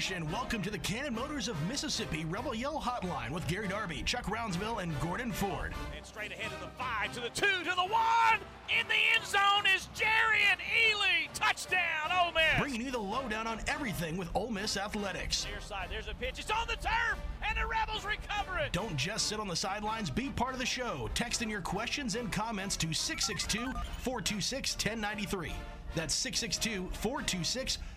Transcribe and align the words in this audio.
Nation, 0.00 0.32
welcome 0.32 0.62
to 0.62 0.70
the 0.70 0.78
Cannon 0.78 1.14
Motors 1.14 1.46
of 1.46 1.60
Mississippi 1.68 2.24
Rebel 2.24 2.54
Yell 2.54 2.80
Hotline 2.80 3.32
with 3.32 3.46
Gary 3.46 3.68
Darby, 3.68 4.02
Chuck 4.06 4.24
Rounsaville, 4.24 4.82
and 4.82 4.98
Gordon 4.98 5.30
Ford. 5.30 5.74
And 5.94 6.06
straight 6.06 6.32
ahead 6.32 6.50
to 6.52 6.64
the 6.64 6.70
five, 6.78 7.12
to 7.12 7.20
the 7.20 7.28
two, 7.28 7.64
to 7.64 7.76
the 7.76 7.84
one. 7.84 8.40
In 8.70 8.88
the 8.88 8.94
end 9.14 9.26
zone 9.26 9.70
is 9.76 9.90
Jerry 9.94 10.40
and 10.50 10.58
Ely. 10.88 11.28
Touchdown, 11.34 12.10
Ole 12.18 12.32
Miss. 12.32 12.58
Bringing 12.58 12.80
you 12.80 12.90
the 12.90 12.98
lowdown 12.98 13.46
on 13.46 13.60
everything 13.68 14.16
with 14.16 14.30
Ole 14.34 14.50
Miss 14.50 14.78
athletics. 14.78 15.46
Near 15.50 15.60
side, 15.60 15.88
there's 15.90 16.08
a 16.08 16.14
pitch. 16.14 16.38
It's 16.38 16.50
on 16.50 16.66
the 16.66 16.76
turf, 16.76 17.18
and 17.46 17.58
the 17.58 17.66
Rebels 17.66 18.06
recover 18.06 18.58
it. 18.58 18.72
Don't 18.72 18.96
just 18.96 19.26
sit 19.26 19.38
on 19.38 19.48
the 19.48 19.56
sidelines. 19.56 20.08
Be 20.08 20.30
part 20.30 20.54
of 20.54 20.60
the 20.60 20.64
show. 20.64 21.10
Text 21.12 21.42
in 21.42 21.50
your 21.50 21.60
questions 21.60 22.14
and 22.14 22.32
comments 22.32 22.74
to 22.78 22.94
662 22.94 23.70
426 23.98 24.76
1093. 24.76 25.52
That's 25.94 26.14
662 26.14 26.88
426 26.94 27.76
1093. 27.76 27.90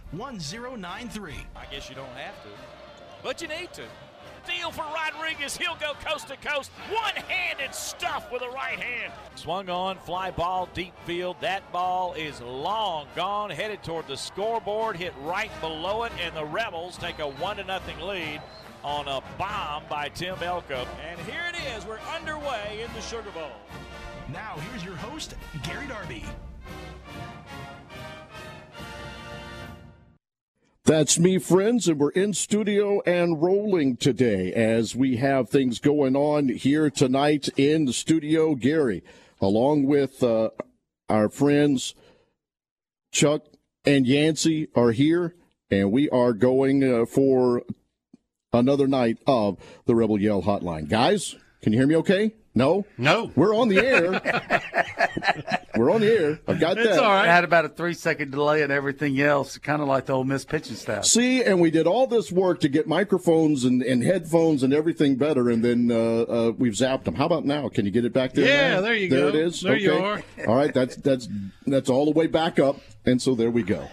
I 1.55 1.65
guess 1.73 1.89
you 1.89 1.95
don't 1.95 2.05
have 2.15 2.41
to, 2.43 2.49
but 3.23 3.41
you 3.41 3.47
need 3.47 3.73
to. 3.73 3.83
Deal 4.45 4.71
for 4.71 4.83
Rodriguez. 4.93 5.55
He'll 5.55 5.77
go 5.77 5.93
coast 6.05 6.27
to 6.27 6.35
coast. 6.37 6.69
One 6.91 7.15
handed 7.29 7.73
stuff 7.73 8.29
with 8.31 8.41
a 8.41 8.49
right 8.49 8.77
hand. 8.77 9.13
Swung 9.35 9.69
on, 9.69 9.97
fly 9.99 10.31
ball, 10.31 10.67
deep 10.73 10.93
field. 11.05 11.37
That 11.39 11.71
ball 11.71 12.13
is 12.13 12.41
long 12.41 13.07
gone, 13.15 13.49
headed 13.49 13.83
toward 13.83 14.05
the 14.07 14.17
scoreboard, 14.17 14.97
hit 14.97 15.13
right 15.21 15.49
below 15.61 16.03
it, 16.03 16.11
and 16.21 16.35
the 16.35 16.43
Rebels 16.43 16.97
take 16.97 17.19
a 17.19 17.27
1 17.27 17.57
to 17.57 17.63
nothing 17.63 17.99
lead 18.01 18.41
on 18.83 19.07
a 19.07 19.23
bomb 19.37 19.83
by 19.89 20.09
Tim 20.09 20.35
Elko. 20.43 20.85
And 21.09 21.19
here 21.21 21.43
it 21.49 21.77
is. 21.77 21.85
We're 21.85 21.99
underway 22.13 22.83
in 22.85 22.93
the 22.93 23.01
Sugar 23.01 23.31
Bowl. 23.31 23.51
Now, 24.31 24.57
here's 24.69 24.83
your 24.83 24.95
host, 24.95 25.35
Gary 25.63 25.87
Darby. 25.87 26.25
That's 30.85 31.17
me, 31.17 31.37
friends, 31.39 31.87
and 31.87 31.97
we're 31.97 32.09
in 32.09 32.33
studio 32.33 33.01
and 33.05 33.41
rolling 33.41 33.95
today 33.95 34.51
as 34.51 34.93
we 34.93 35.15
have 35.15 35.49
things 35.49 35.79
going 35.79 36.13
on 36.17 36.49
here 36.49 36.89
tonight 36.89 37.47
in 37.55 37.85
the 37.85 37.93
studio. 37.93 38.53
Gary, 38.53 39.01
along 39.39 39.85
with 39.85 40.21
uh, 40.21 40.49
our 41.07 41.29
friends 41.29 41.95
Chuck 43.13 43.43
and 43.85 44.05
Yancy, 44.05 44.67
are 44.75 44.91
here, 44.91 45.35
and 45.71 45.89
we 45.89 46.09
are 46.09 46.33
going 46.33 46.83
uh, 46.83 47.05
for 47.05 47.63
another 48.51 48.85
night 48.85 49.19
of 49.25 49.57
the 49.85 49.95
Rebel 49.95 50.19
Yell 50.19 50.41
Hotline. 50.41 50.89
Guys, 50.89 51.37
can 51.61 51.71
you 51.71 51.79
hear 51.79 51.87
me 51.87 51.95
okay? 51.95 52.33
No? 52.53 52.85
No. 52.97 53.31
We're 53.37 53.55
on 53.55 53.69
the 53.69 53.79
air. 53.79 55.42
We're 55.75 55.91
on 55.91 56.01
the 56.01 56.07
air. 56.07 56.39
I've 56.47 56.59
got 56.59 56.77
It's 56.77 56.87
that. 56.89 57.03
all 57.03 57.09
right. 57.09 57.27
I 57.27 57.31
had 57.33 57.43
about 57.43 57.65
a 57.65 57.69
three 57.69 57.93
second 57.95 58.31
delay 58.31 58.61
and 58.61 58.71
everything 58.71 59.19
else, 59.19 59.57
kind 59.57 59.81
of 59.81 59.87
like 59.87 60.05
the 60.05 60.13
Ole 60.13 60.23
Miss 60.23 60.45
pitching 60.45 60.75
staff. 60.75 61.05
See, 61.05 61.43
and 61.43 61.59
we 61.59 61.71
did 61.71 61.87
all 61.87 62.05
this 62.05 62.31
work 62.31 62.59
to 62.61 62.69
get 62.69 62.87
microphones 62.87 63.63
and, 63.65 63.81
and 63.81 64.03
headphones 64.03 64.61
and 64.61 64.73
everything 64.73 65.15
better, 65.15 65.49
and 65.49 65.63
then 65.63 65.91
uh, 65.91 65.95
uh, 65.95 66.51
we've 66.57 66.73
zapped 66.73 67.05
them. 67.05 67.15
How 67.15 67.25
about 67.25 67.45
now? 67.45 67.69
Can 67.69 67.85
you 67.85 67.91
get 67.91 68.05
it 68.05 68.13
back 68.13 68.33
there? 68.33 68.45
Yeah, 68.45 68.75
now? 68.75 68.81
there 68.81 68.93
you 68.95 69.09
there 69.09 69.19
go. 69.19 69.31
There 69.31 69.41
it 69.41 69.47
is. 69.47 69.61
There 69.61 69.73
okay. 69.73 69.83
you 69.83 69.93
are. 69.93 70.23
All 70.47 70.55
right, 70.55 70.73
that's 70.73 70.95
that's 70.97 71.27
that's 71.65 71.89
all 71.89 72.05
the 72.05 72.11
way 72.11 72.27
back 72.27 72.59
up, 72.59 72.77
and 73.05 73.19
so 73.21 73.33
there 73.33 73.49
we 73.51 73.63
go. 73.63 73.87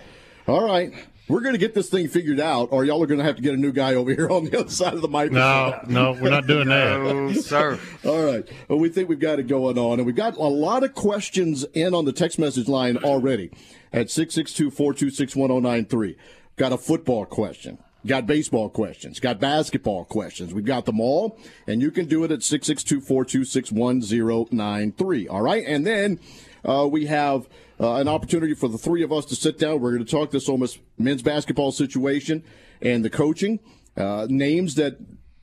All 0.47 0.65
right, 0.65 0.93
we're 1.31 1.41
going 1.41 1.55
to 1.55 1.59
get 1.59 1.75
this 1.75 1.89
thing 1.89 2.09
figured 2.09 2.41
out, 2.41 2.69
or 2.73 2.85
y'all 2.85 3.03
are 3.03 3.07
going 3.07 3.19
to 3.19 3.25
have 3.25 3.37
to 3.37 3.43
get 3.43 3.55
a 3.55 3.57
new 3.57 3.73
guy 3.73 3.95
over 3.95 4.13
here 4.15 4.29
on 4.29 4.45
the 4.45 4.61
other 4.61 4.71
side 4.71 4.95
of 4.95 5.03
the 5.03 5.09
mic. 5.09 5.33
No, 5.33 5.81
no, 5.87 6.13
we're 6.13 6.31
not 6.31 6.47
doing 6.47 6.69
that. 6.69 7.01
Oh, 7.01 7.33
sir. 7.33 7.79
All 8.05 8.25
right. 8.25 8.49
Well, 8.69 8.79
we 8.79 8.89
think 8.89 9.09
we've 9.09 9.21
got 9.21 9.39
it 9.39 9.47
going 9.47 9.79
on. 9.79 9.99
And 9.99 10.07
we've 10.07 10.17
got 10.17 10.37
a 10.37 10.43
lot 10.43 10.83
of 10.83 10.95
questions 10.95 11.65
in 11.73 11.95
on 11.95 12.05
the 12.05 12.13
text 12.13 12.39
message 12.39 12.69
line 12.69 12.97
already 12.99 13.51
at 13.93 14.11
662 14.11 14.71
426 14.71 15.37
1093. 15.37 16.17
Got 16.57 16.73
a 16.73 16.79
football 16.79 17.27
question. 17.27 17.79
Got 18.07 18.27
baseball 18.27 18.71
questions. 18.71 19.21
Got 19.21 19.41
basketball 19.41 20.05
questions. 20.07 20.55
We've 20.55 20.65
got 20.65 20.87
them 20.87 21.01
all. 21.01 21.39
And 21.67 21.83
you 21.83 21.91
can 21.91 22.07
do 22.07 22.25
it 22.25 22.31
at 22.31 22.43
662 22.43 23.01
426 23.01 23.73
1093. 23.73 25.29
All 25.29 25.43
right. 25.43 25.65
And 25.67 25.87
then 25.87 26.19
uh, 26.65 26.87
we 26.91 27.07
have 27.07 27.49
uh, 27.79 27.95
an 27.95 28.09
opportunity 28.09 28.55
for 28.55 28.69
the 28.69 28.79
three 28.79 29.03
of 29.03 29.13
us 29.13 29.25
to 29.27 29.37
sit 29.37 29.59
down. 29.59 29.81
We're 29.81 29.93
going 29.93 30.05
to 30.05 30.11
talk 30.11 30.31
this 30.31 30.49
Ole 30.49 30.59
Miss 30.59 30.79
men's 30.99 31.23
basketball 31.23 31.73
situation 31.73 32.45
and 32.83 33.05
the 33.05 33.11
coaching, 33.11 33.61
uh, 33.97 34.27
names 34.29 34.75
that 34.77 34.99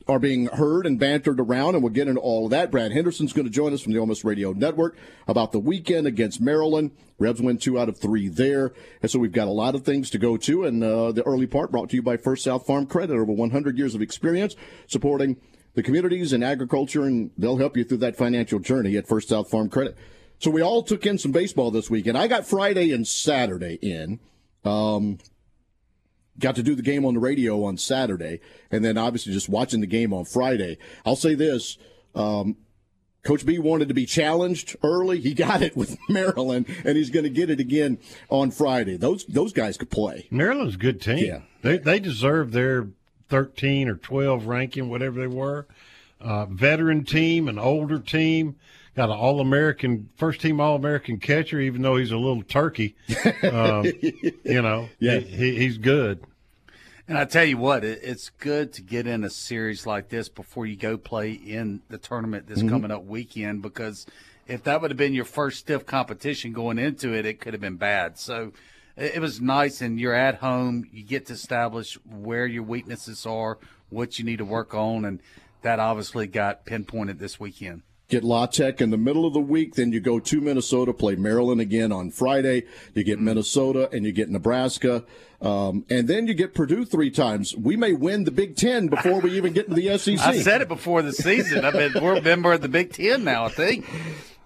are 0.07 0.19
being 0.19 0.45
heard 0.45 0.85
and 0.85 0.99
bantered 0.99 1.39
around, 1.39 1.75
and 1.75 1.83
we'll 1.83 1.91
get 1.91 2.07
into 2.07 2.21
all 2.21 2.45
of 2.45 2.51
that. 2.51 2.71
Brad 2.71 2.91
Henderson's 2.91 3.33
going 3.33 3.45
to 3.45 3.51
join 3.51 3.73
us 3.73 3.81
from 3.81 3.91
the 3.91 3.99
Ole 3.99 4.05
Miss 4.05 4.23
Radio 4.23 4.53
Network 4.53 4.97
about 5.27 5.51
the 5.51 5.59
weekend 5.59 6.07
against 6.07 6.39
Maryland. 6.39 6.91
Rebs 7.19 7.41
win 7.41 7.57
two 7.57 7.79
out 7.79 7.89
of 7.89 7.97
three 7.97 8.29
there, 8.29 8.73
and 9.01 9.11
so 9.11 9.19
we've 9.19 9.31
got 9.31 9.47
a 9.47 9.51
lot 9.51 9.75
of 9.75 9.83
things 9.83 10.09
to 10.11 10.17
go 10.17 10.37
to. 10.37 10.63
And 10.63 10.83
uh, 10.83 11.11
the 11.11 11.23
early 11.23 11.47
part 11.47 11.71
brought 11.71 11.89
to 11.89 11.95
you 11.95 12.01
by 12.01 12.15
First 12.15 12.43
South 12.43 12.65
Farm 12.65 12.85
Credit, 12.85 13.13
over 13.13 13.31
100 13.31 13.77
years 13.77 13.95
of 13.95 14.01
experience 14.01 14.55
supporting 14.87 15.37
the 15.73 15.83
communities 15.83 16.31
and 16.31 16.43
agriculture, 16.43 17.03
and 17.03 17.31
they'll 17.37 17.57
help 17.57 17.75
you 17.75 17.83
through 17.83 17.97
that 17.97 18.15
financial 18.15 18.59
journey 18.59 18.95
at 18.95 19.07
First 19.07 19.29
South 19.29 19.49
Farm 19.49 19.69
Credit. 19.69 19.97
So 20.39 20.51
we 20.51 20.61
all 20.61 20.83
took 20.83 21.05
in 21.05 21.17
some 21.17 21.31
baseball 21.31 21.71
this 21.71 21.89
weekend. 21.89 22.17
I 22.17 22.27
got 22.27 22.45
Friday 22.45 22.91
and 22.91 23.07
Saturday 23.07 23.79
in. 23.81 24.19
Um, 24.63 25.17
got 26.39 26.55
to 26.55 26.63
do 26.63 26.75
the 26.75 26.83
game 26.83 27.05
on 27.05 27.15
the 27.15 27.19
radio 27.19 27.63
on 27.63 27.77
Saturday, 27.77 28.39
and 28.69 28.85
then 28.85 28.97
obviously 28.97 29.33
just 29.33 29.49
watching 29.49 29.81
the 29.81 29.87
game 29.87 30.13
on 30.13 30.25
Friday. 30.25 30.77
I'll 31.05 31.15
say 31.15 31.33
this. 31.33 31.77
Um, 32.13 32.57
Coach 33.23 33.45
B 33.45 33.59
wanted 33.59 33.87
to 33.89 33.93
be 33.93 34.05
challenged 34.05 34.77
early. 34.83 35.19
He 35.19 35.33
got 35.33 35.61
it 35.61 35.75
with 35.75 35.97
Maryland, 36.09 36.67
and 36.85 36.95
he's 36.95 37.09
going 37.09 37.23
to 37.23 37.29
get 37.29 37.49
it 37.49 37.59
again 37.59 37.97
on 38.29 38.51
Friday. 38.51 38.95
Those 38.95 39.25
those 39.25 39.53
guys 39.53 39.77
could 39.77 39.89
play. 39.89 40.27
Maryland's 40.31 40.75
a 40.75 40.77
good 40.77 41.01
team. 41.01 41.25
Yeah. 41.25 41.41
They 41.61 41.77
they 41.77 41.99
deserve 41.99 42.51
their 42.51 42.87
13 43.29 43.89
or 43.89 43.95
12 43.95 44.47
ranking, 44.47 44.89
whatever 44.89 45.19
they 45.19 45.27
were. 45.27 45.67
Uh, 46.19 46.45
veteran 46.45 47.03
team, 47.03 47.47
an 47.47 47.59
older 47.59 47.99
team, 47.99 48.55
got 48.97 49.09
an 49.09 49.15
All 49.15 49.39
American, 49.39 50.09
first 50.17 50.41
team 50.41 50.59
All 50.59 50.75
American 50.75 51.19
catcher, 51.19 51.59
even 51.61 51.83
though 51.83 51.95
he's 51.95 52.11
a 52.11 52.17
little 52.17 52.41
turkey. 52.41 52.95
Um, 53.43 53.85
you 54.01 54.61
know, 54.61 54.89
Yeah. 54.99 55.19
he, 55.19 55.55
he's 55.55 55.77
good. 55.77 56.23
And 57.07 57.17
I 57.17 57.23
tell 57.23 57.45
you 57.45 57.57
what, 57.57 57.85
it, 57.85 57.99
it's 58.03 58.29
good 58.31 58.73
to 58.73 58.81
get 58.81 59.07
in 59.07 59.23
a 59.23 59.29
series 59.29 59.85
like 59.85 60.09
this 60.09 60.27
before 60.27 60.65
you 60.65 60.75
go 60.75 60.97
play 60.97 61.31
in 61.31 61.81
the 61.87 61.97
tournament 61.97 62.47
this 62.47 62.61
coming 62.63 62.91
up 62.91 63.05
weekend 63.05 63.61
because 63.61 64.05
if 64.47 64.63
that 64.63 64.81
would 64.81 64.91
have 64.91 64.97
been 64.97 65.13
your 65.13 65.23
first 65.25 65.59
stiff 65.59 65.85
competition 65.85 66.51
going 66.51 66.79
into 66.79 67.13
it, 67.13 67.25
it 67.25 67.39
could 67.39 67.53
have 67.53 67.61
been 67.61 67.77
bad. 67.77 68.17
So 68.17 68.51
it, 68.97 69.15
it 69.15 69.21
was 69.21 69.39
nice, 69.39 69.79
and 69.79 69.99
you're 69.99 70.13
at 70.15 70.35
home. 70.35 70.85
You 70.91 71.03
get 71.03 71.27
to 71.27 71.33
establish 71.33 71.93
where 72.03 72.45
your 72.47 72.63
weaknesses 72.63 73.25
are, 73.25 73.57
what 73.89 74.17
you 74.19 74.25
need 74.25 74.39
to 74.39 74.45
work 74.45 74.73
on, 74.73 75.05
and 75.05 75.21
that 75.61 75.79
obviously 75.79 76.27
got 76.27 76.65
pinpointed 76.65 77.19
this 77.19 77.39
weekend. 77.39 77.83
Get 78.09 78.23
La 78.23 78.45
Tech 78.45 78.79
in 78.79 78.89
the 78.89 78.97
middle 78.97 79.25
of 79.25 79.33
the 79.33 79.39
week, 79.41 79.75
then 79.75 79.91
you 79.91 79.99
go 79.99 80.17
to 80.17 80.39
Minnesota, 80.39 80.93
play 80.93 81.15
Maryland 81.15 81.59
again 81.59 81.91
on 81.91 82.09
Friday. 82.09 82.63
You 82.93 83.03
get 83.03 83.19
Minnesota 83.19 83.89
and 83.91 84.05
you 84.05 84.13
get 84.13 84.29
Nebraska, 84.29 85.03
um, 85.41 85.85
and 85.89 86.07
then 86.07 86.25
you 86.25 86.33
get 86.33 86.53
Purdue 86.53 86.85
three 86.85 87.11
times. 87.11 87.53
We 87.55 87.75
may 87.75 87.91
win 87.91 88.23
the 88.23 88.31
Big 88.31 88.55
Ten 88.55 88.87
before 88.87 89.19
we 89.19 89.31
even 89.31 89.51
get 89.51 89.67
to 89.67 89.73
the 89.75 89.97
SEC. 89.97 90.19
I 90.19 90.39
said 90.39 90.61
it 90.61 90.69
before 90.69 91.01
the 91.01 91.11
season. 91.11 91.65
I 91.65 91.71
mean, 91.71 91.91
we're 92.01 92.15
a 92.17 92.21
member 92.21 92.53
of 92.53 92.61
the 92.61 92.69
Big 92.69 92.93
Ten 92.93 93.25
now, 93.25 93.43
I 93.43 93.49
think. 93.49 93.85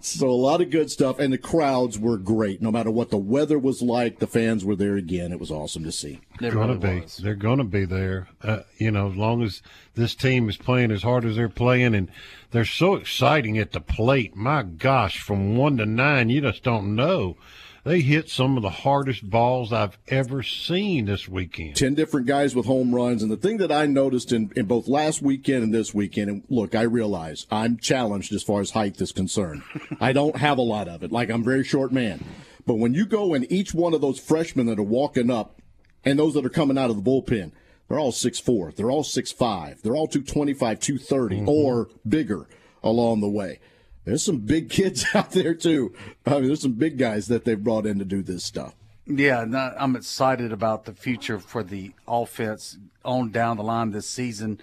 So 0.04 0.30
a 0.30 0.32
lot 0.32 0.62
of 0.62 0.70
good 0.70 0.90
stuff, 0.90 1.20
and 1.20 1.32
the 1.32 1.38
crowds 1.38 1.98
were 2.00 2.18
great. 2.18 2.62
No 2.62 2.72
matter 2.72 2.92
what 2.92 3.10
the 3.10 3.18
weather 3.18 3.60
was 3.60 3.82
like, 3.82 4.20
the 4.20 4.28
fans 4.28 4.66
were 4.66 4.76
there 4.76 4.96
again. 4.96 5.32
It 5.32 5.40
was 5.40 5.52
awesome 5.52 5.84
to 5.84 5.92
see. 5.92 6.20
They're 6.40 6.52
gonna 6.52 6.76
really 6.76 6.96
be. 6.96 7.02
was. 7.02 7.18
They're 7.18 7.36
gonna 7.36 7.64
be 7.64 7.86
there. 7.86 8.28
Uh, 8.42 8.62
you 8.78 8.92
know, 8.92 9.12
as 9.12 9.16
long 9.16 9.44
as 9.44 9.62
this 9.96 10.16
team 10.16 10.50
is 10.50 10.58
playing 10.58 10.92
as 10.92 11.04
hard 11.04 11.26
as 11.26 11.36
they're 11.36 11.50
playing, 11.50 11.96
and 11.96 12.10
they're 12.52 12.66
so 12.66 12.96
exciting 12.96 13.58
at 13.58 13.72
the 13.72 13.82
plate. 13.82 14.36
My 14.36 14.64
gosh, 14.64 15.20
from 15.20 15.56
one 15.56 15.78
to 15.78 15.86
nine, 15.86 16.30
you 16.30 16.42
just 16.42 16.64
don't 16.64 16.96
know. 16.96 17.38
They 17.84 18.02
hit 18.02 18.30
some 18.30 18.58
of 18.58 18.64
the 18.64 18.70
hardest 18.70 19.28
balls 19.28 19.74
I've 19.74 19.98
ever 20.08 20.44
seen 20.44 21.06
this 21.06 21.28
weekend. 21.28 21.76
10 21.76 21.96
different 21.96 22.28
guys 22.28 22.54
with 22.54 22.68
home 22.68 22.94
runs. 22.94 23.24
And 23.24 23.32
the 23.32 23.38
thing 23.38 23.58
that 23.58 23.72
I 23.72 23.88
noticed 23.88 24.32
in, 24.32 24.52
in 24.56 24.68
both 24.68 24.88
last 24.88 25.24
weekend 25.24 25.64
and 25.64 25.74
this 25.74 25.92
weekend, 25.92 26.30
and 26.30 26.44
look, 26.48 26.76
I 26.76 26.84
realize 26.84 27.48
I'm 27.50 27.78
challenged 27.78 28.34
as 28.34 28.44
far 28.44 28.62
as 28.62 28.72
height 28.72 29.02
is 29.02 29.12
concerned. 29.12 29.64
I 30.00 30.14
don't 30.14 30.36
have 30.36 30.60
a 30.60 30.64
lot 30.64 30.88
of 30.88 31.02
it. 31.02 31.12
Like, 31.12 31.32
I'm 31.32 31.42
a 31.42 31.46
very 31.46 31.64
short 31.64 31.92
man. 31.92 32.24
But 32.68 32.76
when 32.76 32.94
you 32.94 33.08
go 33.08 33.34
and 33.34 33.52
each 33.52 33.74
one 33.74 33.96
of 33.96 34.02
those 34.02 34.20
freshmen 34.20 34.68
that 34.68 34.78
are 34.78 34.84
walking 34.84 35.32
up 35.32 35.60
and 36.06 36.20
those 36.20 36.36
that 36.36 36.46
are 36.46 36.50
coming 36.50 36.78
out 36.78 36.92
of 36.92 37.04
the 37.04 37.10
bullpen, 37.10 37.52
they're 37.88 38.00
all 38.00 38.12
6'4, 38.12 38.76
they're 38.76 38.92
all 38.92 39.04
6'5, 39.04 39.82
they're 39.82 39.96
all 39.96 40.08
225, 40.08 40.80
230 40.80 41.36
mm-hmm. 41.36 41.50
or 41.50 41.90
bigger 42.08 42.48
along 42.84 43.22
the 43.22 43.30
way. 43.30 43.60
There's 44.06 44.24
some 44.24 44.40
big 44.40 44.70
kids 44.70 45.06
out 45.14 45.32
there 45.32 45.54
too. 45.54 45.94
I 46.26 46.36
mean, 46.36 46.48
there's 46.48 46.62
some 46.62 46.74
big 46.74 46.98
guys 46.98 47.28
that 47.28 47.46
they've 47.46 47.62
brought 47.62 47.86
in 47.86 48.00
to 48.00 48.06
do 48.06 48.22
this 48.22 48.44
stuff. 48.44 48.76
Yeah, 49.08 49.74
I'm 49.78 49.96
excited 49.96 50.52
about 50.52 50.86
the 50.86 50.94
future 50.94 51.40
for 51.40 51.64
the 51.64 51.92
offense 52.08 52.78
on 53.04 53.32
down 53.32 53.58
the 53.58 53.64
line 53.64 53.92
this 53.92 54.08
season 54.08 54.62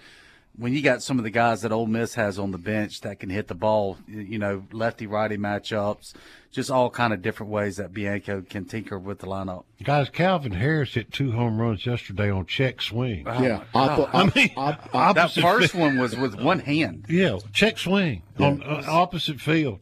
when 0.59 0.73
you 0.73 0.81
got 0.81 1.01
some 1.01 1.17
of 1.17 1.23
the 1.23 1.29
guys 1.29 1.61
that 1.61 1.71
Ole 1.71 1.87
Miss 1.87 2.15
has 2.15 2.37
on 2.37 2.51
the 2.51 2.57
bench 2.57 3.01
that 3.01 3.19
can 3.19 3.29
hit 3.29 3.47
the 3.47 3.55
ball, 3.55 3.97
you 4.07 4.37
know, 4.37 4.65
lefty 4.73 5.07
righty 5.07 5.37
matchups, 5.37 6.13
just 6.51 6.71
all 6.71 6.89
kind 6.89 7.13
of 7.13 7.21
different 7.21 7.51
ways 7.51 7.77
that 7.77 7.93
Bianco 7.93 8.41
can 8.41 8.65
tinker 8.65 8.97
with 8.97 9.19
the 9.19 9.27
lineup. 9.27 9.65
Guys, 9.83 10.09
Calvin 10.09 10.51
Harris 10.51 10.93
hit 10.93 11.11
two 11.11 11.31
home 11.31 11.59
runs 11.59 11.85
yesterday 11.85 12.29
on 12.29 12.45
check 12.45 12.81
swing. 12.81 13.25
Oh, 13.27 13.41
yeah, 13.41 13.63
I, 13.75 14.09
I 14.13 14.23
mean, 14.35 14.51
that 14.55 15.31
first 15.31 15.75
one 15.75 15.99
was 15.99 16.15
with 16.15 16.39
one 16.39 16.59
hand. 16.59 17.05
Yeah, 17.07 17.39
check 17.53 17.77
swing 17.77 18.23
yeah. 18.37 18.47
on 18.47 18.63
uh, 18.63 18.83
opposite 18.87 19.39
field 19.39 19.79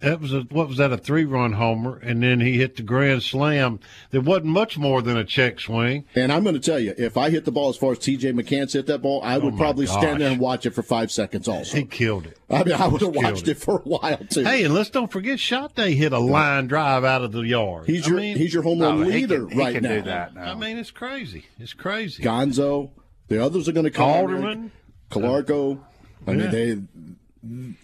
that 0.00 0.20
was 0.20 0.32
a 0.32 0.40
what 0.50 0.68
was 0.68 0.76
that 0.76 0.92
a 0.92 0.96
three 0.98 1.24
run 1.24 1.52
homer 1.52 1.96
and 1.98 2.22
then 2.22 2.40
he 2.40 2.58
hit 2.58 2.76
the 2.76 2.82
grand 2.82 3.22
slam 3.22 3.80
there 4.10 4.20
wasn't 4.20 4.46
much 4.46 4.76
more 4.76 5.00
than 5.00 5.16
a 5.16 5.24
check 5.24 5.58
swing 5.58 6.04
and 6.14 6.32
i'm 6.32 6.42
going 6.42 6.54
to 6.54 6.60
tell 6.60 6.78
you 6.78 6.94
if 6.98 7.16
i 7.16 7.30
hit 7.30 7.44
the 7.44 7.50
ball 7.50 7.68
as 7.68 7.76
far 7.76 7.92
as 7.92 7.98
tj 7.98 8.20
mccants 8.20 8.74
hit 8.74 8.86
that 8.86 9.00
ball 9.00 9.20
i 9.22 9.36
oh 9.36 9.40
would 9.40 9.54
oh 9.54 9.56
probably 9.56 9.86
gosh. 9.86 9.98
stand 9.98 10.20
there 10.20 10.30
and 10.30 10.40
watch 10.40 10.66
it 10.66 10.70
for 10.70 10.82
five 10.82 11.10
seconds 11.10 11.48
also 11.48 11.76
he 11.76 11.84
killed 11.84 12.26
it 12.26 12.38
i 12.50 12.62
mean 12.62 12.74
i 12.74 12.86
would 12.86 13.00
have 13.00 13.14
watched 13.14 13.48
it. 13.48 13.52
it. 13.52 13.58
for 13.58 13.78
a 13.78 13.82
while 13.82 14.18
too 14.30 14.44
hey 14.44 14.64
and 14.64 14.74
let's 14.74 14.90
don't 14.90 15.10
forget 15.10 15.38
Shante 15.38 15.94
hit 15.94 16.12
a 16.12 16.18
line 16.18 16.66
drive 16.66 17.04
out 17.04 17.22
of 17.22 17.32
the 17.32 17.42
yard 17.42 17.86
he's 17.86 18.06
your 18.06 18.18
mean, 18.18 18.36
he's 18.36 18.52
your 18.52 18.62
home 18.62 18.80
run 18.80 19.00
leader 19.00 19.46
can, 19.46 19.58
right 19.58 19.82
now. 19.82 20.28
now. 20.34 20.52
i 20.52 20.54
mean 20.54 20.76
it's 20.76 20.90
crazy 20.90 21.46
it's 21.58 21.72
crazy 21.72 22.22
gonzo 22.22 22.90
the 23.28 23.42
others 23.42 23.68
are 23.68 23.72
going 23.72 23.84
to 23.84 23.90
come 23.90 24.08
alderman 24.08 24.72
Calarco. 25.10 25.80
I 26.26 26.32
mean, 26.32 26.50
they 26.50 26.78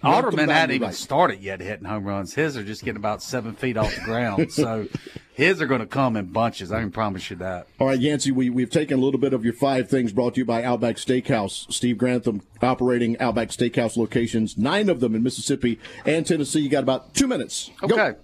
Alderman 0.03 0.49
hadn't 0.49 0.75
even 0.75 0.89
right. 0.89 0.95
started 0.95 1.41
yet 1.41 1.61
hitting 1.61 1.85
home 1.85 2.05
runs. 2.05 2.35
His 2.35 2.57
are 2.57 2.65
just 2.65 2.85
getting 2.85 2.97
about 2.97 3.23
seven 3.23 3.55
feet 3.55 3.77
off 3.77 3.95
the 3.95 4.03
ground. 4.03 4.53
so 4.53 4.87
his 5.35 5.61
are 5.61 5.67
going 5.67 5.81
to 5.81 5.87
come 5.87 6.17
in 6.17 6.27
bunches. 6.27 6.73
I 6.73 6.81
can 6.81 6.91
promise 6.91 7.31
you 7.31 7.37
that. 7.37 7.67
All 7.79 7.87
right, 7.87 7.99
Yancy, 7.99 8.31
we, 8.31 8.51
we've 8.51 8.71
taken 8.71 8.99
a 8.99 9.03
little 9.03 9.21
bit 9.21 9.33
of 9.33 9.45
your 9.45 9.55
five 9.55 9.89
things 9.89 10.13
brought 10.13 10.35
to 10.35 10.41
you 10.41 10.45
by 10.45 10.63
Outback 10.63 10.97
Steakhouse. 10.97 11.73
Steve 11.73 11.99
Grantham 11.99 12.43
operating 12.61 13.19
Outback 13.19 13.49
Steakhouse 13.49 13.97
locations, 13.97 14.57
nine 14.57 14.89
of 14.89 15.01
them 15.01 15.15
in 15.15 15.23
Mississippi 15.23 15.79
and 16.05 16.27
Tennessee. 16.27 16.61
You 16.61 16.69
got 16.69 16.83
about 16.83 17.15
two 17.15 17.27
minutes. 17.27 17.71
Okay. 17.83 17.95
Go. 17.95 18.17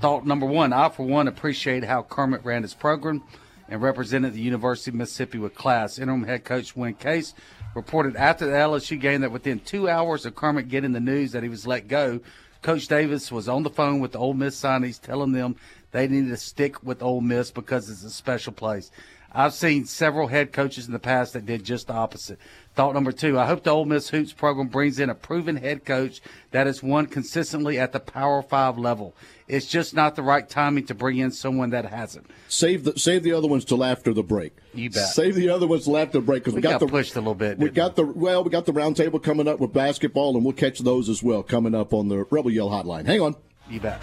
Thought 0.00 0.26
number 0.26 0.46
one, 0.46 0.72
I, 0.72 0.88
for 0.88 1.04
one, 1.04 1.28
appreciate 1.28 1.84
how 1.84 2.02
Kermit 2.02 2.44
ran 2.44 2.62
his 2.62 2.74
program 2.74 3.22
and 3.68 3.80
represented 3.80 4.34
the 4.34 4.40
University 4.40 4.90
of 4.90 4.96
Mississippi 4.96 5.38
with 5.38 5.54
class. 5.54 5.98
Interim 5.98 6.24
head 6.24 6.44
coach 6.44 6.74
Win 6.74 6.94
Case 6.94 7.34
reported 7.74 8.16
after 8.16 8.46
the 8.46 8.52
LSU 8.52 9.00
game 9.00 9.22
that 9.22 9.32
within 9.32 9.60
two 9.60 9.88
hours 9.88 10.26
of 10.26 10.34
Kermit 10.34 10.68
getting 10.68 10.92
the 10.92 11.00
news 11.00 11.32
that 11.32 11.42
he 11.42 11.48
was 11.48 11.66
let 11.66 11.88
go, 11.88 12.20
Coach 12.62 12.86
Davis 12.86 13.32
was 13.32 13.48
on 13.48 13.62
the 13.62 13.70
phone 13.70 14.00
with 14.00 14.12
the 14.12 14.18
Ole 14.18 14.34
Miss 14.34 14.60
signees 14.60 15.00
telling 15.00 15.32
them 15.32 15.56
they 15.90 16.06
needed 16.06 16.30
to 16.30 16.36
stick 16.36 16.82
with 16.82 17.02
Ole 17.02 17.20
Miss 17.20 17.50
because 17.50 17.90
it's 17.90 18.04
a 18.04 18.10
special 18.10 18.52
place. 18.52 18.90
I've 19.34 19.54
seen 19.54 19.86
several 19.86 20.28
head 20.28 20.52
coaches 20.52 20.86
in 20.86 20.92
the 20.92 20.98
past 20.98 21.32
that 21.32 21.46
did 21.46 21.64
just 21.64 21.86
the 21.86 21.94
opposite. 21.94 22.38
Thought 22.74 22.94
number 22.94 23.12
two, 23.12 23.38
I 23.38 23.46
hope 23.46 23.64
the 23.64 23.70
Ole 23.70 23.84
Miss 23.84 24.10
Hoops 24.10 24.32
program 24.32 24.68
brings 24.68 24.98
in 24.98 25.10
a 25.10 25.14
proven 25.14 25.56
head 25.56 25.84
coach 25.84 26.20
that 26.50 26.66
has 26.66 26.82
won 26.82 27.06
consistently 27.06 27.78
at 27.78 27.92
the 27.92 28.00
Power 28.00 28.42
Five 28.42 28.78
level. 28.78 29.14
It's 29.48 29.66
just 29.66 29.94
not 29.94 30.16
the 30.16 30.22
right 30.22 30.48
timing 30.48 30.86
to 30.86 30.94
bring 30.94 31.18
in 31.18 31.30
someone 31.30 31.70
that 31.70 31.84
hasn't. 31.84 32.30
Save 32.48 32.84
the 32.84 32.98
save 32.98 33.22
the 33.22 33.32
other 33.32 33.48
ones 33.48 33.64
till 33.64 33.84
after 33.84 34.14
the 34.14 34.22
break. 34.22 34.54
You 34.74 34.90
bet. 34.90 35.08
Save 35.08 35.34
the 35.34 35.50
other 35.50 35.66
ones 35.66 35.84
till 35.84 35.98
after 35.98 36.18
the 36.18 36.24
break 36.24 36.44
because 36.44 36.54
we, 36.54 36.58
we, 36.58 36.62
got, 36.62 36.80
got 36.80 36.80
the 36.80 36.86
pushed 36.86 37.14
a 37.16 37.20
little 37.20 37.34
bit. 37.34 37.58
We 37.58 37.68
got 37.70 37.96
we? 37.96 38.04
the 38.04 38.12
well, 38.12 38.44
we 38.44 38.50
got 38.50 38.66
the 38.66 38.72
roundtable 38.72 39.22
coming 39.22 39.48
up 39.48 39.60
with 39.60 39.72
basketball, 39.72 40.36
and 40.36 40.44
we'll 40.44 40.54
catch 40.54 40.78
those 40.78 41.08
as 41.08 41.22
well 41.22 41.42
coming 41.42 41.74
up 41.74 41.92
on 41.92 42.08
the 42.08 42.24
Rebel 42.30 42.50
Yell 42.50 42.70
Hotline. 42.70 43.06
Hang 43.06 43.20
on. 43.20 43.36
You 43.68 43.80
bet. 43.80 44.02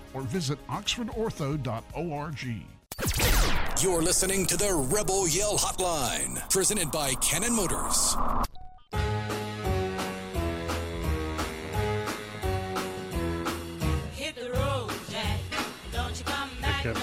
or 0.13 0.21
visit 0.21 0.57
oxfordortho.org. 0.67 2.45
You're 3.81 4.01
listening 4.01 4.45
to 4.45 4.57
the 4.57 4.73
Rebel 4.93 5.27
Yell 5.27 5.57
Hotline, 5.57 6.47
presented 6.49 6.91
by 6.91 7.13
Cannon 7.15 7.55
Motors. 7.55 8.15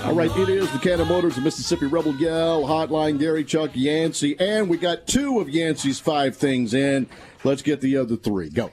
All 0.05 0.15
right, 0.15 0.31
it 0.37 0.49
is 0.49 0.71
the 0.73 0.79
Cannon 0.79 1.07
Motors 1.07 1.37
of 1.37 1.45
Mississippi 1.45 1.87
Rebel 1.87 2.15
Yell 2.17 2.63
Hotline. 2.63 3.19
Gary, 3.19 3.45
Chuck, 3.45 3.71
Yancy, 3.75 4.39
and 4.41 4.69
we 4.69 4.77
got 4.77 5.07
two 5.07 5.39
of 5.41 5.49
Yancy's 5.49 6.01
five 6.01 6.37
things 6.37 6.75
in. 6.75 7.09
Let's 7.45 7.63
get 7.63 7.81
the 7.81 7.97
other 7.97 8.17
three. 8.17 8.51
Go. 8.51 8.71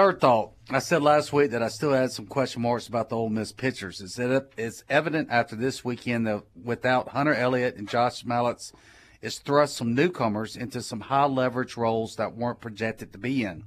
Third 0.00 0.18
thought. 0.18 0.52
I 0.70 0.78
said 0.78 1.02
last 1.02 1.30
week 1.30 1.50
that 1.50 1.62
I 1.62 1.68
still 1.68 1.92
had 1.92 2.10
some 2.10 2.24
question 2.24 2.62
marks 2.62 2.88
about 2.88 3.10
the 3.10 3.16
Ole 3.16 3.28
Miss 3.28 3.52
pitchers. 3.52 4.00
It's, 4.00 4.18
it's 4.56 4.82
evident 4.88 5.28
after 5.30 5.54
this 5.54 5.84
weekend 5.84 6.26
that 6.26 6.42
without 6.64 7.10
Hunter 7.10 7.34
Elliott 7.34 7.76
and 7.76 7.86
Josh 7.86 8.24
Mallitz, 8.24 8.72
it's 9.20 9.38
thrust 9.40 9.76
some 9.76 9.94
newcomers 9.94 10.56
into 10.56 10.80
some 10.80 11.00
high 11.00 11.26
leverage 11.26 11.76
roles 11.76 12.16
that 12.16 12.34
weren't 12.34 12.62
projected 12.62 13.12
to 13.12 13.18
be 13.18 13.44
in. 13.44 13.64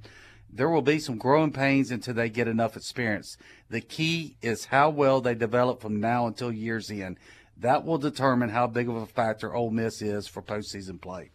There 0.52 0.68
will 0.68 0.82
be 0.82 0.98
some 0.98 1.18
growing 1.18 1.52
pains 1.52 1.92
until 1.92 2.14
they 2.14 2.30
get 2.30 2.48
enough 2.48 2.76
experience. 2.76 3.36
The 3.70 3.80
key 3.80 4.36
is 4.42 4.64
how 4.64 4.90
well 4.90 5.20
they 5.20 5.36
develop 5.36 5.80
from 5.80 6.00
now 6.00 6.26
until 6.26 6.50
year's 6.50 6.90
end. 6.90 7.20
That 7.56 7.84
will 7.84 7.98
determine 7.98 8.48
how 8.48 8.66
big 8.66 8.88
of 8.88 8.96
a 8.96 9.06
factor 9.06 9.54
Ole 9.54 9.70
Miss 9.70 10.02
is 10.02 10.26
for 10.26 10.42
postseason 10.42 11.00
play. 11.00 11.30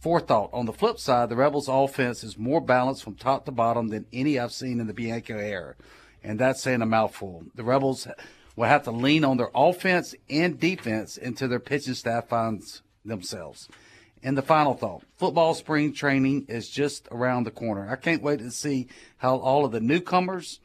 Fourth 0.00 0.28
thought. 0.28 0.48
On 0.54 0.64
the 0.64 0.72
flip 0.72 0.98
side, 0.98 1.28
the 1.28 1.36
Rebels' 1.36 1.68
offense 1.68 2.24
is 2.24 2.38
more 2.38 2.62
balanced 2.62 3.04
from 3.04 3.16
top 3.16 3.44
to 3.44 3.52
bottom 3.52 3.88
than 3.88 4.06
any 4.12 4.38
I've 4.38 4.52
seen 4.52 4.80
in 4.80 4.86
the 4.86 4.94
Bianco 4.94 5.36
era. 5.36 5.74
And 6.24 6.38
that's 6.38 6.62
saying 6.62 6.80
a 6.80 6.86
mouthful. 6.86 7.44
The 7.54 7.64
Rebels 7.64 8.08
will 8.56 8.64
have 8.64 8.84
to 8.84 8.90
lean 8.90 9.24
on 9.24 9.36
their 9.36 9.50
offense 9.54 10.14
and 10.30 10.58
defense 10.58 11.18
until 11.18 11.48
their 11.48 11.60
pitching 11.60 11.94
staff 11.94 12.28
finds 12.28 12.80
themselves. 13.04 13.68
And 14.22 14.36
the 14.36 14.42
final 14.42 14.74
thought 14.74 15.04
football 15.16 15.54
spring 15.54 15.92
training 15.92 16.46
is 16.48 16.70
just 16.70 17.06
around 17.10 17.44
the 17.44 17.50
corner. 17.50 17.88
I 17.90 17.96
can't 17.96 18.22
wait 18.22 18.38
to 18.40 18.50
see 18.50 18.88
how 19.18 19.36
all 19.36 19.66
of 19.66 19.72
the 19.72 19.80
newcomers 19.80 20.60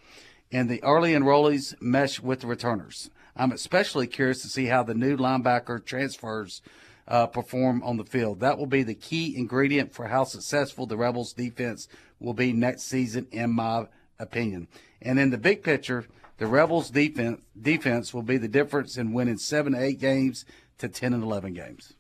and 0.52 0.70
the 0.70 0.84
early 0.84 1.14
enrollees 1.14 1.74
mesh 1.82 2.22
with 2.22 2.42
the 2.42 2.48
returners. 2.48 3.10
I'm 3.36 3.52
especially 3.52 4.08
curious 4.08 4.42
to 4.44 4.48
see 4.48 4.66
how 4.66 4.84
the 4.84 4.94
new 4.94 5.18
linebacker 5.18 5.84
transfers 5.86 6.62
uh, 7.08 7.28
perform 7.28 7.84
on 7.84 7.98
the 7.98 8.06
field. 8.06 8.40
That 8.40 8.58
will 8.58 8.66
be 8.66 8.84
the 8.84 8.96
key 8.96 9.36
ingredient 9.36 9.94
for 9.94 10.08
how 10.08 10.24
successful 10.24 10.86
the 10.86 10.98
Rebels 10.98 11.34
defense 11.34 11.88
will 12.20 12.34
be 12.34 12.54
next 12.54 12.84
season, 12.84 13.28
in 13.32 13.52
my 13.52 13.88
opinion. 14.20 14.68
And 15.02 15.20
in 15.20 15.30
the 15.30 15.38
big 15.38 15.64
picture, 15.64 16.06
the 16.38 16.48
Rebels 16.48 16.90
defense 16.90 17.42
defense 17.60 18.14
will 18.14 18.24
be 18.24 18.38
the 18.38 18.48
difference 18.48 18.98
in 18.98 19.14
winning 19.14 19.38
seven 19.38 19.74
to 19.74 19.82
eight 19.82 20.00
games 20.00 20.46
to 20.80 20.90
ten 20.90 21.14
and 21.14 21.24
eleven 21.24 21.54
games. 21.54 21.94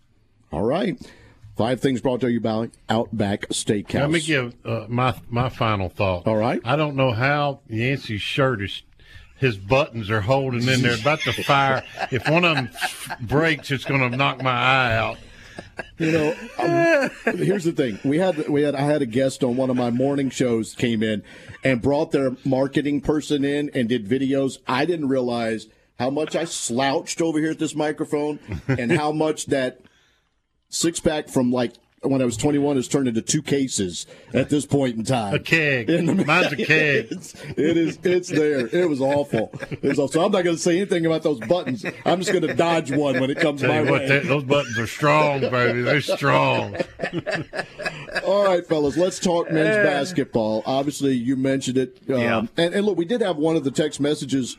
All 0.51 0.63
right. 0.63 0.99
Five 1.55 1.79
things 1.79 2.01
brought 2.01 2.19
to 2.19 2.29
you 2.29 2.41
by 2.41 2.69
Outback 2.89 3.47
Steakhouse. 3.47 3.93
Let 3.93 4.11
me 4.11 4.19
give 4.19 4.55
uh, 4.65 4.87
my 4.89 5.15
my 5.29 5.47
final 5.47 5.87
thought. 5.87 6.27
All 6.27 6.35
right. 6.35 6.59
I 6.65 6.75
don't 6.75 6.95
know 6.95 7.11
how 7.11 7.61
Yancy's 7.69 8.21
shirt 8.21 8.61
is. 8.61 8.83
His 9.37 9.57
buttons 9.57 10.09
are 10.09 10.21
holding 10.21 10.67
in 10.67 10.81
there, 10.81 10.95
about 10.99 11.19
to 11.21 11.33
fire. 11.43 11.83
if 12.11 12.27
one 12.29 12.45
of 12.45 12.55
them 12.55 12.69
breaks, 13.19 13.69
it's 13.71 13.83
going 13.83 14.09
to 14.09 14.15
knock 14.15 14.41
my 14.41 14.51
eye 14.51 14.95
out. 14.95 15.17
You 15.97 16.11
know, 16.11 16.35
um, 16.57 17.35
here's 17.37 17.63
the 17.63 17.71
thing. 17.71 17.99
We 18.03 18.17
had 18.17 18.49
we 18.49 18.61
had 18.61 18.75
I 18.75 18.81
had 18.81 19.01
a 19.01 19.05
guest 19.05 19.43
on 19.43 19.55
one 19.55 19.69
of 19.69 19.75
my 19.75 19.89
morning 19.89 20.29
shows 20.29 20.73
came 20.73 21.01
in 21.03 21.23
and 21.63 21.81
brought 21.81 22.11
their 22.11 22.31
marketing 22.43 23.01
person 23.01 23.43
in 23.45 23.69
and 23.73 23.87
did 23.87 24.07
videos. 24.07 24.57
I 24.67 24.85
didn't 24.85 25.09
realize 25.09 25.67
how 25.97 26.09
much 26.09 26.35
I 26.35 26.45
slouched 26.45 27.21
over 27.21 27.39
here 27.39 27.51
at 27.51 27.59
this 27.59 27.75
microphone 27.75 28.39
and 28.67 28.91
how 28.91 29.11
much 29.11 29.47
that 29.47 29.79
six 30.69 30.99
pack 30.99 31.29
from 31.29 31.51
like 31.51 31.73
when 32.09 32.21
I 32.21 32.25
was 32.25 32.37
21 32.37 32.75
has 32.77 32.87
turned 32.87 33.07
into 33.07 33.21
two 33.21 33.41
cases 33.41 34.05
at 34.33 34.49
this 34.49 34.65
point 34.65 34.95
in 34.97 35.03
time. 35.03 35.33
A 35.33 35.39
keg. 35.39 35.87
Mine's 35.89 36.53
a 36.53 36.55
keg. 36.55 37.07
It's, 37.11 37.33
it 37.57 37.77
is. 37.77 37.99
It's 38.03 38.29
there. 38.29 38.67
It 38.67 38.89
was 38.89 39.01
awful. 39.01 39.51
It 39.71 39.81
was 39.83 39.99
awful. 39.99 40.07
So 40.09 40.25
I'm 40.25 40.31
not 40.31 40.43
going 40.43 40.55
to 40.55 40.61
say 40.61 40.77
anything 40.77 41.05
about 41.05 41.23
those 41.23 41.39
buttons. 41.41 41.85
I'm 42.05 42.19
just 42.19 42.31
going 42.31 42.47
to 42.47 42.53
dodge 42.53 42.91
one 42.91 43.19
when 43.19 43.29
it 43.29 43.39
comes 43.39 43.61
Tell 43.61 43.69
my 43.69 43.79
you 43.79 43.85
way. 43.85 43.91
what, 43.91 44.07
that- 44.07 44.25
those 44.25 44.43
buttons 44.43 44.77
are 44.79 44.87
strong, 44.87 45.41
baby. 45.41 45.81
They're 45.81 46.01
strong. 46.01 46.75
All 48.25 48.45
right, 48.45 48.65
fellas, 48.65 48.97
let's 48.97 49.19
talk 49.19 49.51
men's 49.51 49.75
basketball. 49.85 50.63
Obviously, 50.65 51.13
you 51.13 51.35
mentioned 51.35 51.77
it. 51.77 51.99
Um, 52.09 52.19
Yeah. 52.19 52.41
and, 52.57 52.73
and 52.73 52.85
look, 52.85 52.97
we 52.97 53.05
did 53.05 53.21
have 53.21 53.37
one 53.37 53.55
of 53.55 53.63
the 53.63 53.71
text 53.71 53.99
messages, 53.99 54.57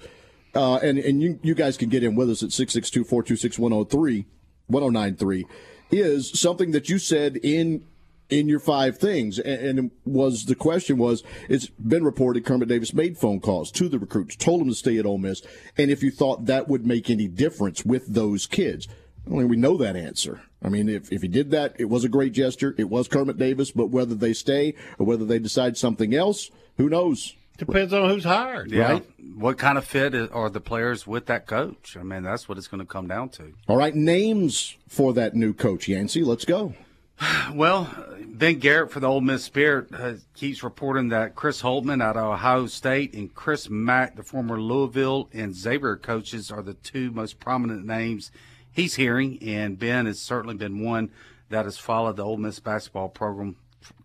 uh, 0.55 0.77
and, 0.77 0.99
and 0.99 1.23
you, 1.23 1.39
you 1.43 1.55
guys 1.55 1.77
can 1.77 1.89
get 1.89 2.03
in 2.05 2.15
with 2.15 2.31
us 2.31 2.43
at 2.43 2.53
662 2.53 3.05
426 3.05 3.59
1093, 3.59 4.27
1093, 4.69 5.47
is 5.91 6.39
something 6.39 6.73
that 6.73 6.89
you 6.89 6.99
said 6.99 7.37
in 7.43 7.85
in 8.29 8.49
your 8.49 8.59
five 8.59 8.99
things 8.99 9.39
and, 9.39 9.93
was 10.05 10.47
the 10.47 10.55
question 10.57 10.99
was 10.99 11.23
it's 11.49 11.69
been 11.69 12.03
reported 12.03 12.45
Kermit 12.45 12.69
Davis 12.69 12.93
made 12.93 13.17
phone 13.17 13.39
calls 13.39 13.71
to 13.71 13.89
the 13.89 14.01
recruits 14.01 14.35
told 14.35 14.61
them 14.61 14.69
to 14.69 14.75
stay 14.75 14.99
at 14.99 15.07
Ole 15.07 15.19
Miss 15.19 15.43
and 15.79 15.93
if 15.93 16.03
you 16.03 16.11
thought 16.11 16.47
that 16.47 16.67
would 16.67 16.85
make 16.85 17.09
any 17.09 17.29
difference 17.29 17.85
with 17.85 18.13
those 18.13 18.47
kids 18.47 18.89
I 19.27 19.31
mean, 19.31 19.49
we 19.49 19.57
know 19.57 19.77
that 19.79 19.97
answer. 19.97 20.43
I 20.63 20.69
mean, 20.69 20.89
if, 20.89 21.13
if 21.13 21.23
he 21.23 21.29
did 21.29 21.51
that, 21.51 21.75
it 21.79 21.87
was 21.87 22.05
a 22.05 22.09
great 22.09 22.33
gesture. 22.33 22.75
It 22.79 22.89
was 22.89 23.09
Kermit 23.09 23.39
Davis, 23.39 23.73
but 23.73 23.91
whether 23.91 24.15
they 24.15 24.33
stay 24.33 24.75
or 24.99 25.07
whether 25.07 25.25
they 25.25 25.39
decide 25.39 25.77
something 25.77 26.15
else, 26.15 26.51
who 26.77 26.89
knows? 26.89 27.35
Depends 27.57 27.93
on 27.93 28.09
who's 28.11 28.25
hired. 28.25 28.71
Yeah. 28.71 28.93
Right. 28.93 29.07
What 29.37 29.59
kind 29.59 29.79
of 29.79 29.85
fit 29.85 30.15
are 30.33 30.51
the 30.51 30.61
players 30.61 31.07
with 31.07 31.27
that 31.27 31.47
coach? 31.47 31.97
I 31.99 32.03
mean, 32.03 32.23
that's 32.23 32.49
what 32.49 32.59
it's 32.59 32.69
going 32.69 32.81
to 32.81 32.87
come 32.87 33.07
down 33.07 33.29
to. 33.31 33.53
All 33.69 33.77
right, 33.77 33.95
names 33.95 34.77
for 34.89 35.13
that 35.15 35.35
new 35.35 35.53
coach, 35.53 35.89
Yancy. 35.89 36.23
Let's 36.23 36.45
go. 36.45 36.75
Well, 37.55 37.89
Ben 38.27 38.59
Garrett 38.59 38.91
for 38.91 39.01
the 39.01 39.09
Ole 39.09 39.23
Miss 39.23 39.45
Spirit 39.45 39.89
uh, 39.95 40.15
keeps 40.35 40.63
reporting 40.63 41.09
that 41.09 41.35
Chris 41.35 41.63
Holtmann 41.63 42.03
out 42.03 42.17
of 42.17 42.25
Ohio 42.25 42.67
State 42.67 43.15
and 43.15 43.35
Chris 43.35 43.71
Mack, 43.71 44.17
the 44.17 44.23
former 44.23 44.61
Louisville 44.61 45.31
and 45.33 45.55
Xavier 45.55 45.97
coaches, 45.97 46.51
are 46.51 46.61
the 46.61 46.75
two 46.75 47.11
most 47.11 47.41
prominent 47.41 47.87
names 47.87 48.31
he's 48.71 48.97
hearing. 48.97 49.39
And 49.41 49.79
Ben 49.79 50.05
has 50.05 50.21
certainly 50.21 50.57
been 50.57 50.85
one 50.85 51.11
that 51.49 51.65
has 51.65 51.79
followed 51.79 52.17
the 52.17 52.25
Ole 52.25 52.37
Miss 52.37 52.61
basketball 52.61 53.09
program 53.09 53.57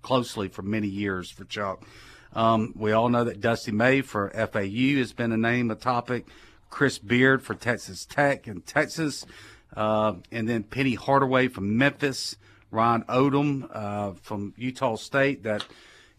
closely 0.02 0.48
for 0.48 0.62
many 0.62 0.88
years 0.88 1.30
for 1.30 1.44
Chuck. 1.44 1.84
Um, 2.34 2.74
we 2.78 2.92
all 2.92 3.10
know 3.10 3.24
that 3.24 3.42
Dusty 3.42 3.72
May 3.72 4.02
for 4.02 4.30
FAU 4.30 4.98
has 4.98 5.14
been 5.14 5.32
a 5.32 5.38
name, 5.38 5.72
a 5.72 5.76
topic. 5.76 6.28
Chris 6.70 6.98
Beard 6.98 7.44
for 7.44 7.54
Texas 7.54 8.06
Tech 8.06 8.48
and 8.48 8.66
Texas, 8.66 9.26
uh, 9.76 10.14
and 10.32 10.48
then 10.48 10.64
Penny 10.64 10.96
Hardaway 10.96 11.50
from 11.50 11.78
Memphis. 11.78 12.38
Ryan 12.72 13.04
Odom 13.10 13.70
uh, 13.70 14.14
from 14.22 14.54
Utah 14.58 14.96
State 14.96 15.44
that 15.44 15.66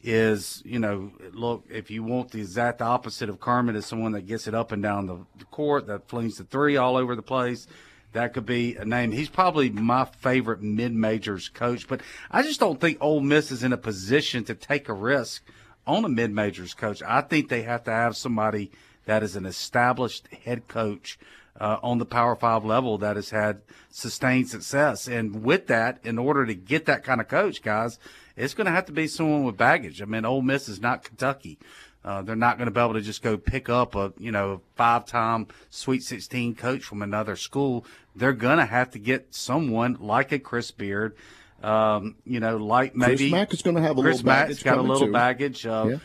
is, 0.03 0.63
you 0.67 0.79
know, 0.79 1.13
look, 1.33 1.65
if 1.71 1.91
you 1.91 2.03
want 2.03 2.31
the 2.31 2.41
exact 2.41 2.83
opposite 2.83 3.29
of 3.29 3.41
Kermit 3.41 3.77
is 3.77 3.87
someone 3.87 4.13
that 4.13 4.27
gets 4.27 4.47
it 4.47 4.55
up 4.55 4.71
and 4.73 4.83
down 4.83 5.07
the, 5.07 5.19
the 5.39 5.45
court, 5.47 5.87
that 5.87 6.09
flings 6.09 6.37
the 6.37 6.45
three 6.45 6.77
all 6.77 6.97
over 6.97 7.17
the 7.17 7.23
place. 7.23 7.67
That 8.13 8.35
could 8.35 8.45
be 8.45 8.77
a 8.77 8.85
name. 8.85 9.13
He's 9.13 9.31
probably 9.31 9.71
my 9.71 10.05
favorite 10.05 10.61
mid 10.61 10.93
majors 10.93 11.49
coach, 11.49 11.89
but 11.89 12.03
I 12.31 12.43
just 12.43 12.61
don't 12.61 12.79
think 12.79 12.99
Ole 13.01 13.21
Miss 13.21 13.51
is 13.51 13.65
in 13.65 13.73
a 13.73 13.79
position 13.79 14.45
to 14.45 14.55
take 14.55 14.91
a 14.91 14.93
risk 14.93 15.43
on 15.87 16.05
a 16.05 16.09
mid 16.09 16.31
majors 16.33 16.75
coach. 16.75 17.03
I 17.03 17.21
think 17.21 17.49
they 17.49 17.63
have 17.63 17.85
to 17.85 17.91
have 17.91 18.17
somebody 18.17 18.71
that 19.05 19.23
is 19.23 19.37
an 19.37 19.47
established 19.47 20.29
head 20.45 20.69
coach 20.69 21.19
uh, 21.61 21.79
on 21.83 21.99
the 21.99 22.07
Power 22.07 22.37
Five 22.37 22.65
level 22.65 22.99
that 22.99 23.17
has 23.17 23.31
had 23.31 23.63
sustained 23.91 24.49
success. 24.49 25.09
And 25.09 25.43
with 25.43 25.67
that, 25.67 25.99
in 26.05 26.19
order 26.19 26.47
to 26.47 26.55
get 26.55 26.87
that 26.87 27.05
kind 27.05 27.21
of 27.21 27.29
coach, 27.29 27.63
guys, 27.63 27.99
it's 28.37 28.55
going 28.55 28.67
to 28.67 28.73
have 28.73 28.87
to 28.87 28.93
be 28.93 29.07
someone 29.07 29.45
with 29.45 29.57
baggage. 29.57 30.01
I 30.01 30.07
mean, 30.07 30.25
Ole 30.25 30.43
Miss 30.43 30.69
is 30.69 30.81
not 30.81 31.05
Kentucky. 31.05 31.59
Uh, 32.05 32.23
they're 32.23 32.35
not 32.35 32.59
going 32.59 32.67
to 32.67 32.73
be 32.73 32.81
able 32.81 32.95
to 32.95 33.01
just 33.01 33.23
go 33.23 33.37
pick 33.37 33.69
up 33.69 33.95
a 33.95 34.13
you 34.19 34.33
know 34.33 34.61
five-time 34.75 35.47
Sweet 35.71 36.03
16 36.03 36.55
coach 36.57 36.83
from 36.83 37.03
another 37.03 37.37
school. 37.37 37.85
They're 38.17 38.33
going 38.33 38.59
to 38.59 38.67
have 38.67 38.91
to 38.93 38.99
get 38.99 39.35
someone 39.35 39.97
like 40.01 40.33
a 40.33 40.39
Chris 40.39 40.71
Beard, 40.71 41.15
um, 41.63 42.17
you 42.25 42.41
know, 42.41 42.57
like 42.57 42.95
maybe 42.95 43.17
Chris 43.17 43.31
Mack 43.31 43.55
is 43.55 43.63
going 43.63 43.77
to 43.77 43.83
have 43.83 43.99
a 43.99 44.03
Chris 44.03 44.19
little 44.19 44.27
Mack's 44.27 44.49
baggage 44.49 44.65
got 44.65 44.79
a 44.79 44.83
little 44.83 45.07
too. 45.07 45.13
baggage. 45.13 45.67
Uh, 45.67 45.87
Yeah. 45.91 45.97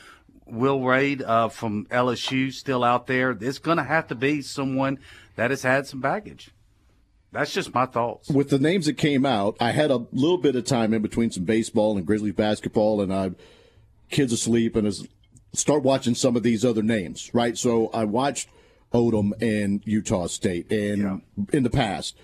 Will 0.50 0.80
Wade 0.80 1.22
uh, 1.22 1.50
from 1.50 1.88
LSU 1.88 2.54
still 2.54 2.84
out 2.84 3.08
there. 3.08 3.32
It's 3.32 3.60
going 3.60 3.78
to 3.78 3.84
have 3.84 4.08
to 4.08 4.16
be 4.16 4.42
someone 4.42 5.00
that 5.36 5.50
has 5.50 5.62
had 5.62 5.88
some 5.88 6.00
baggage. 6.00 6.52
That's 7.34 7.54
just 7.54 7.74
my 7.74 7.86
thoughts. 7.86 8.30
With 8.30 8.50
the 8.50 8.58
names 8.58 8.86
that 8.86 8.94
came 8.94 9.26
out, 9.26 9.58
I 9.60 9.72
had 9.72 9.92
a 9.92 10.06
little 10.14 10.38
bit 10.38 10.56
of 10.56 10.64
time 10.64 10.94
in 10.94 11.02
between 11.02 11.32
some 11.32 11.44
baseball 11.44 11.98
and 11.98 12.06
Grizzlies 12.06 12.34
basketball, 12.34 13.02
and 13.02 13.14
I 13.14 13.32
kids 14.10 14.32
asleep 14.32 14.78
and 14.78 14.88
is 14.88 15.06
start 15.54 15.84
watching 15.84 16.16
some 16.16 16.38
of 16.38 16.44
these 16.44 16.64
other 16.64 16.82
names, 16.82 17.30
right? 17.34 17.58
So 17.58 17.88
I 17.94 18.06
watched 18.06 18.48
Odom 18.94 19.34
and 19.42 19.82
Utah 19.86 20.28
State, 20.28 20.72
and 20.72 21.22
in 21.52 21.64
the 21.64 21.70
past. 21.70 22.16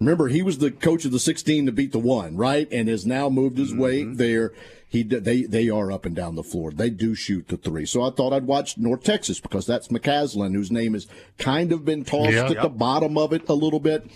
Remember, 0.00 0.28
he 0.28 0.42
was 0.42 0.58
the 0.58 0.70
coach 0.70 1.04
of 1.04 1.12
the 1.12 1.18
16 1.18 1.66
to 1.66 1.72
beat 1.72 1.92
the 1.92 1.98
one, 1.98 2.34
right? 2.36 2.66
And 2.72 2.88
has 2.88 3.04
now 3.04 3.28
moved 3.28 3.58
his 3.58 3.74
way 3.74 4.02
mm-hmm. 4.02 4.14
there. 4.14 4.52
He 4.88 5.04
they 5.04 5.42
they 5.42 5.68
are 5.68 5.92
up 5.92 6.04
and 6.04 6.16
down 6.16 6.34
the 6.34 6.42
floor. 6.42 6.72
They 6.72 6.90
do 6.90 7.14
shoot 7.14 7.46
the 7.46 7.56
three. 7.56 7.86
So 7.86 8.02
I 8.02 8.10
thought 8.10 8.32
I'd 8.32 8.46
watch 8.46 8.76
North 8.76 9.04
Texas 9.04 9.38
because 9.38 9.66
that's 9.66 9.88
McCasland, 9.88 10.54
whose 10.54 10.72
name 10.72 10.94
has 10.94 11.06
kind 11.38 11.70
of 11.70 11.84
been 11.84 12.04
tossed 12.04 12.32
Yeah. 12.32 12.50
at 12.50 12.62
the 12.62 12.68
bottom 12.68 13.16
of 13.16 13.32
it 13.32 13.48
a 13.48 13.54
little 13.54 13.78
bit. 13.78 14.10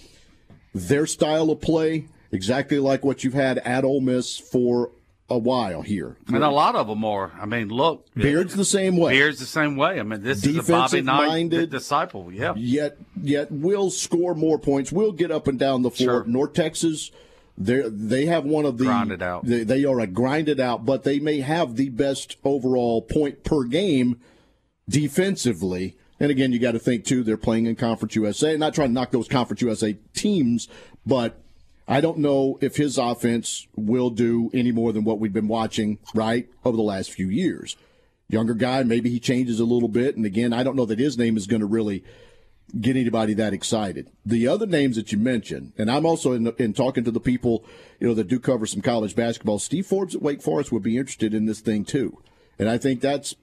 their 0.76 1.06
style 1.06 1.52
of 1.52 1.60
play, 1.60 2.08
exactly 2.32 2.80
like 2.80 3.04
what 3.04 3.22
you've 3.22 3.34
had 3.34 3.58
at 3.58 3.84
Ole 3.84 4.00
Miss 4.00 4.36
for 4.36 4.90
a 5.30 5.38
while 5.38 5.80
here. 5.82 6.16
And 6.28 6.44
a 6.44 6.50
lot 6.50 6.76
of 6.76 6.86
them 6.86 7.04
are. 7.04 7.32
I 7.40 7.46
mean, 7.46 7.68
look, 7.68 8.06
uh, 8.16 8.20
Beard's 8.22 8.54
the 8.54 8.64
same 8.64 8.96
way. 8.96 9.14
Beard's 9.14 9.40
the 9.40 9.46
same 9.46 9.76
way. 9.76 9.98
I 9.98 10.02
mean, 10.02 10.22
this 10.22 10.44
is 10.44 10.56
a 10.56 10.62
Bobby 10.72 11.00
Knight 11.00 11.20
Defensive-minded. 11.20 11.70
disciple. 11.70 12.30
Yeah. 12.32 12.52
Yet, 12.56 12.98
yet 13.20 13.50
will 13.50 13.90
score 13.90 14.34
more 14.34 14.58
points. 14.58 14.92
Will 14.92 15.12
get 15.12 15.30
up 15.30 15.48
and 15.48 15.58
down 15.58 15.82
the 15.82 15.90
floor. 15.90 16.22
Sure. 16.22 16.24
North 16.26 16.52
Texas, 16.52 17.10
they 17.56 17.82
they 17.88 18.26
have 18.26 18.44
one 18.44 18.66
of 18.66 18.76
the 18.78 18.84
Grinded 18.84 19.22
out. 19.22 19.46
They, 19.46 19.64
they 19.64 19.84
are 19.84 19.98
a 20.00 20.06
grinded 20.06 20.60
out, 20.60 20.84
but 20.84 21.04
they 21.04 21.18
may 21.20 21.40
have 21.40 21.76
the 21.76 21.88
best 21.88 22.36
overall 22.44 23.00
point 23.00 23.44
per 23.44 23.64
game 23.64 24.20
defensively. 24.88 25.96
And 26.20 26.30
again, 26.30 26.52
you 26.52 26.58
got 26.58 26.72
to 26.72 26.78
think 26.78 27.04
too. 27.04 27.22
They're 27.22 27.36
playing 27.36 27.66
in 27.66 27.76
Conference 27.76 28.14
USA. 28.14 28.56
Not 28.56 28.74
trying 28.74 28.88
to 28.88 28.94
knock 28.94 29.10
those 29.10 29.28
Conference 29.28 29.62
USA 29.62 29.96
teams, 30.14 30.68
but 31.04 31.40
I 31.86 32.00
don't 32.00 32.18
know 32.18 32.58
if 32.60 32.76
his 32.76 32.96
offense 32.96 33.66
will 33.76 34.10
do 34.10 34.50
any 34.54 34.72
more 34.72 34.92
than 34.92 35.04
what 35.04 35.18
we've 35.18 35.32
been 35.32 35.48
watching 35.48 35.98
right 36.14 36.48
over 36.64 36.76
the 36.76 36.82
last 36.82 37.10
few 37.10 37.28
years. 37.28 37.76
Younger 38.28 38.54
guy, 38.54 38.82
maybe 38.82 39.10
he 39.10 39.20
changes 39.20 39.60
a 39.60 39.64
little 39.64 39.88
bit. 39.88 40.16
And 40.16 40.24
again, 40.24 40.52
I 40.52 40.62
don't 40.62 40.76
know 40.76 40.86
that 40.86 40.98
his 40.98 41.18
name 41.18 41.36
is 41.36 41.46
going 41.46 41.60
to 41.60 41.66
really 41.66 42.02
get 42.80 42.96
anybody 42.96 43.34
that 43.34 43.52
excited. 43.52 44.10
The 44.24 44.48
other 44.48 44.66
names 44.66 44.96
that 44.96 45.12
you 45.12 45.18
mentioned, 45.18 45.72
and 45.76 45.90
I'm 45.90 46.06
also 46.06 46.32
in, 46.32 46.48
in 46.58 46.72
talking 46.72 47.04
to 47.04 47.10
the 47.10 47.20
people, 47.20 47.64
you 48.00 48.08
know, 48.08 48.14
that 48.14 48.28
do 48.28 48.40
cover 48.40 48.66
some 48.66 48.82
college 48.82 49.14
basketball. 49.14 49.58
Steve 49.58 49.86
Forbes 49.86 50.14
at 50.14 50.22
Wake 50.22 50.42
Forest 50.42 50.72
would 50.72 50.82
be 50.82 50.96
interested 50.96 51.34
in 51.34 51.46
this 51.46 51.60
thing 51.60 51.84
too, 51.84 52.18
and 52.58 52.68
I 52.68 52.78
think 52.78 53.00
that's 53.00 53.34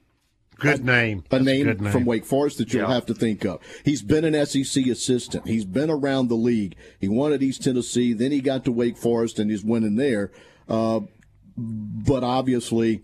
Good 0.62 0.84
name. 0.84 1.18
a 1.26 1.28
That's 1.30 1.44
name, 1.44 1.64
good 1.66 1.80
name. 1.80 1.92
from 1.92 2.04
Wake 2.04 2.24
Forest 2.24 2.58
that 2.58 2.72
you'll 2.72 2.82
Yeah. 2.88 2.94
have 2.94 3.06
to 3.06 3.14
think 3.14 3.44
of. 3.44 3.60
He's 3.84 4.02
been 4.02 4.24
an 4.24 4.34
SEC 4.46 4.88
assistant. 4.88 5.46
He's 5.46 5.64
been 5.64 5.90
around 5.90 6.28
the 6.28 6.34
league. 6.36 6.74
He 7.00 7.08
won 7.08 7.32
at 7.32 7.42
East 7.42 7.62
Tennessee. 7.64 8.12
Then 8.12 8.32
he 8.32 8.40
got 8.40 8.64
to 8.64 8.72
Wake 8.72 8.96
Forest 8.96 9.38
and 9.38 9.50
he's 9.50 9.64
winning 9.64 9.96
there. 9.96 10.30
Uh, 10.68 11.00
but 11.56 12.24
obviously, 12.24 13.02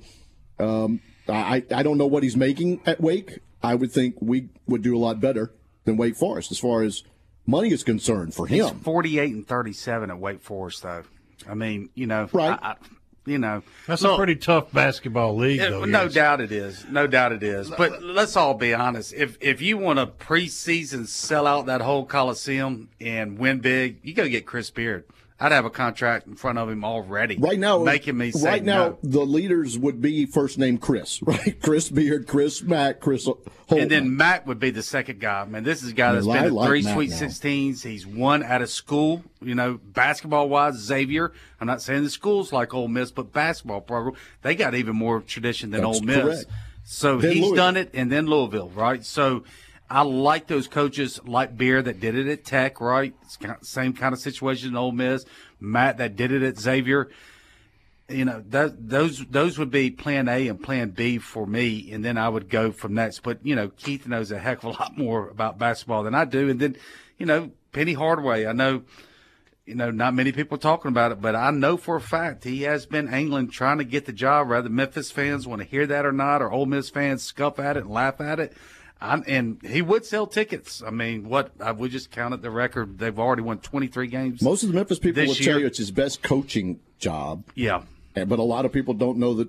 um, 0.58 1.00
I, 1.28 1.64
I 1.74 1.82
don't 1.82 1.98
know 1.98 2.06
what 2.06 2.22
he's 2.22 2.36
making 2.36 2.80
at 2.86 3.00
Wake. 3.00 3.40
I 3.62 3.74
would 3.74 3.92
think 3.92 4.16
we 4.20 4.48
would 4.66 4.82
do 4.82 4.96
a 4.96 4.98
lot 5.00 5.20
better 5.20 5.52
than 5.84 5.96
Wake 5.96 6.16
Forest 6.16 6.50
as 6.52 6.58
far 6.58 6.82
as 6.82 7.02
money 7.46 7.70
is 7.72 7.82
concerned 7.82 8.34
for 8.34 8.46
He's 8.46 8.64
him. 8.66 8.78
48 8.80 9.34
and 9.34 9.46
37 9.46 10.10
at 10.10 10.18
Wake 10.18 10.40
Forest, 10.40 10.82
though. 10.82 11.02
I 11.48 11.54
mean, 11.54 11.88
you 11.94 12.06
know, 12.06 12.28
Right. 12.32 12.58
I, 12.62 12.70
I, 12.70 12.76
you 13.28 13.38
know, 13.38 13.62
That's 13.86 14.02
look, 14.02 14.14
a 14.14 14.16
pretty 14.16 14.36
tough 14.36 14.72
basketball 14.72 15.36
league, 15.36 15.60
Yeah, 15.60 15.70
though. 15.70 15.84
no 15.84 16.04
yes. 16.04 16.14
doubt 16.14 16.40
it 16.40 16.52
is. 16.52 16.84
No 16.90 17.06
doubt 17.06 17.32
it 17.32 17.42
is. 17.42 17.70
But 17.70 18.02
let's 18.02 18.36
all 18.36 18.54
be 18.54 18.74
honest. 18.74 19.12
If 19.12 19.36
if 19.40 19.60
you 19.60 19.78
want 19.78 19.98
to 19.98 20.06
preseason 20.06 21.06
sell 21.06 21.46
out 21.46 21.66
that 21.66 21.80
whole 21.80 22.04
Coliseum 22.04 22.88
and 23.00 23.38
win 23.38 23.58
big, 23.60 23.98
you 24.02 24.14
go 24.14 24.28
get 24.28 24.46
Chris 24.46 24.70
Beard. 24.70 25.04
I'd 25.40 25.52
have 25.52 25.64
a 25.64 25.70
contract 25.70 26.26
in 26.26 26.34
front 26.34 26.58
of 26.58 26.68
him 26.68 26.84
already. 26.84 27.36
Right 27.36 27.58
now, 27.58 27.78
making 27.78 28.18
me 28.18 28.32
say 28.32 28.48
right 28.48 28.64
now 28.64 28.88
no. 28.88 28.98
the 29.04 29.24
leaders 29.24 29.78
would 29.78 30.02
be 30.02 30.26
first 30.26 30.58
name 30.58 30.78
Chris, 30.78 31.22
right? 31.26 31.60
Chris 31.62 31.88
Beard, 31.90 32.26
Chris 32.26 32.60
Mack, 32.62 32.98
Chris. 32.98 33.28
And 33.68 33.88
then 33.88 34.16
Mac 34.16 34.46
would 34.48 34.58
be 34.58 34.70
the 34.70 34.82
second 34.82 35.20
guy. 35.20 35.44
Man, 35.44 35.62
this 35.62 35.82
is 35.84 35.90
a 35.90 35.94
guy 35.94 36.12
that's 36.12 36.26
I 36.26 36.42
been 36.42 36.54
like 36.54 36.68
three 36.68 36.82
Mac 36.82 36.94
Sweet. 36.94 37.10
16s. 37.10 37.84
He's 37.84 38.04
won 38.06 38.42
out 38.42 38.62
of 38.62 38.70
school, 38.70 39.22
you 39.40 39.54
know, 39.54 39.78
basketball 39.82 40.48
wise. 40.48 40.74
Xavier, 40.76 41.32
I'm 41.60 41.68
not 41.68 41.82
saying 41.82 42.02
the 42.02 42.10
schools 42.10 42.52
like 42.52 42.74
Ole 42.74 42.88
Miss, 42.88 43.12
but 43.12 43.32
basketball 43.32 43.80
program, 43.80 44.16
they 44.42 44.56
got 44.56 44.74
even 44.74 44.96
more 44.96 45.20
tradition 45.20 45.70
than 45.70 45.82
That's 45.82 45.98
Ole 45.98 46.04
Miss. 46.04 46.22
correct. 46.22 46.44
So 46.82 47.18
Then 47.18 47.32
he's 47.32 47.40
Louisville. 47.42 47.56
done 47.56 47.76
it, 47.76 47.90
and 47.94 48.10
then 48.10 48.26
Louisville, 48.26 48.70
right? 48.70 49.04
So 49.04 49.44
I 49.90 50.02
like 50.02 50.46
those 50.46 50.68
coaches 50.68 51.20
like 51.24 51.56
Beard 51.56 51.86
that 51.86 52.00
did 52.00 52.14
it 52.14 52.28
at 52.28 52.44
Tech, 52.44 52.80
right? 52.80 53.14
Kind 53.40 53.56
of, 53.58 53.66
same 53.66 53.92
kind 53.94 54.12
of 54.12 54.20
situation 54.20 54.68
in 54.68 54.76
Ole 54.76 54.92
Miss. 54.92 55.24
Mack 55.60 55.96
that 55.98 56.16
did 56.16 56.30
it 56.30 56.42
at 56.42 56.58
Xavier 56.58 57.08
you 58.08 58.24
know 58.24 58.42
that, 58.48 58.88
those 58.88 59.24
those 59.26 59.58
would 59.58 59.70
be 59.70 59.90
plan 59.90 60.28
A 60.28 60.48
and 60.48 60.62
plan 60.62 60.90
B 60.90 61.18
for 61.18 61.46
me, 61.46 61.92
and 61.92 62.04
then 62.04 62.16
I 62.16 62.28
would 62.28 62.48
go 62.48 62.72
from 62.72 62.94
that. 62.94 63.18
But 63.22 63.44
you 63.44 63.54
know, 63.54 63.68
Keith 63.68 64.06
knows 64.06 64.32
a 64.32 64.38
heck 64.38 64.58
of 64.58 64.64
a 64.64 64.68
lot 64.70 64.96
more 64.96 65.28
about 65.28 65.58
basketball 65.58 66.02
than 66.02 66.14
I 66.14 66.24
do, 66.24 66.48
and 66.48 66.58
then 66.58 66.76
you 67.18 67.26
know, 67.26 67.50
Penny 67.72 67.92
Hardaway. 67.92 68.46
I 68.46 68.52
know, 68.52 68.82
you 69.66 69.74
know, 69.74 69.90
not 69.90 70.14
many 70.14 70.32
people 70.32 70.56
talking 70.56 70.88
about 70.88 71.12
it, 71.12 71.20
but 71.20 71.36
I 71.36 71.50
know 71.50 71.76
for 71.76 71.96
a 71.96 72.00
fact 72.00 72.44
he 72.44 72.62
has 72.62 72.86
been 72.86 73.08
angling 73.08 73.50
trying 73.50 73.78
to 73.78 73.84
get 73.84 74.06
the 74.06 74.12
job. 74.12 74.48
Whether 74.48 74.70
Memphis 74.70 75.10
fans 75.10 75.46
want 75.46 75.60
to 75.60 75.68
hear 75.68 75.86
that 75.86 76.06
or 76.06 76.12
not, 76.12 76.40
or 76.40 76.50
Ole 76.50 76.66
Miss 76.66 76.88
fans 76.88 77.22
scuff 77.22 77.58
at 77.58 77.76
it 77.76 77.84
and 77.84 77.90
laugh 77.90 78.20
at 78.20 78.40
it. 78.40 78.54
I'm, 79.00 79.22
and 79.28 79.58
he 79.62 79.80
would 79.80 80.04
sell 80.04 80.26
tickets. 80.26 80.82
I 80.84 80.90
mean, 80.90 81.28
what 81.28 81.52
we 81.78 81.88
just 81.88 82.10
counted 82.10 82.42
the 82.42 82.50
record. 82.50 82.98
They've 82.98 83.18
already 83.18 83.42
won 83.42 83.58
23 83.58 84.06
games. 84.08 84.42
Most 84.42 84.62
of 84.64 84.70
the 84.70 84.74
Memphis 84.74 84.98
people 84.98 85.24
will 85.24 85.34
year- 85.34 85.52
tell 85.52 85.60
you 85.60 85.66
it's 85.66 85.78
his 85.78 85.90
best 85.90 86.22
coaching 86.22 86.80
job. 86.98 87.44
yeah. 87.54 87.82
But 88.14 88.40
a 88.40 88.42
lot 88.42 88.64
of 88.64 88.72
people 88.72 88.94
don't 88.94 89.18
know 89.18 89.34
that, 89.34 89.48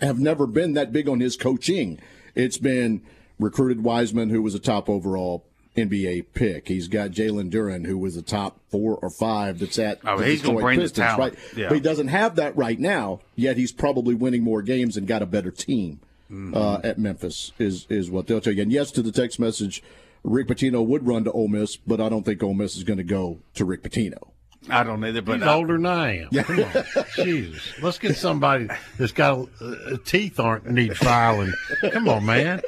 have 0.00 0.20
never 0.20 0.46
been 0.46 0.74
that 0.74 0.92
big 0.92 1.08
on 1.08 1.18
his 1.18 1.36
coaching. 1.36 1.98
It's 2.36 2.58
been 2.58 3.02
recruited 3.40 3.82
Wiseman, 3.82 4.30
who 4.30 4.40
was 4.42 4.54
a 4.54 4.60
top 4.60 4.88
overall 4.88 5.44
NBA 5.76 6.26
pick. 6.34 6.68
He's 6.68 6.86
got 6.86 7.10
Jalen 7.10 7.50
Duren, 7.50 7.86
who 7.86 7.98
was 7.98 8.16
a 8.16 8.22
top 8.22 8.60
four 8.70 8.96
or 9.02 9.10
five 9.10 9.58
that's 9.58 9.78
at 9.80 9.98
Oh, 10.04 10.18
the 10.18 10.26
he's 10.26 10.42
Detroit 10.42 10.60
bring 10.60 10.78
the 10.78 10.84
Pistons, 10.84 11.06
talent. 11.08 11.18
right? 11.34 11.56
Yeah. 11.56 11.68
But 11.68 11.74
he 11.74 11.80
doesn't 11.80 12.08
have 12.08 12.36
that 12.36 12.56
right 12.56 12.78
now, 12.78 13.18
yet 13.34 13.56
he's 13.56 13.72
probably 13.72 14.14
winning 14.14 14.44
more 14.44 14.62
games 14.62 14.96
and 14.96 15.08
got 15.08 15.20
a 15.22 15.26
better 15.26 15.50
team 15.50 15.98
Mm-hmm. 16.34 16.56
uh, 16.56 16.80
at 16.82 16.98
Memphis, 16.98 17.52
is, 17.58 17.86
is 17.88 18.10
what 18.10 18.26
they'll 18.26 18.40
tell 18.40 18.52
you. 18.52 18.62
And 18.62 18.72
yes, 18.72 18.90
to 18.92 19.02
the 19.02 19.12
text 19.12 19.38
message, 19.38 19.82
Rick 20.24 20.48
Pitino 20.48 20.84
would 20.84 21.06
run 21.06 21.22
to 21.24 21.30
Ole 21.32 21.48
Miss, 21.48 21.76
but 21.76 22.00
I 22.00 22.08
don't 22.08 22.24
think 22.24 22.42
Ole 22.42 22.54
Miss 22.54 22.76
is 22.76 22.82
going 22.82 22.96
to 22.96 23.04
go 23.04 23.38
to 23.54 23.64
Rick 23.64 23.82
Pitino. 23.82 24.30
I 24.70 24.82
don't 24.82 25.04
either, 25.04 25.20
but 25.20 25.40
He's 25.40 25.42
I- 25.46 25.54
older 25.54 25.74
than 25.74 25.84
I 25.84 26.20
am. 26.22 26.30
Come 26.30 26.60
on, 26.60 26.84
Jesus. 27.16 27.60
Let's 27.82 27.98
get 27.98 28.16
somebody 28.16 28.68
that's 28.98 29.12
got 29.12 29.46
uh, 29.60 29.74
teeth 30.06 30.40
aren't 30.40 30.70
need 30.70 30.96
filing. 30.96 31.52
Come 31.92 32.08
on, 32.08 32.24
man. 32.24 32.62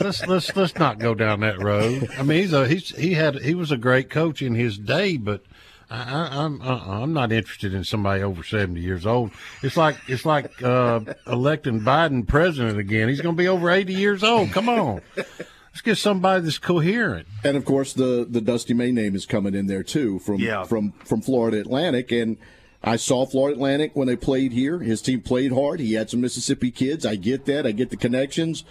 Let's 0.00 0.26
let's 0.26 0.56
let's 0.56 0.74
not 0.74 0.98
go 0.98 1.14
down 1.14 1.40
that 1.40 1.62
road. 1.62 2.08
I 2.18 2.24
mean, 2.24 2.40
he's 2.40 2.52
a 2.52 2.66
he's 2.66 2.88
he 2.96 3.12
had 3.14 3.36
he 3.42 3.54
was 3.54 3.70
a 3.70 3.76
great 3.76 4.10
coach 4.10 4.42
in 4.42 4.56
his 4.56 4.76
day, 4.76 5.16
but 5.18 5.44
I, 5.90 6.02
I, 6.02 6.44
I'm 6.44 6.60
uh, 6.62 6.80
I'm 7.02 7.12
not 7.12 7.30
interested 7.32 7.72
in 7.74 7.84
somebody 7.84 8.22
over 8.22 8.42
seventy 8.42 8.80
years 8.80 9.06
old. 9.06 9.30
It's 9.62 9.76
like 9.76 9.96
it's 10.08 10.24
like 10.24 10.62
uh, 10.62 11.00
electing 11.26 11.80
Biden 11.80 12.26
president 12.26 12.78
again. 12.78 13.08
He's 13.08 13.20
going 13.20 13.36
to 13.36 13.38
be 13.40 13.48
over 13.48 13.70
eighty 13.70 13.94
years 13.94 14.22
old. 14.24 14.50
Come 14.52 14.68
on. 14.68 15.00
Let's 15.16 15.82
get 15.82 15.98
somebody 15.98 16.42
that's 16.42 16.58
coherent. 16.58 17.28
And 17.44 17.56
of 17.56 17.64
course, 17.64 17.92
the 17.92 18.26
the 18.28 18.40
Dusty 18.40 18.74
May 18.74 18.90
name 18.92 19.14
is 19.14 19.26
coming 19.26 19.54
in 19.54 19.66
there 19.66 19.82
too 19.82 20.18
from 20.20 20.40
Yeah. 20.40 20.64
from 20.64 20.92
from 21.04 21.20
Florida 21.20 21.60
Atlantic. 21.60 22.10
And 22.10 22.38
I 22.82 22.96
saw 22.96 23.26
Florida 23.26 23.54
Atlantic 23.56 23.94
when 23.94 24.06
they 24.08 24.16
played 24.16 24.52
here. 24.52 24.78
His 24.80 25.02
team 25.02 25.20
played 25.20 25.52
hard. 25.52 25.80
He 25.80 25.92
had 25.94 26.08
some 26.10 26.20
Mississippi 26.20 26.70
kids. 26.70 27.04
I 27.06 27.16
get 27.16 27.44
that. 27.46 27.66
I 27.66 27.72
get 27.72 27.90
the 27.90 27.96
connections. 27.96 28.64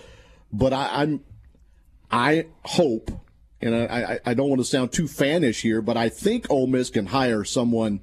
But 0.51 0.73
I, 0.73 0.89
I'm 1.01 1.21
I 2.11 2.45
hope, 2.63 3.11
and 3.61 3.75
I, 3.75 3.85
I 4.25 4.31
I 4.31 4.33
don't 4.33 4.49
want 4.49 4.59
to 4.61 4.65
sound 4.65 4.91
too 4.91 5.05
fanish 5.05 5.61
here, 5.61 5.81
but 5.81 5.97
I 5.97 6.09
think 6.09 6.49
Ole 6.49 6.67
Miss 6.67 6.89
can 6.89 7.07
hire 7.07 7.43
someone 7.43 8.01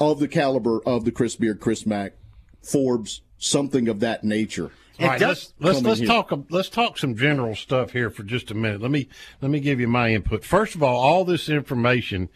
of 0.00 0.18
the 0.18 0.28
caliber 0.28 0.80
of 0.84 1.04
the 1.04 1.12
Chris 1.12 1.36
Beard, 1.36 1.60
Chris 1.60 1.86
Mack, 1.86 2.14
Forbes, 2.62 3.22
something 3.38 3.88
of 3.88 4.00
that 4.00 4.24
nature. 4.24 4.70
All 5.00 5.08
right, 5.08 5.20
let's 5.20 5.52
let's 5.58 5.82
let's 5.82 6.00
here. 6.00 6.08
talk 6.08 6.32
let's 6.50 6.68
talk 6.68 6.98
some 6.98 7.16
general 7.16 7.56
stuff 7.56 7.92
here 7.92 8.10
for 8.10 8.22
just 8.22 8.50
a 8.50 8.54
minute. 8.54 8.80
Let 8.80 8.90
me 8.90 9.08
let 9.40 9.50
me 9.50 9.58
give 9.60 9.80
you 9.80 9.88
my 9.88 10.10
input. 10.12 10.44
First 10.44 10.74
of 10.74 10.82
all, 10.82 10.96
all 11.00 11.24
this 11.24 11.48
information 11.48 12.28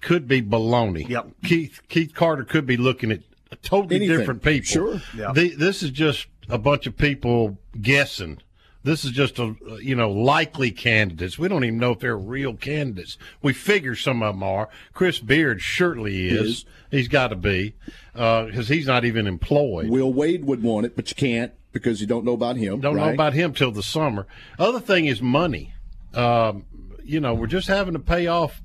could 0.00 0.26
be 0.28 0.40
baloney. 0.40 1.08
Yep. 1.08 1.28
Keith 1.44 1.80
Keith 1.88 2.14
Carter 2.14 2.44
could 2.44 2.66
be 2.66 2.76
looking 2.76 3.10
at 3.10 3.20
totally 3.62 3.96
Anything. 3.96 4.18
different 4.18 4.42
people. 4.42 4.66
Sure. 4.66 5.02
Yeah. 5.16 5.32
The- 5.32 5.54
this 5.56 5.82
is 5.82 5.90
just 5.90 6.26
a 6.48 6.58
bunch 6.58 6.86
of 6.86 6.96
people 6.96 7.58
guessing. 7.80 8.38
This 8.84 9.04
is 9.04 9.10
just 9.12 9.38
a 9.38 9.56
you 9.80 9.96
know 9.96 10.10
likely 10.10 10.70
candidates. 10.70 11.38
We 11.38 11.48
don't 11.48 11.64
even 11.64 11.78
know 11.78 11.92
if 11.92 12.00
they're 12.00 12.16
real 12.16 12.54
candidates. 12.54 13.16
We 13.42 13.54
figure 13.54 13.96
some 13.96 14.22
of 14.22 14.34
them 14.34 14.42
are. 14.42 14.68
Chris 14.92 15.18
Beard 15.18 15.62
surely 15.62 16.28
is. 16.28 16.40
Is. 16.40 16.64
He's 16.90 17.08
got 17.08 17.28
to 17.28 17.36
be 17.36 17.74
because 18.12 18.68
he's 18.68 18.86
not 18.86 19.04
even 19.04 19.26
employed. 19.26 19.88
Will 19.88 20.12
Wade 20.12 20.44
would 20.44 20.62
want 20.62 20.86
it, 20.86 20.94
but 20.94 21.10
you 21.10 21.16
can't 21.16 21.52
because 21.72 22.00
you 22.00 22.06
don't 22.06 22.24
know 22.24 22.34
about 22.34 22.56
him. 22.56 22.80
Don't 22.80 22.96
know 22.96 23.12
about 23.12 23.32
him 23.32 23.52
till 23.52 23.72
the 23.72 23.82
summer. 23.82 24.26
Other 24.58 24.80
thing 24.80 25.06
is 25.06 25.20
money. 25.20 25.74
Um, 26.12 26.66
you 27.02 27.20
know, 27.20 27.34
we're 27.34 27.48
just 27.48 27.68
having 27.68 27.94
to 27.94 28.00
pay 28.00 28.28
off 28.28 28.62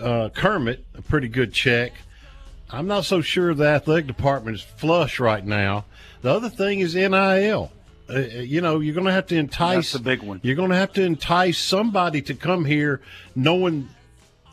uh, 0.00 0.28
Kermit 0.34 0.84
a 0.94 1.02
pretty 1.02 1.28
good 1.28 1.52
check. 1.52 1.92
I'm 2.68 2.86
not 2.86 3.04
so 3.04 3.20
sure 3.20 3.54
the 3.54 3.66
athletic 3.66 4.06
department 4.06 4.56
is 4.56 4.62
flush 4.62 5.18
right 5.18 5.44
now. 5.44 5.86
The 6.22 6.30
other 6.30 6.50
thing 6.50 6.80
is 6.80 6.94
NIL. 6.94 7.72
Uh, 8.12 8.18
you 8.18 8.60
know, 8.60 8.80
you're 8.80 8.94
going 8.94 9.06
to 9.06 9.12
have 9.12 9.26
to 9.28 9.36
entice. 9.36 9.92
That's 9.92 9.92
the 9.92 9.98
big 10.00 10.22
one. 10.22 10.40
You're 10.42 10.56
going 10.56 10.70
to 10.70 10.76
have 10.76 10.92
to 10.94 11.02
entice 11.02 11.58
somebody 11.58 12.22
to 12.22 12.34
come 12.34 12.64
here, 12.64 13.00
knowing 13.34 13.88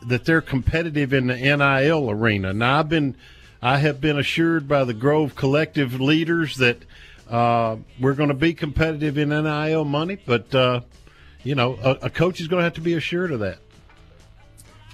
that 0.06 0.24
they're 0.24 0.40
competitive 0.40 1.12
in 1.12 1.26
the 1.26 1.36
NIL 1.36 2.10
arena. 2.10 2.52
Now, 2.52 2.80
I've 2.80 2.88
been, 2.88 3.16
I 3.60 3.78
have 3.78 4.00
been 4.00 4.18
assured 4.18 4.68
by 4.68 4.84
the 4.84 4.94
Grove 4.94 5.34
Collective 5.34 6.00
leaders 6.00 6.56
that 6.56 6.84
uh, 7.28 7.76
we're 8.00 8.14
going 8.14 8.28
to 8.28 8.34
be 8.34 8.54
competitive 8.54 9.18
in 9.18 9.30
NIL 9.30 9.84
money, 9.84 10.18
but 10.24 10.54
uh, 10.54 10.80
you 11.42 11.54
know, 11.54 11.78
a, 11.82 12.06
a 12.06 12.10
coach 12.10 12.40
is 12.40 12.48
going 12.48 12.60
to 12.60 12.64
have 12.64 12.74
to 12.74 12.80
be 12.80 12.94
assured 12.94 13.32
of 13.32 13.40
that. 13.40 13.58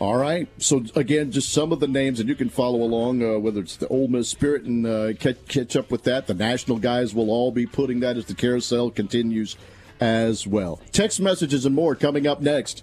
All 0.00 0.16
right. 0.16 0.48
So 0.58 0.84
again, 0.96 1.30
just 1.30 1.52
some 1.52 1.70
of 1.72 1.78
the 1.80 1.86
names, 1.86 2.18
and 2.18 2.28
you 2.28 2.34
can 2.34 2.48
follow 2.48 2.82
along. 2.82 3.22
Uh, 3.22 3.38
whether 3.38 3.60
it's 3.60 3.76
the 3.76 3.88
Ole 3.88 4.08
Miss 4.08 4.28
Spirit 4.28 4.64
and 4.64 4.86
uh, 4.86 5.12
catch, 5.14 5.46
catch 5.46 5.76
up 5.76 5.90
with 5.90 6.02
that. 6.04 6.26
The 6.26 6.34
national 6.34 6.78
guys 6.78 7.14
will 7.14 7.30
all 7.30 7.52
be 7.52 7.66
putting 7.66 8.00
that 8.00 8.16
as 8.16 8.26
the 8.26 8.34
carousel 8.34 8.90
continues 8.90 9.56
as 10.00 10.46
well. 10.46 10.80
Text 10.92 11.20
messages 11.20 11.64
and 11.64 11.74
more 11.74 11.94
coming 11.94 12.26
up 12.26 12.40
next. 12.40 12.82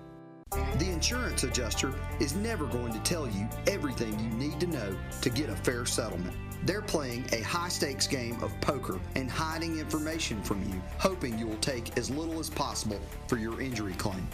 The 0.51 0.89
insurance 0.89 1.43
adjuster 1.43 1.93
is 2.19 2.35
never 2.35 2.65
going 2.65 2.91
to 2.91 2.99
tell 2.99 3.27
you 3.27 3.47
everything 3.67 4.19
you 4.19 4.29
need 4.31 4.59
to 4.59 4.67
know 4.67 4.97
to 5.21 5.29
get 5.29 5.49
a 5.49 5.55
fair 5.55 5.85
settlement. 5.85 6.35
They're 6.63 6.81
playing 6.81 7.25
a 7.31 7.41
high 7.41 7.69
stakes 7.69 8.05
game 8.05 8.41
of 8.43 8.59
poker 8.61 8.99
and 9.15 9.31
hiding 9.31 9.79
information 9.79 10.43
from 10.43 10.61
you, 10.63 10.81
hoping 10.97 11.39
you 11.39 11.47
will 11.47 11.57
take 11.57 11.97
as 11.97 12.09
little 12.09 12.39
as 12.39 12.49
possible 12.49 12.99
for 13.27 13.37
your 13.37 13.61
injury 13.61 13.93
claim. 13.93 14.27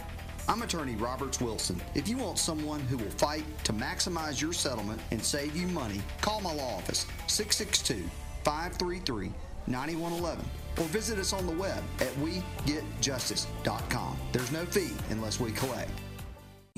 I'm 0.48 0.62
attorney 0.62 0.96
Roberts 0.96 1.40
Wilson. 1.40 1.80
If 1.94 2.08
you 2.08 2.16
want 2.16 2.38
someone 2.38 2.80
who 2.80 2.96
will 2.96 3.10
fight 3.10 3.44
to 3.64 3.72
maximize 3.72 4.40
your 4.40 4.52
settlement 4.52 5.00
and 5.10 5.22
save 5.22 5.54
you 5.54 5.68
money, 5.68 6.00
call 6.20 6.40
my 6.40 6.52
law 6.52 6.76
office 6.76 7.06
662 7.28 8.08
533 8.42 9.30
9111 9.66 10.44
or 10.78 10.84
visit 10.84 11.18
us 11.18 11.32
on 11.32 11.46
the 11.46 11.52
web 11.52 11.82
at 12.00 12.12
wegetjustice.com. 12.14 14.16
There's 14.32 14.52
no 14.52 14.64
fee 14.64 14.92
unless 15.10 15.38
we 15.38 15.52
collect. 15.52 15.90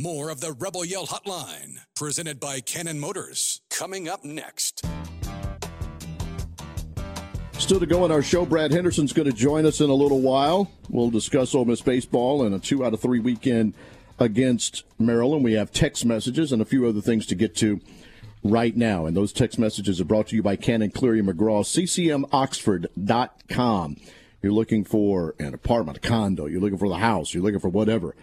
More 0.01 0.31
of 0.31 0.41
the 0.41 0.53
Rebel 0.53 0.83
Yell 0.83 1.07
Hotline, 1.07 1.81
presented 1.95 2.41
by 2.41 2.61
Cannon 2.61 2.99
Motors, 2.99 3.61
coming 3.69 4.09
up 4.09 4.25
next. 4.25 4.83
Still 7.59 7.81
to 7.81 7.85
go 7.85 8.07
in 8.07 8.11
our 8.11 8.23
show, 8.23 8.47
Brad 8.47 8.73
Henderson's 8.73 9.13
going 9.13 9.31
to 9.31 9.37
join 9.37 9.67
us 9.67 9.83
in 9.83 9.91
a 9.91 9.95
little 9.95 10.23
while. 10.23 10.71
We'll 10.89 11.11
discuss 11.11 11.55
Ole 11.55 11.67
Miss 11.67 11.83
baseball 11.83 12.43
and 12.45 12.55
a 12.55 12.59
two 12.59 12.83
out 12.83 12.95
of 12.95 13.01
three 13.01 13.19
weekend 13.19 13.75
against 14.19 14.85
Maryland. 14.99 15.45
We 15.45 15.53
have 15.53 15.71
text 15.71 16.07
messages 16.07 16.51
and 16.51 16.63
a 16.63 16.65
few 16.65 16.87
other 16.87 17.03
things 17.03 17.27
to 17.27 17.35
get 17.35 17.55
to 17.57 17.79
right 18.43 18.75
now. 18.75 19.05
And 19.05 19.15
those 19.15 19.35
text 19.35 19.59
messages 19.59 20.01
are 20.01 20.07
brought 20.07 20.29
to 20.29 20.37
you 20.37 20.43
by 20.43 20.57
Cannon 20.57 20.93
Cleary 20.93 21.21
McGraw, 21.21 21.61
ccmoxford.com. 22.31 23.97
You're 24.41 24.53
looking 24.53 24.85
for 24.85 25.35
an 25.39 25.53
apartment, 25.53 25.99
a 25.99 26.01
condo, 26.01 26.47
you're 26.47 26.63
looking 26.63 26.79
for 26.79 26.89
the 26.89 26.97
house, 26.97 27.35
you're 27.35 27.43
looking 27.43 27.61
for 27.61 27.69
whatever. 27.69 28.15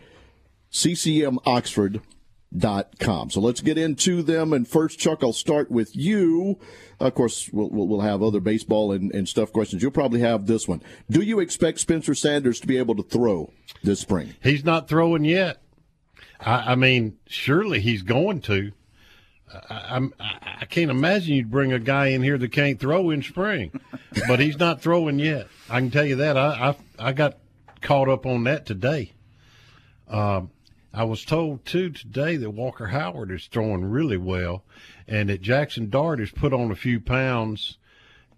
ccmoxford.com. 0.72 3.30
So 3.30 3.42
let's 3.42 3.62
get 3.62 3.78
into 3.78 4.22
them. 4.22 4.52
And 4.54 4.68
first, 4.68 5.00
Chuck, 5.00 5.24
I'll 5.24 5.34
start 5.34 5.72
with 5.72 5.96
you. 5.96 6.60
Of 7.00 7.16
course, 7.16 7.50
we'll, 7.52 7.70
we'll 7.70 8.02
have 8.02 8.24
other 8.24 8.40
baseball 8.40 8.92
and, 8.92 9.14
and 9.14 9.30
stuff 9.30 9.52
questions. 9.52 9.82
You'll 9.82 9.92
probably 9.92 10.22
have 10.22 10.48
this 10.48 10.68
one. 10.68 10.82
Do 11.10 11.22
you 11.22 11.40
expect 11.40 11.80
Spencer 11.80 12.16
Sanders 12.16 12.60
to 12.60 12.68
be 12.68 12.78
able 12.78 12.96
to 12.96 13.04
throw 13.04 13.52
this 13.84 14.00
spring? 14.00 14.36
He's 14.42 14.66
not 14.66 14.88
throwing 14.88 15.26
yet. 15.26 15.62
I, 16.40 16.72
I 16.72 16.76
mean, 16.76 17.18
surely 17.28 17.82
he's 17.82 18.04
going 18.04 18.42
to. 18.42 18.72
I, 19.70 20.02
I, 20.20 20.58
I 20.62 20.66
can't 20.66 20.92
imagine 20.92 21.36
you'd 21.36 21.52
bring 21.52 21.72
a 21.72 21.80
guy 21.80 22.08
in 22.08 22.22
here 22.22 22.38
that 22.38 22.52
can't 22.52 22.80
throw 22.80 23.10
in 23.10 23.24
spring, 23.24 23.80
but 24.28 24.40
he's 24.40 24.60
not 24.60 24.82
throwing 24.82 25.20
yet. 25.20 25.48
I 25.70 25.80
can 25.80 25.92
tell 25.92 26.06
you 26.06 26.18
that. 26.18 26.38
I 26.38 26.76
I, 27.00 27.10
I 27.10 27.14
got 27.14 27.38
caught 27.82 28.10
up 28.10 28.26
on 28.26 28.44
that 28.44 28.66
today. 28.66 29.14
Um, 30.10 30.52
I 30.94 31.04
was 31.04 31.26
told 31.26 31.66
too 31.66 31.90
today 31.90 32.38
that 32.38 32.52
Walker 32.52 32.88
Howard 32.88 33.32
is 33.32 33.48
throwing 33.48 33.86
really 33.86 34.18
well, 34.18 34.64
and 35.08 35.30
that 35.30 35.42
Jackson 35.42 35.90
Dart 35.90 36.20
has 36.20 36.32
put 36.32 36.54
on 36.54 36.72
a 36.72 36.76
few 36.76 37.00
pounds 37.00 37.78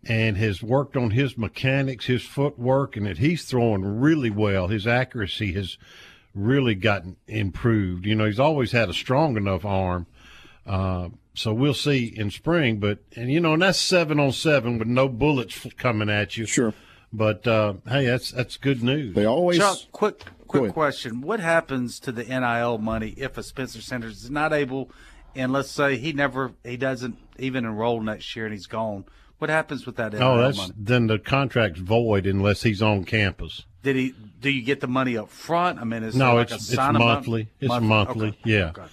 and 0.06 0.38
has 0.38 0.64
worked 0.64 0.96
on 0.96 1.12
his 1.12 1.38
mechanics, 1.38 2.06
his 2.06 2.24
footwork, 2.24 2.96
and 2.96 3.06
that 3.06 3.18
he's 3.18 3.46
throwing 3.46 4.00
really 4.00 4.30
well. 4.30 4.68
His 4.68 4.88
accuracy 4.88 5.54
has 5.54 5.78
really 6.34 6.76
gotten 6.76 7.18
improved. 7.28 8.06
You 8.06 8.16
know, 8.16 8.26
he's 8.26 8.40
always 8.40 8.72
had 8.72 8.90
a 8.90 8.94
strong 8.94 9.38
enough 9.38 9.66
arm. 9.66 10.08
Uh, 10.66 11.10
so 11.34 11.54
we'll 11.54 11.74
see 11.74 12.06
in 12.06 12.32
spring, 12.32 12.80
but 12.80 13.00
and 13.16 13.32
you 13.32 13.40
know, 13.40 13.54
and 13.54 13.62
that's 13.62 13.80
seven 13.80 14.20
on 14.20 14.32
seven 14.32 14.78
with 14.78 14.88
no 14.88 15.08
bullets 15.08 15.66
coming 15.78 16.10
at 16.10 16.38
you. 16.38 16.46
Sure. 16.46 16.74
But 17.12 17.48
uh, 17.48 17.76
hey, 17.88 18.06
that's 18.06 18.32
that's 18.32 18.58
good 18.58 18.84
news. 18.84 19.16
They 19.16 19.26
always 19.26 19.58
Chuck, 19.58 19.78
quick 19.92 20.26
Go 20.39 20.39
quick 20.50 20.74
question: 20.74 21.22
What 21.22 21.40
happens 21.40 22.00
to 22.02 22.12
the 22.12 22.24
NIL 22.24 22.78
money 22.80 23.14
if 23.18 23.38
a 23.38 23.44
Spencer 23.44 23.82
Sanders 23.82 24.24
is 24.24 24.30
not 24.30 24.52
able, 24.52 24.92
and 25.36 25.54
let's 25.54 25.72
say 25.72 25.98
he 25.98 26.12
never, 26.12 26.52
he 26.64 26.76
doesn't 26.78 27.18
even 27.38 27.66
enroll 27.66 28.02
next 28.02 28.36
year 28.36 28.46
and 28.46 28.54
he's 28.54 28.68
gone? 28.68 29.06
What 29.38 29.50
happens 29.50 29.86
with 29.86 29.96
that 29.96 30.12
NIL 30.14 30.22
Oh, 30.24 30.38
that's 30.38 30.58
money? 30.58 30.74
then 30.78 31.08
the 31.08 31.18
contract's 31.20 31.80
void 31.80 32.26
unless 32.26 32.64
he's 32.64 32.82
on 32.82 33.06
campus. 33.06 33.66
Did 33.84 33.96
he? 33.96 34.14
Do 34.42 34.50
you 34.50 34.62
get 34.62 34.82
the 34.82 34.88
money 34.88 35.16
up 35.18 35.30
front? 35.30 35.80
I 35.80 35.86
mean, 35.86 36.04
is 36.04 36.16
no, 36.16 36.36
like 36.36 36.52
it's 36.52 36.68
it's 36.70 36.76
monthly. 36.78 37.48
It's 37.62 37.70
Monthly. 37.70 37.88
monthly. 37.88 38.28
Okay. 38.30 38.38
Yeah. 38.44 38.70
Okay. 38.70 38.84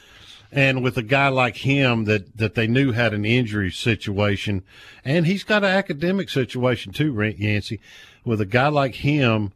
And 0.53 0.85
with 0.85 0.97
a 0.97 1.03
guy 1.03 1.27
like 1.29 1.57
him 1.57 2.05
that 2.05 2.37
that 2.37 2.55
they 2.55 2.69
knew 2.69 2.93
had 2.93 3.13
an 3.13 3.25
injury 3.25 3.73
situation, 3.73 4.63
and 5.05 5.27
he's 5.27 5.43
got 5.43 5.65
an 5.65 5.71
academic 5.71 6.29
situation 6.31 6.93
too, 6.93 7.13
Yancy. 7.37 7.81
With 8.25 8.41
a 8.41 8.47
guy 8.47 8.69
like 8.69 8.95
him, 8.97 9.53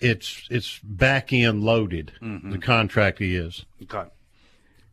it's 0.00 0.46
it's 0.50 0.78
back 0.82 1.32
end 1.32 1.62
loaded. 1.64 2.12
Mm-hmm. 2.22 2.50
The 2.50 2.58
contract 2.58 3.20
is. 3.20 3.64
Okay. 3.82 4.08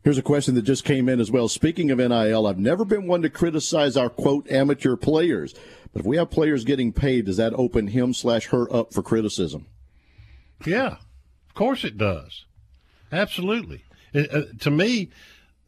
Here's 0.02 0.18
a 0.18 0.22
question 0.22 0.54
that 0.54 0.62
just 0.62 0.84
came 0.84 1.08
in 1.08 1.18
as 1.18 1.32
well. 1.32 1.48
Speaking 1.48 1.90
of 1.90 1.98
NIL, 1.98 2.46
I've 2.46 2.58
never 2.58 2.84
been 2.84 3.08
one 3.08 3.22
to 3.22 3.30
criticize 3.30 3.96
our 3.96 4.08
quote 4.08 4.48
amateur 4.48 4.94
players, 4.94 5.52
but 5.92 6.00
if 6.00 6.06
we 6.06 6.16
have 6.16 6.30
players 6.30 6.64
getting 6.64 6.92
paid, 6.92 7.26
does 7.26 7.38
that 7.38 7.52
open 7.54 7.88
him 7.88 8.14
slash 8.14 8.46
her 8.46 8.72
up 8.72 8.94
for 8.94 9.02
criticism? 9.02 9.66
Yeah, 10.64 10.98
of 11.48 11.54
course 11.54 11.82
it 11.82 11.98
does. 11.98 12.44
Absolutely. 13.10 13.84
It, 14.12 14.32
uh, 14.32 14.42
to 14.60 14.70
me, 14.70 15.10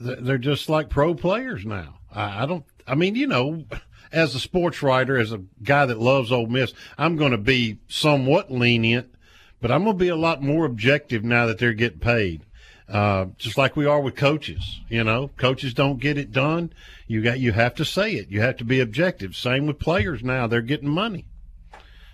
th- 0.01 0.19
they're 0.21 0.39
just 0.39 0.69
like 0.69 0.89
pro 0.89 1.15
players 1.15 1.67
now. 1.67 1.99
I, 2.13 2.45
I 2.45 2.47
don't. 2.47 2.65
I 2.87 2.95
mean, 2.95 3.15
you 3.17 3.27
know, 3.27 3.65
as 4.13 4.35
a 4.35 4.41
sports 4.41 4.83
writer, 4.83 5.19
as 5.19 5.33
a 5.33 5.43
guy 5.63 5.87
that 5.87 5.99
loves 5.99 6.33
Ole 6.33 6.47
Miss, 6.47 6.73
I'm 6.97 7.17
going 7.17 7.33
to 7.33 7.39
be 7.39 7.79
somewhat 7.89 8.51
lenient, 8.51 9.13
but 9.61 9.71
I'm 9.71 9.85
going 9.85 9.97
to 9.97 10.05
be 10.05 10.09
a 10.09 10.17
lot 10.17 10.43
more 10.43 10.65
objective 10.65 11.25
now 11.25 11.47
that 11.47 11.59
they're 11.59 11.73
getting 11.73 11.99
paid. 12.01 12.43
Uh, 12.89 13.27
just 13.37 13.59
like 13.59 13.77
we 13.77 13.85
are 13.85 14.01
with 14.01 14.17
coaches, 14.17 14.81
you 14.89 15.05
know, 15.05 15.29
coaches 15.37 15.75
don't 15.75 16.01
get 16.01 16.17
it 16.17 16.33
done. 16.33 16.73
You 17.07 17.23
got, 17.23 17.39
you 17.39 17.53
have 17.53 17.75
to 17.75 17.85
say 17.85 18.13
it. 18.13 18.31
You 18.31 18.41
have 18.41 18.57
to 18.59 18.65
be 18.65 18.81
objective. 18.81 19.37
Same 19.37 19.67
with 19.67 19.79
players 19.79 20.25
now. 20.25 20.47
They're 20.47 20.63
getting 20.63 20.89
money 20.89 21.27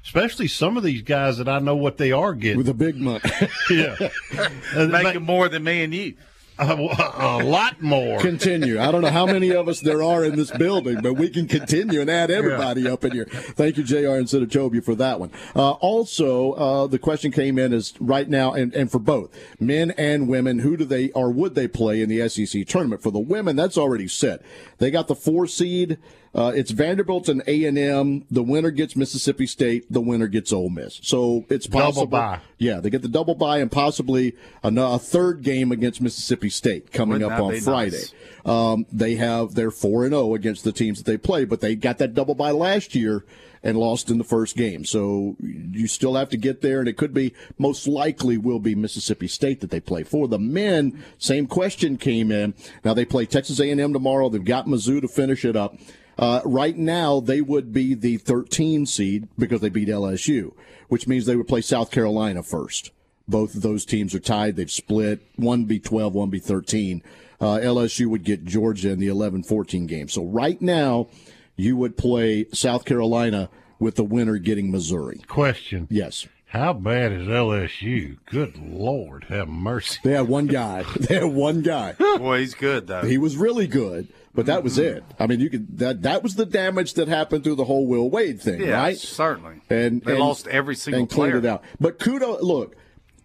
especially 0.05 0.49
some 0.49 0.77
of 0.77 0.83
these 0.83 1.03
guys 1.03 1.39
that 1.39 1.49
I 1.49 1.59
know 1.59 1.77
what 1.77 1.97
they 1.97 2.13
are 2.13 2.35
getting 2.35 2.59
with 2.59 2.67
the 2.67 2.75
big 2.75 2.97
money. 2.97 3.21
yeah, 3.71 3.97
Uh, 4.77 4.87
Making 4.87 5.23
more 5.23 5.49
than 5.49 5.65
me 5.65 5.83
and 5.83 5.95
you. 5.95 6.15
A, 6.59 6.73
a 6.73 7.43
lot 7.43 7.83
more. 7.83 8.21
Continue. 8.21 8.81
I 8.81 8.93
don't 8.93 9.03
know 9.03 9.11
how 9.11 9.27
many 9.27 9.53
of 9.53 9.69
us 9.69 9.81
there 9.81 10.03
are 10.03 10.25
in 10.25 10.37
this 10.37 10.51
building, 10.53 11.01
but 11.03 11.15
we 11.15 11.29
can 11.29 11.49
continue 11.49 12.01
and 12.01 12.09
add 12.09 12.31
everybody 12.31 12.89
up 12.89 13.05
in 13.05 13.13
here. 13.13 13.25
Thank 13.25 13.77
you, 13.77 13.83
JR 13.83 14.17
and 14.17 14.27
Senatobia, 14.27 14.85
for 14.85 14.95
that 14.95 15.19
one. 15.19 15.31
Uh, 15.57 15.73
also, 15.73 16.53
uh, 16.53 16.87
the 16.87 16.99
question 16.99 17.33
came 17.33 17.59
in 17.59 17.73
is 17.73 17.95
right 17.99 18.29
now, 18.29 18.53
and, 18.53 18.73
and 18.75 18.91
for 18.91 19.01
both 19.01 19.31
men 19.59 19.91
and 19.93 20.29
women, 20.29 20.61
who 20.61 20.77
do 20.77 20.85
they 20.85 21.11
or 21.11 21.31
would 21.31 21.55
they 21.55 21.67
play 21.67 22.01
in 22.01 22.09
the 22.09 22.29
SEC 22.29 22.67
tournament? 22.67 23.03
For 23.03 23.11
the 23.11 23.19
women, 23.19 23.57
that's 23.57 23.77
already 23.77 24.07
set. 24.07 24.43
They 24.79 24.91
got 24.91 25.09
the 25.09 25.17
four 25.17 25.47
seed. 25.47 25.99
Uh, 26.35 26.53
it's 26.55 26.73
Vanderbilt 26.73 27.29
and 27.29 27.43
A 27.47 27.65
and 27.65 27.79
M. 27.79 28.25
The 28.31 28.43
winner 28.43 28.71
gets 28.71 28.97
Mississippi 28.97 29.47
State. 29.47 29.93
The 29.93 30.01
winner 30.01 30.27
gets 30.27 30.53
Ole 30.53 30.69
Miss. 30.69 30.99
So 31.03 31.45
it's 31.49 31.67
Double 31.67 32.09
possible. 32.09 32.45
Yeah, 32.59 32.81
they 32.81 32.91
get 32.91 33.03
the 33.03 33.09
double 33.09 33.35
bye 33.37 33.59
and 33.59 33.71
possibly 33.71 34.35
a, 34.63 34.75
a 34.75 34.99
third 34.99 35.43
game 35.43 35.71
against 35.71 36.01
Mississippi 36.01 36.51
State 36.51 36.93
coming 36.93 37.23
Wouldn't 37.23 37.33
up 37.33 37.41
on 37.41 37.61
Friday. 37.61 37.99
nice? 37.99 38.15
Um, 38.45 38.87
they 38.93 39.15
have 39.15 39.55
they're 39.55 39.71
four 39.71 40.05
and 40.05 40.13
zero 40.13 40.35
against 40.35 40.65
the 40.65 40.73
teams 40.73 41.03
that 41.03 41.11
they 41.11 41.19
play, 41.19 41.45
but 41.45 41.61
they 41.61 41.77
got 41.77 41.99
that 41.99 42.15
double 42.15 42.35
bye 42.35 42.51
last 42.51 42.95
year 42.95 43.25
and 43.63 43.79
lost 43.79 44.11
in 44.11 44.19
the 44.19 44.25
first 44.25 44.57
game. 44.57 44.85
So 44.85 45.37
you 45.41 45.87
still 45.87 46.17
have 46.17 46.29
to 46.31 46.37
get 46.37 46.61
there, 46.61 46.81
and 46.81 46.89
it 46.89 46.97
could 46.97 47.15
be 47.15 47.33
most 47.59 47.87
likely 47.89 48.37
will 48.37 48.59
be 48.59 48.75
Mississippi 48.75 49.29
State 49.29 49.61
that 49.61 49.71
they 49.71 49.81
play 49.81 50.03
for. 50.03 50.29
The 50.29 50.39
men, 50.39 51.03
same 51.17 51.47
question 51.47 51.97
came 51.97 52.31
in. 52.31 52.55
Now 52.85 52.93
they 52.93 53.05
play 53.05 53.25
Texas 53.25 53.61
A 53.61 53.71
and 53.71 53.81
M 53.81 53.93
tomorrow. 53.93 54.29
They've 54.29 54.45
got 54.45 54.67
Mizzou 54.67 55.01
to 55.01 55.09
finish 55.09 55.45
it 55.45 55.57
up. 55.57 55.77
Uh, 56.19 56.41
right 56.45 56.77
now, 56.77 57.21
they 57.21 57.41
would 57.41 57.73
be 57.73 57.95
the 57.95 58.17
13 58.19 58.87
seed 58.87 59.29
because 59.39 59.61
they 59.61 59.69
beat 59.69 59.89
LSU, 59.89 60.53
which 60.89 61.07
means 61.07 61.27
they 61.27 61.37
would 61.37 61.49
play 61.49 61.61
South 61.61 61.91
Carolina 61.91 62.43
first. 62.43 62.91
Both 63.27 63.55
of 63.55 63.63
those 63.63 63.85
teams 63.85 64.15
are 64.15 64.21
tied. 64.21 64.57
They've 64.57 64.71
split. 64.71 65.27
One 65.37 65.65
be 65.65 65.81
12, 65.81 66.15
one 66.15 66.31
be 66.31 66.39
13. 66.39 67.03
Uh, 67.41 67.59
LSU 67.59 68.07
would 68.07 68.25
get 68.25 68.45
Georgia 68.45 68.91
in 68.91 68.99
the 68.99 69.09
11 69.09 69.43
14 69.43 69.87
game. 69.87 70.09
So 70.09 70.25
right 70.25 70.61
now, 70.61 71.09
you 71.57 71.77
would 71.77 71.97
play 71.97 72.47
South 72.53 72.85
Carolina 72.85 73.49
with 73.79 73.97
the 73.97 74.05
winner 74.05 74.39
getting 74.39 74.71
Missouri. 74.71 75.21
Question. 75.27 75.89
Yes. 75.91 76.27
How 76.55 76.73
bad 76.73 77.11
is 77.11 77.27
LSU? 77.27 78.17
Good 78.27 78.57
Lord, 78.57 79.25
have 79.25 79.49
mercy. 79.49 79.99
They 80.05 80.13
had 80.13 80.29
one 80.29 80.47
guy. 80.47 80.85
they 81.01 81.17
had 81.17 81.25
one 81.25 81.63
guy. 81.63 81.95
Boy, 81.95 82.39
he's 82.41 82.55
good 82.55 82.87
though. 82.87 83.03
He 83.03 83.19
was 83.19 83.37
really 83.37 83.67
good, 83.67 84.07
but 84.35 84.47
that 84.47 84.63
was 84.63 84.79
it. 84.79 85.03
I 85.19 85.27
mean, 85.27 85.41
you 85.41 85.51
could 85.51 85.79
that 85.79 86.03
that 86.03 86.23
was 86.23 86.37
the 86.37 86.47
damage 86.47 86.95
that 86.95 87.09
happened 87.09 87.43
through 87.43 87.57
the 87.57 87.65
whole 87.65 87.87
Will 87.89 88.09
Wade 88.09 88.41
thing, 88.41 88.61
yeah, 88.61 88.77
right? 88.81 88.97
certainly. 88.97 89.63
And 89.69 90.01
they 90.03 90.13
and- 90.13 90.21
lost 90.21 90.47
every 90.47 90.77
single 90.77 91.07
player. 91.09 91.35
and 91.37 91.43
cleaned 91.43 91.43
player. 91.43 91.53
it 91.53 91.57
out. 91.57 91.65
But 91.81 91.99
kudo, 91.99 92.41
look 92.41 92.77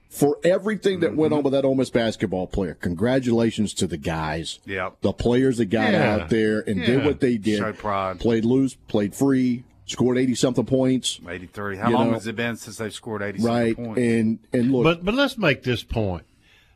for 0.10 0.40
everything 0.44 1.02
that 1.02 1.12
Mm-hmm. 1.12 1.20
went 1.20 1.34
on 1.34 1.44
with 1.44 1.54
that 1.54 1.66
Ole 1.66 1.76
Miss 1.76 1.92
basketball 1.92 2.48
player. 2.48 2.74
Congratulations 2.74 3.76
to 3.76 3.86
the 3.86 3.98
guys, 3.98 4.58
Yep. 4.66 5.02
the 5.02 5.14
players 5.14 5.60
that 5.60 5.66
got 5.66 5.92
Yeah. 5.94 6.14
out 6.16 6.30
there 6.30 6.62
and 6.66 6.84
did 6.84 7.06
what 7.06 7.20
they 7.20 7.38
did. 7.38 7.60
Showed 7.60 7.78
pride. 7.78 8.20
Played 8.20 8.44
loose, 8.44 8.74
played 8.88 9.14
free, 9.14 9.66
scored 9.90 10.18
eighty 10.18 10.36
something 10.36 10.66
points. 10.66 11.20
83. 11.28 11.78
How 11.78 11.90
long 11.92 12.08
know, 12.08 12.14
has 12.14 12.28
it 12.28 12.36
been 12.36 12.56
since 12.56 12.78
they've 12.78 12.94
scored 12.94 13.22
80 13.22 13.42
Right, 13.44 13.76
points? 13.76 13.90
Right. 13.98 13.98
And 14.06 14.40
and 14.54 14.72
look, 14.72 14.84
But 14.84 15.06
but 15.06 15.14
let's 15.16 15.38
make 15.38 15.64
this 15.64 15.84
point. 15.84 16.24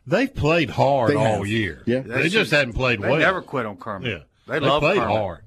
They've 0.05 0.33
played 0.33 0.69
hard 0.71 1.11
They 1.11 1.15
all 1.15 1.37
have. 1.37 1.47
year. 1.47 1.81
Yeah. 1.85 2.01
They, 2.01 2.27
just 2.27 2.49
should- 2.49 2.57
hadn't 2.57 2.73
played 2.73 2.99
they 3.01 3.07
well. 3.07 3.17
They 3.19 3.23
never 3.23 3.41
quit 3.41 3.65
on 3.65 3.77
Kermit. 3.77 4.11
Yeah. 4.11 4.17
They, 4.47 4.59
love 4.59 4.81
played 4.81 4.97
Kermit. 4.99 5.17
hard. 5.17 5.39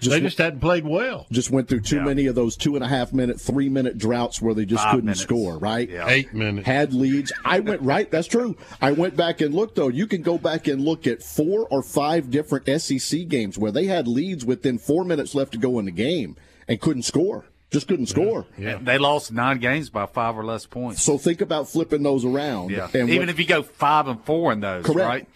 just, 0.00 0.10
they 0.10 0.20
just 0.20 0.38
hadn't 0.38 0.60
played 0.60 0.86
well. 0.86 1.26
just 1.30 1.50
went 1.50 1.68
through 1.68 1.80
too 1.80 1.96
Yeah. 1.96 2.04
many 2.04 2.26
of 2.26 2.34
those 2.34 2.56
two 2.56 2.76
and 2.76 2.84
a 2.84 2.88
half 2.88 3.12
minute, 3.12 3.38
three 3.40 3.68
minute 3.68 3.98
droughts 3.98 4.40
where 4.40 4.54
they 4.54 4.64
just 4.64 4.82
Five 4.84 4.92
couldn't 4.92 5.04
minutes. 5.06 5.20
score. 5.20 5.58
Right? 5.58 5.88
Yeah. 5.88 6.06
Eight 6.08 6.32
minutes. 6.32 6.66
had 6.66 6.94
leads. 6.94 7.30
I 7.44 7.60
went 7.60 7.82
right. 7.82 8.10
That's 8.10 8.26
true. 8.28 8.56
I 8.80 8.92
went 8.92 9.16
back 9.16 9.40
and 9.42 9.54
looked 9.54 9.76
though. 9.76 9.88
You 9.88 10.06
can 10.06 10.22
go 10.22 10.38
back 10.38 10.66
and 10.66 10.80
look 10.82 11.06
at 11.06 11.22
four 11.22 11.66
or 11.70 11.82
five 11.82 12.30
different 12.30 12.66
SEC 12.80 13.28
games 13.28 13.58
where 13.58 13.72
they 13.72 13.84
had 13.86 14.08
leads 14.08 14.44
within 14.46 14.78
four 14.78 15.04
minutes 15.04 15.34
left 15.34 15.52
to 15.52 15.58
go 15.58 15.78
in 15.78 15.84
the 15.84 15.90
game 15.90 16.36
and 16.68 16.80
couldn't 16.80 17.02
score. 17.02 17.46
Just 17.70 17.86
couldn't 17.88 18.06
score. 18.06 18.46
Yeah. 18.56 18.78
They 18.80 18.96
lost 18.96 19.30
nine 19.32 19.58
games 19.58 19.90
by 19.90 20.06
five 20.06 20.38
or 20.38 20.44
less 20.44 20.64
points. 20.64 21.02
So 21.02 21.18
think 21.18 21.40
about 21.42 21.68
flipping 21.68 22.02
those 22.02 22.24
around. 22.24 22.70
yeah. 22.70 22.88
And 22.94 23.10
Even 23.10 23.22
what- 23.26 23.28
if 23.28 23.38
you 23.38 23.44
go 23.46 23.62
five 23.62 24.08
and 24.08 24.22
four 24.24 24.52
in 24.52 24.60
those, 24.60 24.84
Correct. 24.86 25.06
right? 25.08 25.28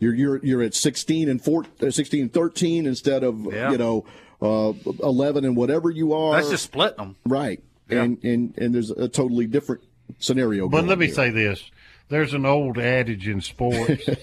you're 0.00 0.14
you're 0.14 0.44
you're 0.44 0.62
at 0.62 0.74
16 0.74 1.28
and 1.28 1.42
4, 1.42 1.64
uh, 1.80 1.90
16 1.90 2.22
and 2.22 2.32
13 2.32 2.84
instead 2.86 3.22
of 3.22 3.46
Yeah. 3.52 3.70
you 3.70 3.78
know 3.78 4.04
uh, 4.42 4.72
11 5.02 5.44
and 5.44 5.56
whatever 5.56 5.88
you 5.90 6.12
are. 6.12 6.34
That's 6.34 6.50
just 6.50 6.64
splitting 6.64 6.96
them. 6.98 7.16
right. 7.24 7.62
Yeah. 7.88 8.02
And 8.02 8.22
and 8.24 8.58
and 8.58 8.74
there's 8.74 8.90
a 8.90 9.08
totally 9.08 9.46
different 9.46 9.82
scenario. 10.18 10.68
But 10.68 10.78
going 10.78 10.88
let 10.88 10.98
me 10.98 11.06
here. 11.06 11.14
say 11.14 11.30
this. 11.30 11.62
There's 12.08 12.34
an 12.34 12.44
old 12.46 12.78
adage 12.78 13.26
in 13.28 13.40
sports. 13.40 14.08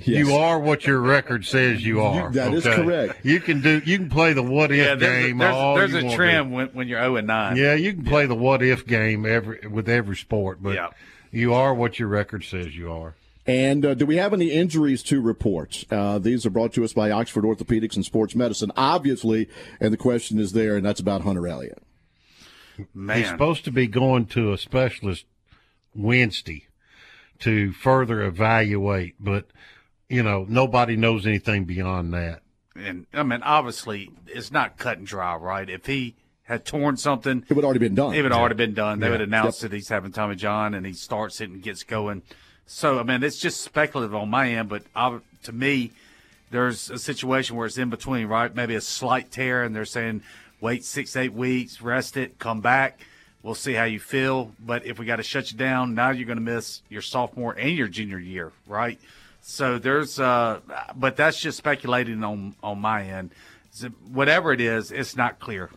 Yes. 0.00 0.26
You 0.26 0.34
are 0.36 0.58
what 0.58 0.86
your 0.86 1.00
record 1.00 1.44
says 1.44 1.84
you 1.84 2.00
are. 2.00 2.30
that 2.32 2.54
is 2.54 2.64
okay? 2.66 2.76
correct. 2.82 3.26
You 3.26 3.40
can 3.40 3.60
do. 3.60 3.82
You 3.84 3.98
can 3.98 4.08
play 4.08 4.32
the 4.32 4.42
what 4.42 4.70
if 4.70 4.78
Yeah, 4.78 4.94
there's, 4.94 5.26
game. 5.26 5.40
a, 5.40 5.44
there's, 5.44 5.54
all 5.54 5.74
there's 5.74 5.92
you 5.92 5.98
a 5.98 6.04
want 6.04 6.14
trend 6.16 6.52
when, 6.52 6.66
when 6.68 6.88
you're 6.88 7.00
0 7.00 7.16
and 7.16 7.26
9. 7.26 7.56
Yeah, 7.56 7.74
you 7.74 7.92
can 7.92 8.04
play 8.04 8.24
the 8.26 8.34
what 8.34 8.62
if 8.62 8.86
game 8.86 9.26
every 9.26 9.66
with 9.68 9.88
every 9.88 10.16
sport, 10.16 10.62
but 10.62 10.74
Yeah. 10.76 10.88
you 11.30 11.52
are 11.52 11.74
what 11.74 11.98
your 11.98 12.08
record 12.08 12.44
says 12.44 12.74
you 12.76 12.90
are. 12.92 13.16
And 13.44 13.84
uh, 13.84 13.94
do 13.94 14.06
we 14.06 14.16
have 14.16 14.32
any 14.32 14.50
injuries 14.50 15.02
to 15.04 15.20
report? 15.20 15.84
Uh, 15.90 16.18
these 16.18 16.46
are 16.46 16.50
brought 16.50 16.72
to 16.74 16.84
us 16.84 16.92
by 16.92 17.10
Oxford 17.10 17.44
Orthopedics 17.44 17.96
and 17.96 18.04
Sports 18.04 18.34
Medicine, 18.34 18.70
obviously. 18.76 19.48
And 19.80 19.92
the 19.92 19.96
question 19.98 20.38
is 20.38 20.52
there, 20.52 20.76
and 20.76 20.86
that's 20.86 21.00
about 21.00 21.22
Hunter 21.22 21.46
Elliott. 21.46 21.82
Man. 22.94 23.18
He's 23.18 23.28
supposed 23.28 23.64
to 23.64 23.72
be 23.72 23.88
going 23.88 24.26
to 24.26 24.52
a 24.52 24.58
specialist 24.58 25.26
Wednesday 25.94 26.67
to 27.40 27.72
further 27.72 28.22
evaluate, 28.22 29.14
but 29.20 29.46
you 30.08 30.22
know 30.22 30.46
nobody 30.48 30.96
knows 30.96 31.26
anything 31.26 31.64
beyond 31.64 32.12
that. 32.14 32.42
and 32.76 33.06
I 33.12 33.22
mean, 33.22 33.42
obviously, 33.42 34.10
it's 34.26 34.50
not 34.52 34.76
cut 34.78 34.98
and 34.98 35.06
dry, 35.06 35.34
right? 35.36 35.68
If 35.68 35.86
he 35.86 36.14
had 36.44 36.64
torn 36.64 36.96
something, 36.96 37.44
It 37.48 37.54
would 37.54 37.64
already 37.64 37.80
been 37.80 37.94
done. 37.94 38.14
it 38.14 38.22
would 38.22 38.32
already 38.32 38.54
been 38.54 38.72
done. 38.74 39.00
They 39.00 39.06
Yeah. 39.06 39.12
would 39.12 39.20
announce 39.20 39.60
that 39.60 39.72
he's 39.72 39.88
having 39.88 40.12
Tommy 40.12 40.34
John, 40.36 40.74
and 40.74 40.86
he 40.86 40.92
starts 40.94 41.40
it 41.40 41.50
and 41.50 41.60
gets 41.62 41.82
going. 41.82 42.22
So, 42.66 42.98
I 42.98 43.02
mean, 43.02 43.22
it's 43.22 43.38
just 43.38 43.60
speculative 43.62 44.14
on 44.14 44.30
my 44.30 44.50
end, 44.52 44.68
but 44.68 44.84
I, 44.94 45.18
to 45.42 45.52
me, 45.52 45.92
there's 46.50 46.88
a 46.90 46.98
situation 46.98 47.56
where 47.56 47.66
it's 47.66 47.76
in 47.78 47.90
between, 47.90 48.26
right? 48.28 48.54
Maybe 48.54 48.74
a 48.74 48.80
slight 48.80 49.30
tear, 49.30 49.62
and 49.62 49.74
they're 49.76 49.84
saying 49.84 50.22
wait 50.60 50.84
six, 50.84 51.14
eight 51.16 51.32
weeks, 51.34 51.80
rest 51.82 52.16
it, 52.16 52.38
come 52.38 52.60
back. 52.60 52.98
We'll 53.48 53.54
see 53.54 53.72
how 53.72 53.84
you 53.84 53.98
feel. 53.98 54.52
But 54.60 54.84
if 54.84 54.98
we 54.98 55.06
got 55.06 55.16
to 55.16 55.22
shut 55.22 55.50
you 55.50 55.56
down, 55.56 55.94
now 55.94 56.10
you're 56.10 56.26
going 56.26 56.36
to 56.36 56.44
miss 56.44 56.82
your 56.90 57.00
sophomore 57.00 57.54
and 57.54 57.74
your 57.74 57.88
junior 57.88 58.18
year, 58.18 58.52
right? 58.66 59.00
So 59.40 59.78
there's, 59.78 60.20
uh, 60.20 60.60
but 60.94 61.16
that's 61.16 61.40
just 61.40 61.56
speculating 61.56 62.22
on 62.22 62.56
on 62.62 62.78
my 62.78 63.04
end. 63.04 63.30
Whatever 64.12 64.52
it 64.52 64.60
is, 64.60 64.92
it's 64.92 65.16
not 65.16 65.38
clear. 65.38 65.70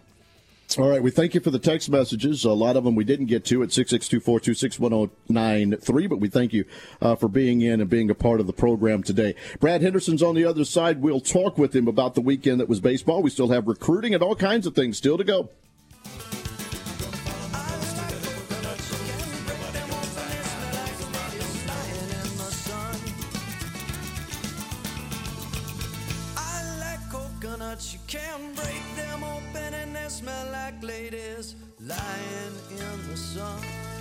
All 0.77 0.89
right, 0.89 1.01
we 1.01 1.11
thank 1.11 1.33
you 1.33 1.39
for 1.39 1.49
the 1.49 1.59
text 1.59 1.89
messages. 1.89 2.43
A 2.43 2.51
lot 2.51 2.75
of 2.75 2.83
them 2.83 2.93
we 2.93 3.05
didn't 3.05 3.27
get 3.27 3.45
to 3.45 3.63
at 3.63 3.69
662-426-1093, 3.69 6.09
but 6.09 6.19
we 6.19 6.27
thank 6.27 6.51
you 6.51 6.65
uh, 7.01 7.15
for 7.15 7.29
being 7.29 7.61
in 7.61 7.79
and 7.79 7.89
being 7.89 8.09
a 8.09 8.15
part 8.15 8.41
of 8.41 8.47
the 8.47 8.53
program 8.53 9.01
today. 9.01 9.33
Brad 9.61 9.81
Henderson's 9.81 10.21
on 10.21 10.35
the 10.35 10.43
other 10.43 10.65
side. 10.65 11.01
We'll 11.01 11.21
talk 11.21 11.57
with 11.57 11.73
him 11.73 11.87
about 11.87 12.15
the 12.15 12.21
weekend 12.21 12.59
that 12.59 12.67
was 12.67 12.81
baseball. 12.81 13.21
We 13.21 13.29
still 13.29 13.47
have 13.47 13.67
recruiting 13.67 14.13
and 14.13 14.21
all 14.21 14.35
kinds 14.35 14.67
of 14.67 14.75
things 14.75 14.97
still 14.97 15.17
to 15.17 15.23
go. 15.23 15.47
Smell 30.21 30.51
like 30.51 30.83
ladies 30.83 31.55
lying 31.79 32.55
in 32.69 33.09
the 33.09 33.17
sun. 33.17 34.00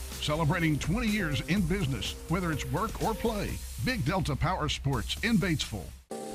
Celebrating 0.21 0.77
20 0.77 1.07
years 1.07 1.41
in 1.47 1.61
business, 1.61 2.13
whether 2.29 2.51
it's 2.51 2.65
work 2.67 3.01
or 3.03 3.15
play. 3.15 3.49
Big 3.83 4.05
Delta 4.05 4.35
Power 4.35 4.69
Sports 4.69 5.17
in 5.23 5.37
Batesville. 5.37 5.89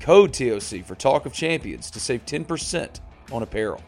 code 0.00 0.32
TOC 0.32 0.84
for 0.84 0.94
Talk 0.94 1.26
of 1.26 1.32
Champions 1.32 1.90
to 1.90 2.00
save 2.00 2.24
10% 2.26 3.00
on 3.32 3.42
apparel. 3.42 3.82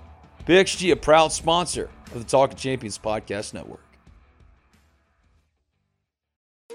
PXG, 0.46 0.92
a 0.92 0.96
proud 0.96 1.32
sponsor 1.32 1.90
of 2.14 2.18
the 2.18 2.24
Talk 2.24 2.52
of 2.52 2.58
Champions 2.58 2.98
Podcast 2.98 3.54
Network. 3.54 3.80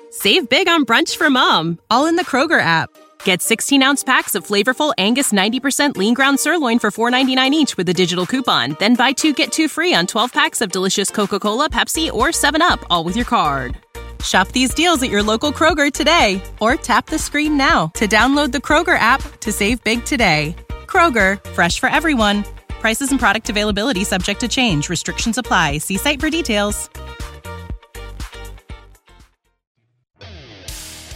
Save 0.10 0.50
big 0.50 0.68
on 0.68 0.86
brunch 0.86 1.16
for 1.16 1.30
mom, 1.30 1.80
all 1.90 2.06
in 2.06 2.18
the 2.18 2.26
Kroger 2.26 2.60
app. 2.60 2.90
Get 3.24 3.42
16 3.42 3.82
ounce 3.82 4.04
packs 4.04 4.36
of 4.36 4.46
flavorful 4.46 4.94
Angus 4.98 5.32
90% 5.32 5.96
lean 5.96 6.14
ground 6.14 6.40
sirloin 6.40 6.80
for 6.80 6.92
$4.99 6.92 7.52
each 7.52 7.78
with 7.78 7.88
a 7.88 7.94
digital 7.94 8.26
coupon. 8.26 8.76
Then 8.80 8.96
buy 8.96 9.14
two 9.14 9.34
get 9.34 9.52
two 9.54 9.68
free 9.68 9.94
on 9.94 10.08
12 10.08 10.34
packs 10.34 10.60
of 10.60 10.72
delicious 10.72 11.10
Coca 11.10 11.40
Cola, 11.40 11.70
Pepsi, 11.70 12.12
or 12.12 12.30
7UP, 12.30 12.84
all 12.90 13.04
with 13.04 13.16
your 13.16 13.26
card. 13.26 13.78
Shop 14.24 14.48
these 14.50 14.74
deals 14.74 15.02
at 15.02 15.10
your 15.10 15.24
local 15.24 15.52
Kroger 15.52 15.92
today 15.92 16.42
or 16.60 16.76
tap 16.76 17.08
the 17.08 17.18
screen 17.18 17.58
now 17.58 17.88
to 17.96 18.08
download 18.08 18.52
the 18.52 18.60
Kroger 18.60 18.98
app 18.98 19.22
to 19.40 19.52
save 19.52 19.84
big 19.84 20.04
today. 20.06 20.56
Kroger, 20.86 21.44
fresh 21.52 21.80
for 21.80 21.90
everyone. 21.90 22.44
Prices 22.68 23.12
and 23.12 23.20
product 23.20 23.50
availability 23.50 24.04
subject 24.04 24.42
to 24.42 24.48
change. 24.48 24.90
Restrictions 24.90 25.38
apply. 25.38 25.80
See 25.80 25.98
site 25.98 26.20
for 26.20 26.30
details. 26.30 26.90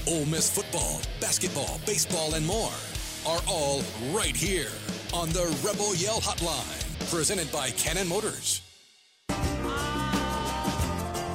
Ole 0.08 0.26
Miss 0.26 0.53
football, 0.53 1.01
basketball, 1.20 1.80
baseball, 1.86 2.36
and 2.36 2.45
more 2.45 2.72
are 3.26 3.41
all 3.47 3.82
right 4.12 4.36
here 4.36 4.70
on 5.14 5.30
the 5.30 5.45
Rebel 5.66 5.95
Yell 5.95 6.20
Hotline, 6.20 7.12
presented 7.12 7.51
by 7.51 7.72
Cannon 7.72 8.08
Motors. 8.08 8.64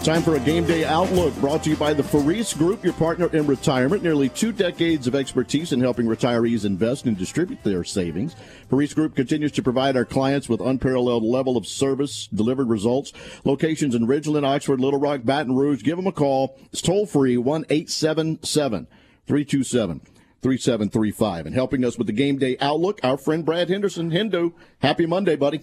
Time 0.02 0.22
for 0.22 0.36
a 0.36 0.40
game 0.40 0.64
day 0.64 0.82
outlook 0.86 1.34
brought 1.36 1.62
to 1.64 1.70
you 1.70 1.76
by 1.76 1.92
the 1.92 2.02
Faris 2.02 2.54
Group, 2.54 2.82
your 2.82 2.94
partner 2.94 3.26
in 3.36 3.46
retirement. 3.46 4.02
Nearly 4.02 4.30
two 4.30 4.50
decades 4.50 5.06
of 5.06 5.14
expertise 5.14 5.74
in 5.74 5.80
helping 5.82 6.06
retirees 6.06 6.64
invest 6.64 7.04
and 7.04 7.18
distribute 7.18 7.62
their 7.62 7.84
savings. 7.84 8.34
Faris 8.70 8.94
Group 8.94 9.14
continues 9.14 9.52
to 9.52 9.62
provide 9.62 9.98
our 9.98 10.06
clients 10.06 10.48
with 10.48 10.62
unparalleled 10.62 11.22
level 11.22 11.58
of 11.58 11.66
service, 11.66 12.28
delivered 12.28 12.70
results. 12.70 13.12
Locations 13.44 13.94
in 13.94 14.06
Ridgeland, 14.06 14.46
Oxford, 14.46 14.80
Little 14.80 14.98
Rock, 14.98 15.20
Baton 15.22 15.54
Rouge. 15.54 15.82
Give 15.82 15.98
them 15.98 16.06
a 16.06 16.12
call. 16.12 16.58
It's 16.72 16.80
toll 16.80 17.04
free 17.04 17.36
1 17.36 17.66
877 17.68 18.86
327 19.26 20.00
3735. 20.40 21.44
And 21.44 21.54
helping 21.54 21.84
us 21.84 21.98
with 21.98 22.06
the 22.06 22.14
game 22.14 22.38
day 22.38 22.56
outlook, 22.58 23.00
our 23.02 23.18
friend 23.18 23.44
Brad 23.44 23.68
Henderson. 23.68 24.10
Hendo, 24.10 24.54
happy 24.78 25.04
Monday, 25.04 25.36
buddy. 25.36 25.60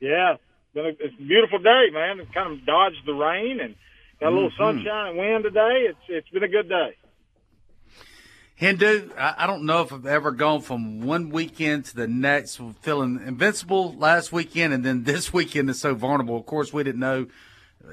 Yeah, 0.00 0.36
been 0.76 0.86
a, 0.86 0.88
it's 0.90 1.14
a 1.18 1.22
beautiful 1.22 1.58
day, 1.58 1.86
man. 1.92 2.20
It 2.20 2.32
kind 2.32 2.52
of 2.52 2.64
dodged 2.66 3.04
the 3.06 3.14
rain 3.14 3.58
and 3.60 3.74
got 4.20 4.28
a 4.30 4.34
little 4.34 4.50
Mhm. 4.50 4.56
sunshine 4.58 5.08
and 5.08 5.18
wind 5.18 5.44
today. 5.44 5.86
It's 5.90 5.98
it's 6.08 6.28
been 6.28 6.44
a 6.44 6.48
good 6.48 6.68
day. 6.68 6.94
Hendo, 8.60 9.10
I, 9.18 9.34
I 9.38 9.46
don't 9.46 9.64
know 9.64 9.82
if 9.82 9.92
I've 9.92 10.06
ever 10.06 10.30
gone 10.30 10.62
from 10.62 11.00
one 11.02 11.28
weekend 11.30 11.84
to 11.86 11.96
the 11.96 12.08
next 12.08 12.58
feeling 12.80 13.20
invincible 13.26 13.94
last 13.98 14.32
weekend, 14.32 14.72
and 14.72 14.84
then 14.84 15.02
this 15.12 15.32
weekend 15.32 15.68
is 15.68 15.80
so 15.80 15.94
vulnerable. 15.94 16.36
Of 16.36 16.46
course, 16.46 16.72
we 16.72 16.82
didn't 16.84 17.00
know 17.00 17.26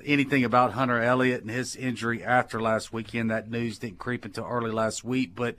anything 0.05 0.43
about 0.43 0.71
Hunter 0.73 1.01
Elliott 1.01 1.41
and 1.41 1.51
his 1.51 1.75
injury 1.75 2.23
after 2.23 2.61
last 2.61 2.93
weekend. 2.93 3.29
That 3.29 3.49
news 3.49 3.77
didn't 3.79 3.99
creep 3.99 4.23
until 4.25 4.45
early 4.45 4.71
last 4.71 5.03
week. 5.03 5.35
But 5.35 5.55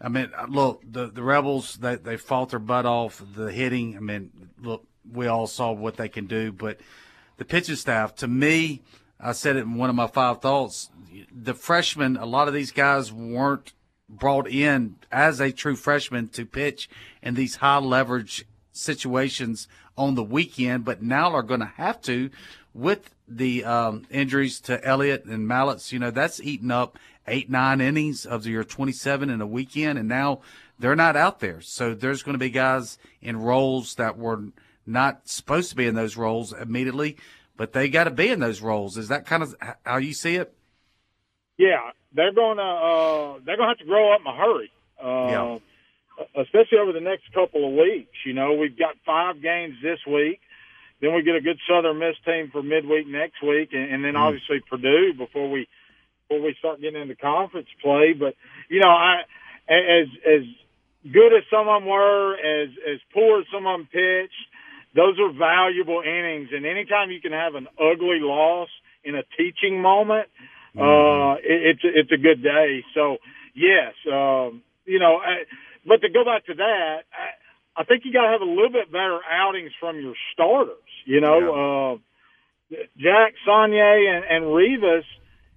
I 0.00 0.08
mean, 0.10 0.30
look, 0.48 0.82
the 0.86 1.06
the 1.06 1.22
Rebels 1.22 1.76
they 1.76 1.96
they 1.96 2.16
fought 2.18 2.50
their 2.50 2.58
butt 2.58 2.84
off. 2.84 3.22
The 3.34 3.50
hitting, 3.50 3.96
I 3.96 4.00
mean, 4.00 4.30
look, 4.60 4.86
we 5.12 5.26
all 5.26 5.46
saw 5.46 5.72
what 5.72 5.96
they 5.96 6.08
can 6.08 6.26
do, 6.26 6.52
but 6.52 6.78
the 7.36 7.44
pitching 7.44 7.76
staff, 7.76 8.14
to 8.16 8.28
me, 8.28 8.82
I 9.20 9.32
said 9.32 9.56
it 9.56 9.60
in 9.60 9.74
one 9.74 9.90
of 9.90 9.96
my 9.96 10.06
five 10.06 10.40
thoughts. 10.40 10.90
The 11.30 11.54
freshmen, 11.54 12.16
a 12.16 12.26
lot 12.26 12.48
of 12.48 12.54
these 12.54 12.72
guys 12.72 13.12
weren't 13.12 13.72
brought 14.08 14.48
in 14.48 14.96
as 15.10 15.40
a 15.40 15.52
true 15.52 15.76
freshman 15.76 16.28
to 16.28 16.46
pitch 16.46 16.88
in 17.22 17.34
these 17.34 17.56
high 17.56 17.78
leverage 17.78 18.46
situations 18.72 19.68
on 19.96 20.14
the 20.14 20.22
weekend, 20.22 20.84
but 20.84 21.02
now 21.02 21.32
are 21.32 21.42
going 21.42 21.60
to 21.60 21.66
have 21.66 22.00
to 22.02 22.30
with 22.74 23.10
the 23.26 23.64
um, 23.64 24.06
injuries 24.10 24.60
to 24.60 24.84
Elliott 24.84 25.24
and 25.24 25.48
Mallets. 25.48 25.92
You 25.92 25.98
know, 25.98 26.10
that's 26.10 26.40
eating 26.40 26.70
up 26.70 26.98
eight, 27.26 27.50
nine 27.50 27.80
innings 27.80 28.26
of 28.26 28.46
your 28.46 28.64
27 28.64 29.30
in 29.30 29.40
a 29.40 29.46
weekend, 29.46 29.98
and 29.98 30.08
now 30.08 30.40
they're 30.78 30.94
not 30.94 31.16
out 31.16 31.40
there. 31.40 31.60
So 31.60 31.94
there's 31.94 32.22
going 32.22 32.34
to 32.34 32.38
be 32.38 32.50
guys 32.50 32.98
in 33.20 33.38
roles 33.38 33.94
that 33.94 34.18
were 34.18 34.44
not 34.86 35.28
supposed 35.28 35.70
to 35.70 35.76
be 35.76 35.86
in 35.86 35.94
those 35.94 36.16
roles 36.16 36.52
immediately, 36.52 37.16
but 37.56 37.72
they 37.72 37.88
got 37.88 38.04
to 38.04 38.10
be 38.10 38.28
in 38.28 38.40
those 38.40 38.60
roles. 38.60 38.96
Is 38.96 39.08
that 39.08 39.26
kind 39.26 39.42
of 39.42 39.54
how 39.84 39.96
you 39.96 40.14
see 40.14 40.36
it? 40.36 40.52
Yeah, 41.58 41.90
they're 42.12 42.32
gonna 42.32 42.62
uh, 42.62 43.38
they're 43.44 43.56
gonna 43.56 43.68
have 43.68 43.78
to 43.78 43.84
grow 43.84 44.12
up 44.12 44.20
in 44.20 44.26
a 44.26 44.36
hurry. 44.36 44.70
Uh, 45.02 45.58
Especially 46.34 46.78
over 46.78 46.92
the 46.92 47.00
next 47.00 47.30
couple 47.34 47.68
of 47.68 47.74
weeks. 47.74 48.16
You 48.24 48.32
know, 48.32 48.54
we've 48.54 48.78
got 48.78 48.94
five 49.04 49.42
games 49.42 49.76
this 49.82 49.98
week. 50.06 50.40
Then 51.00 51.14
we 51.14 51.22
get 51.22 51.34
a 51.34 51.42
good 51.42 51.58
Southern 51.68 51.98
Miss 51.98 52.16
team 52.24 52.48
for 52.50 52.62
midweek 52.62 53.06
next 53.06 53.42
week, 53.42 53.70
and, 53.72 53.92
and 53.92 54.04
then 54.04 54.16
obviously 54.16 54.60
Purdue 54.60 55.12
before 55.12 55.50
we 55.50 55.68
before 56.26 56.42
we 56.42 56.56
start 56.58 56.80
getting 56.80 57.02
into 57.02 57.16
conference 57.16 57.68
play. 57.82 58.14
But 58.18 58.34
you 58.70 58.80
know, 58.80 58.88
I 58.88 59.22
as 59.68 60.08
as 60.26 60.42
good 61.12 61.34
as 61.34 61.44
some 61.50 61.68
of 61.68 61.82
them 61.82 61.88
were, 61.88 62.34
as 62.34 62.70
as 62.88 62.98
poor 63.12 63.40
as 63.40 63.46
some 63.52 63.66
of 63.66 63.78
them 63.78 63.88
pitched, 63.92 64.32
those 64.96 65.20
are 65.20 65.30
valuable 65.30 66.00
innings. 66.00 66.48
And 66.52 66.64
anytime 66.64 67.10
you 67.10 67.20
can 67.20 67.32
have 67.32 67.54
an 67.54 67.68
ugly 67.78 68.20
loss 68.20 68.68
in 69.04 69.14
a 69.14 69.22
teaching 69.36 69.80
moment, 69.80 70.28
uh, 70.76 71.36
it, 71.44 71.76
it's 71.76 71.84
it's 71.84 72.12
a 72.12 72.16
good 72.16 72.42
day. 72.42 72.82
So 72.94 73.18
yes, 73.54 73.92
um, 74.10 74.62
you 74.86 74.98
know, 74.98 75.16
I, 75.16 75.44
but 75.86 76.00
to 76.00 76.08
go 76.08 76.24
back 76.24 76.46
to 76.46 76.54
that, 76.54 77.04
I, 77.12 77.82
I 77.82 77.84
think 77.84 78.04
you 78.04 78.12
got 78.12 78.22
to 78.22 78.32
have 78.32 78.40
a 78.40 78.44
little 78.44 78.72
bit 78.72 78.90
better 78.90 79.20
outings 79.30 79.72
from 79.78 80.00
your 80.00 80.14
starters. 80.32 80.76
You 81.04 81.20
know, 81.20 81.38
uh, 81.54 82.76
Jack, 82.96 83.34
Saunier, 83.46 84.16
and, 84.16 84.24
and 84.24 84.54
Rivas. 84.54 85.04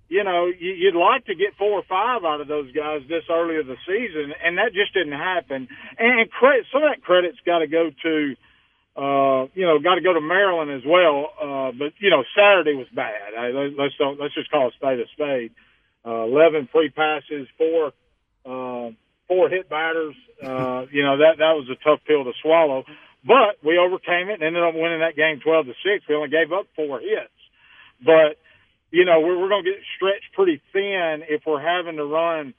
You 0.10 0.24
know, 0.24 0.48
you, 0.48 0.74
you'd 0.74 0.96
like 0.96 1.26
to 1.26 1.36
get 1.36 1.54
four 1.58 1.80
or 1.80 1.84
five 1.88 2.24
out 2.26 2.42
of 2.42 2.48
those 2.48 2.72
guys 2.72 3.02
this 3.08 3.24
early 3.30 3.58
of 3.58 3.68
the 3.68 3.78
season, 3.86 4.34
and 4.44 4.58
that 4.58 4.74
just 4.74 4.94
didn't 4.94 5.14
happen. 5.14 5.68
And 5.98 6.30
credit, 6.32 6.66
some 6.74 6.84
of 6.84 6.90
that 6.90 7.04
credit's 7.04 7.38
got 7.46 7.60
to 7.60 7.68
go 7.68 7.92
to 8.04 8.36
uh, 8.96 9.48
you 9.54 9.66
know, 9.66 9.80
got 9.80 9.96
to 9.96 10.02
go 10.02 10.14
to 10.14 10.22
Maryland 10.22 10.72
as 10.72 10.84
well. 10.86 11.30
Uh, 11.40 11.72
but 11.78 11.94
you 12.00 12.10
know, 12.10 12.24
Saturday 12.36 12.74
was 12.74 12.88
bad. 12.94 13.34
I, 13.38 13.50
let's 13.52 13.96
don't 13.98 14.20
let's 14.20 14.34
just 14.34 14.52
call 14.52 14.68
a 14.68 14.72
spade 14.72 15.00
a 15.00 15.08
spade. 15.14 15.52
Uh, 16.06 16.26
Eleven 16.26 16.68
free 16.72 16.90
passes, 16.90 17.48
four 17.58 17.94
uh, 18.46 18.92
four 19.28 19.50
hit 19.50 19.70
batters. 19.70 20.16
Uh, 20.42 20.86
you 20.92 21.04
know 21.04 21.18
that 21.18 21.38
that 21.38 21.54
was 21.56 21.70
a 21.70 21.78
tough 21.84 22.00
pill 22.08 22.24
to 22.24 22.34
swallow. 22.42 22.84
But 23.24 23.60
we 23.64 23.78
overcame 23.78 24.30
it 24.30 24.40
and 24.40 24.44
ended 24.44 24.64
up 24.64 24.74
winning 24.74 25.02
that 25.02 25.16
game 25.16 25.40
twelve 25.44 25.66
to 25.68 25.74
six. 25.84 26.08
We 26.08 26.16
only 26.16 26.30
gave 26.30 26.52
up 26.52 26.68
four 26.76 27.00
hits, 27.00 27.36
but 28.04 28.40
you 28.92 29.06
know 29.06 29.20
we're, 29.20 29.38
we're 29.38 29.50
going 29.50 29.64
to 29.66 29.72
get 29.72 29.80
stretched 29.96 30.34
pretty 30.34 30.62
thin 30.74 31.24
if 31.28 31.44
we're 31.46 31.62
having 31.62 31.98
to 31.98 32.06
run 32.06 32.54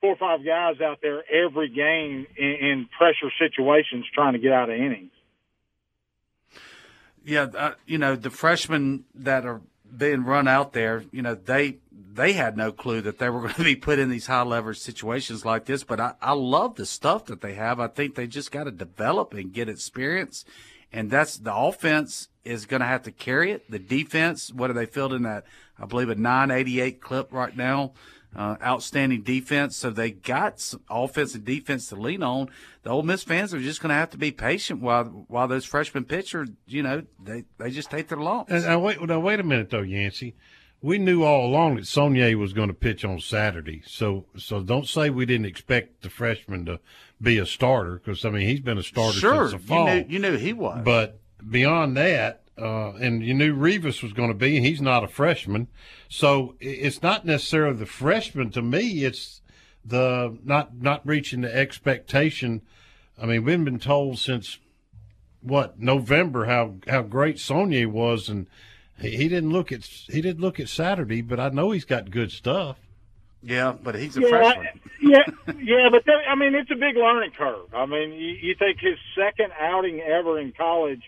four 0.00 0.12
or 0.12 0.16
five 0.16 0.44
guys 0.44 0.80
out 0.80 0.98
there 1.00 1.24
every 1.32 1.68
game 1.68 2.26
in, 2.36 2.54
in 2.60 2.88
pressure 2.96 3.32
situations 3.40 4.04
trying 4.14 4.34
to 4.34 4.38
get 4.38 4.52
out 4.52 4.68
of 4.68 4.76
innings. 4.76 5.15
Yeah, 7.26 7.48
uh, 7.56 7.74
you 7.86 7.98
know 7.98 8.14
the 8.14 8.30
freshmen 8.30 9.04
that 9.16 9.44
are 9.44 9.60
being 9.94 10.22
run 10.22 10.46
out 10.46 10.72
there. 10.72 11.04
You 11.10 11.22
know 11.22 11.34
they 11.34 11.78
they 11.90 12.34
had 12.34 12.56
no 12.56 12.70
clue 12.70 13.00
that 13.00 13.18
they 13.18 13.28
were 13.28 13.40
going 13.42 13.54
to 13.54 13.64
be 13.64 13.74
put 13.74 13.98
in 13.98 14.10
these 14.10 14.28
high 14.28 14.42
leverage 14.42 14.78
situations 14.78 15.44
like 15.44 15.64
this. 15.64 15.82
But 15.82 15.98
I, 15.98 16.14
I 16.22 16.32
love 16.32 16.76
the 16.76 16.86
stuff 16.86 17.24
that 17.26 17.40
they 17.40 17.54
have. 17.54 17.80
I 17.80 17.88
think 17.88 18.14
they 18.14 18.28
just 18.28 18.52
got 18.52 18.64
to 18.64 18.70
develop 18.70 19.34
and 19.34 19.52
get 19.52 19.68
experience, 19.68 20.44
and 20.92 21.10
that's 21.10 21.36
the 21.36 21.54
offense 21.54 22.28
is 22.44 22.64
going 22.64 22.80
to 22.80 22.86
have 22.86 23.02
to 23.02 23.10
carry 23.10 23.50
it. 23.50 23.68
The 23.68 23.80
defense, 23.80 24.52
what 24.52 24.70
are 24.70 24.74
they 24.74 24.86
fielding 24.86 25.22
that? 25.22 25.44
I 25.80 25.86
believe 25.86 26.08
a 26.08 26.14
988 26.14 27.00
clip 27.00 27.32
right 27.32 27.56
now. 27.56 27.92
Uh, 28.36 28.54
outstanding 28.62 29.22
defense. 29.22 29.74
So 29.76 29.88
they 29.88 30.10
got 30.10 30.60
some 30.60 30.82
offense 30.90 31.34
and 31.34 31.42
defense 31.42 31.88
to 31.88 31.96
lean 31.96 32.22
on. 32.22 32.50
The 32.82 32.90
Ole 32.90 33.02
Miss 33.02 33.22
fans 33.22 33.54
are 33.54 33.60
just 33.60 33.80
going 33.80 33.88
to 33.88 33.94
have 33.94 34.10
to 34.10 34.18
be 34.18 34.30
patient 34.30 34.82
while 34.82 35.04
while 35.28 35.48
those 35.48 35.64
freshman 35.64 36.04
pitchers, 36.04 36.50
you 36.66 36.82
know, 36.82 37.04
they, 37.18 37.44
they 37.56 37.70
just 37.70 37.90
take 37.90 38.08
their 38.08 38.18
lumps. 38.18 38.52
And, 38.52 38.64
and 38.64 38.82
wait, 38.82 39.00
now 39.00 39.20
wait 39.20 39.40
a 39.40 39.42
minute 39.42 39.70
though, 39.70 39.80
Yancy. 39.80 40.34
We 40.82 40.98
knew 40.98 41.24
all 41.24 41.46
along 41.46 41.76
that 41.76 41.84
Saunier 41.86 42.34
was 42.36 42.52
going 42.52 42.68
to 42.68 42.74
pitch 42.74 43.02
on 43.06 43.18
Saturday, 43.20 43.82
so 43.86 44.26
so 44.36 44.62
don't 44.62 44.86
say 44.86 45.08
we 45.08 45.24
didn't 45.24 45.46
expect 45.46 46.02
the 46.02 46.10
freshman 46.10 46.66
to 46.66 46.78
be 47.20 47.38
a 47.38 47.46
starter 47.46 47.94
because 48.04 48.22
I 48.26 48.28
mean 48.30 48.46
he's 48.46 48.60
been 48.60 48.76
a 48.76 48.82
starter 48.82 49.18
Sure, 49.18 49.48
since 49.48 49.62
the 49.62 49.66
you 49.66 49.66
fall. 49.68 49.86
knew- 49.86 50.04
you 50.10 50.18
knew 50.18 50.36
he 50.36 50.52
was. 50.52 50.82
But 50.84 51.18
beyond 51.50 51.96
that, 51.96 52.42
uh, 52.58 52.92
and 52.94 53.22
you 53.22 53.34
knew 53.34 53.54
Rivas 53.54 54.02
was 54.02 54.12
going 54.12 54.28
to 54.28 54.34
be, 54.34 54.56
and 54.56 54.64
he's 54.64 54.80
not 54.80 55.04
a 55.04 55.08
freshman, 55.08 55.68
so 56.08 56.54
it's 56.58 57.02
not 57.02 57.26
necessarily 57.26 57.76
the 57.76 57.86
freshman. 57.86 58.50
To 58.52 58.62
me, 58.62 59.04
it's 59.04 59.42
the 59.84 60.38
not 60.42 60.80
not 60.80 61.06
reaching 61.06 61.42
the 61.42 61.54
expectation. 61.54 62.62
I 63.20 63.26
mean, 63.26 63.44
we've 63.44 63.64
been 63.64 63.78
told 63.78 64.18
since 64.18 64.58
what 65.42 65.78
November 65.78 66.46
how 66.46 66.76
how 66.88 67.02
great 67.02 67.36
Saunier 67.36 67.88
was, 67.88 68.28
and 68.28 68.46
he, 68.98 69.10
he 69.10 69.28
didn't 69.28 69.50
look 69.50 69.70
at 69.70 69.84
he 69.84 70.22
didn't 70.22 70.40
look 70.40 70.58
at 70.58 70.70
Saturday, 70.70 71.20
but 71.20 71.38
I 71.38 71.50
know 71.50 71.72
he's 71.72 71.84
got 71.84 72.10
good 72.10 72.32
stuff. 72.32 72.78
Yeah, 73.42 73.74
but 73.80 73.94
he's 73.94 74.16
a 74.16 74.22
yeah, 74.22 74.28
freshman. 74.28 74.80
yeah, 75.02 75.18
yeah, 75.58 75.88
but 75.90 76.04
that, 76.06 76.22
I 76.28 76.34
mean, 76.34 76.54
it's 76.54 76.70
a 76.70 76.74
big 76.74 76.96
learning 76.96 77.32
curve. 77.36 77.72
I 77.74 77.86
mean, 77.86 78.12
you, 78.12 78.34
you 78.40 78.54
think 78.58 78.80
his 78.80 78.96
second 79.16 79.52
outing 79.60 80.00
ever 80.00 80.40
in 80.40 80.52
college 80.52 81.02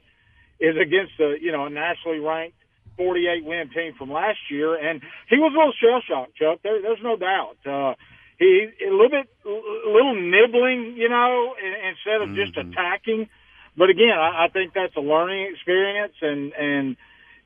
is 0.61 0.77
against 0.77 1.13
a 1.21 1.37
you 1.41 1.53
know 1.53 1.67
a 1.67 1.71
nationally 1.71 2.19
ranked 2.19 2.57
48 2.97 3.45
win 3.45 3.71
team 3.71 3.95
from 3.97 4.11
last 4.11 4.39
year, 4.51 4.75
and 4.75 5.01
he 5.29 5.37
was 5.37 5.53
a 5.55 5.57
little 5.57 5.73
shell 5.81 6.03
shocked, 6.07 6.37
Chuck. 6.37 6.59
There, 6.63 6.83
there's 6.83 7.03
no 7.03 7.17
doubt. 7.17 7.57
Uh, 7.65 7.95
he 8.39 8.69
a 8.87 8.91
little 8.91 9.09
bit, 9.09 9.29
a 9.45 9.91
little 9.91 10.15
nibbling, 10.15 10.95
you 10.97 11.09
know, 11.09 11.55
instead 11.89 12.23
of 12.23 12.35
just 12.35 12.57
attacking. 12.57 13.29
But 13.77 13.91
again, 13.91 14.17
I, 14.19 14.47
I 14.47 14.49
think 14.49 14.75
that's 14.75 14.95
a 14.97 15.01
learning 15.01 15.53
experience, 15.55 16.15
and 16.21 16.53
and 16.53 16.97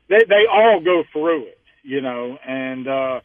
they 0.09 0.25
they 0.27 0.45
all 0.51 0.81
go 0.81 1.03
through 1.11 1.45
it, 1.45 1.59
you 1.83 2.01
know, 2.01 2.37
and 2.45 2.87
uh, 2.87 3.21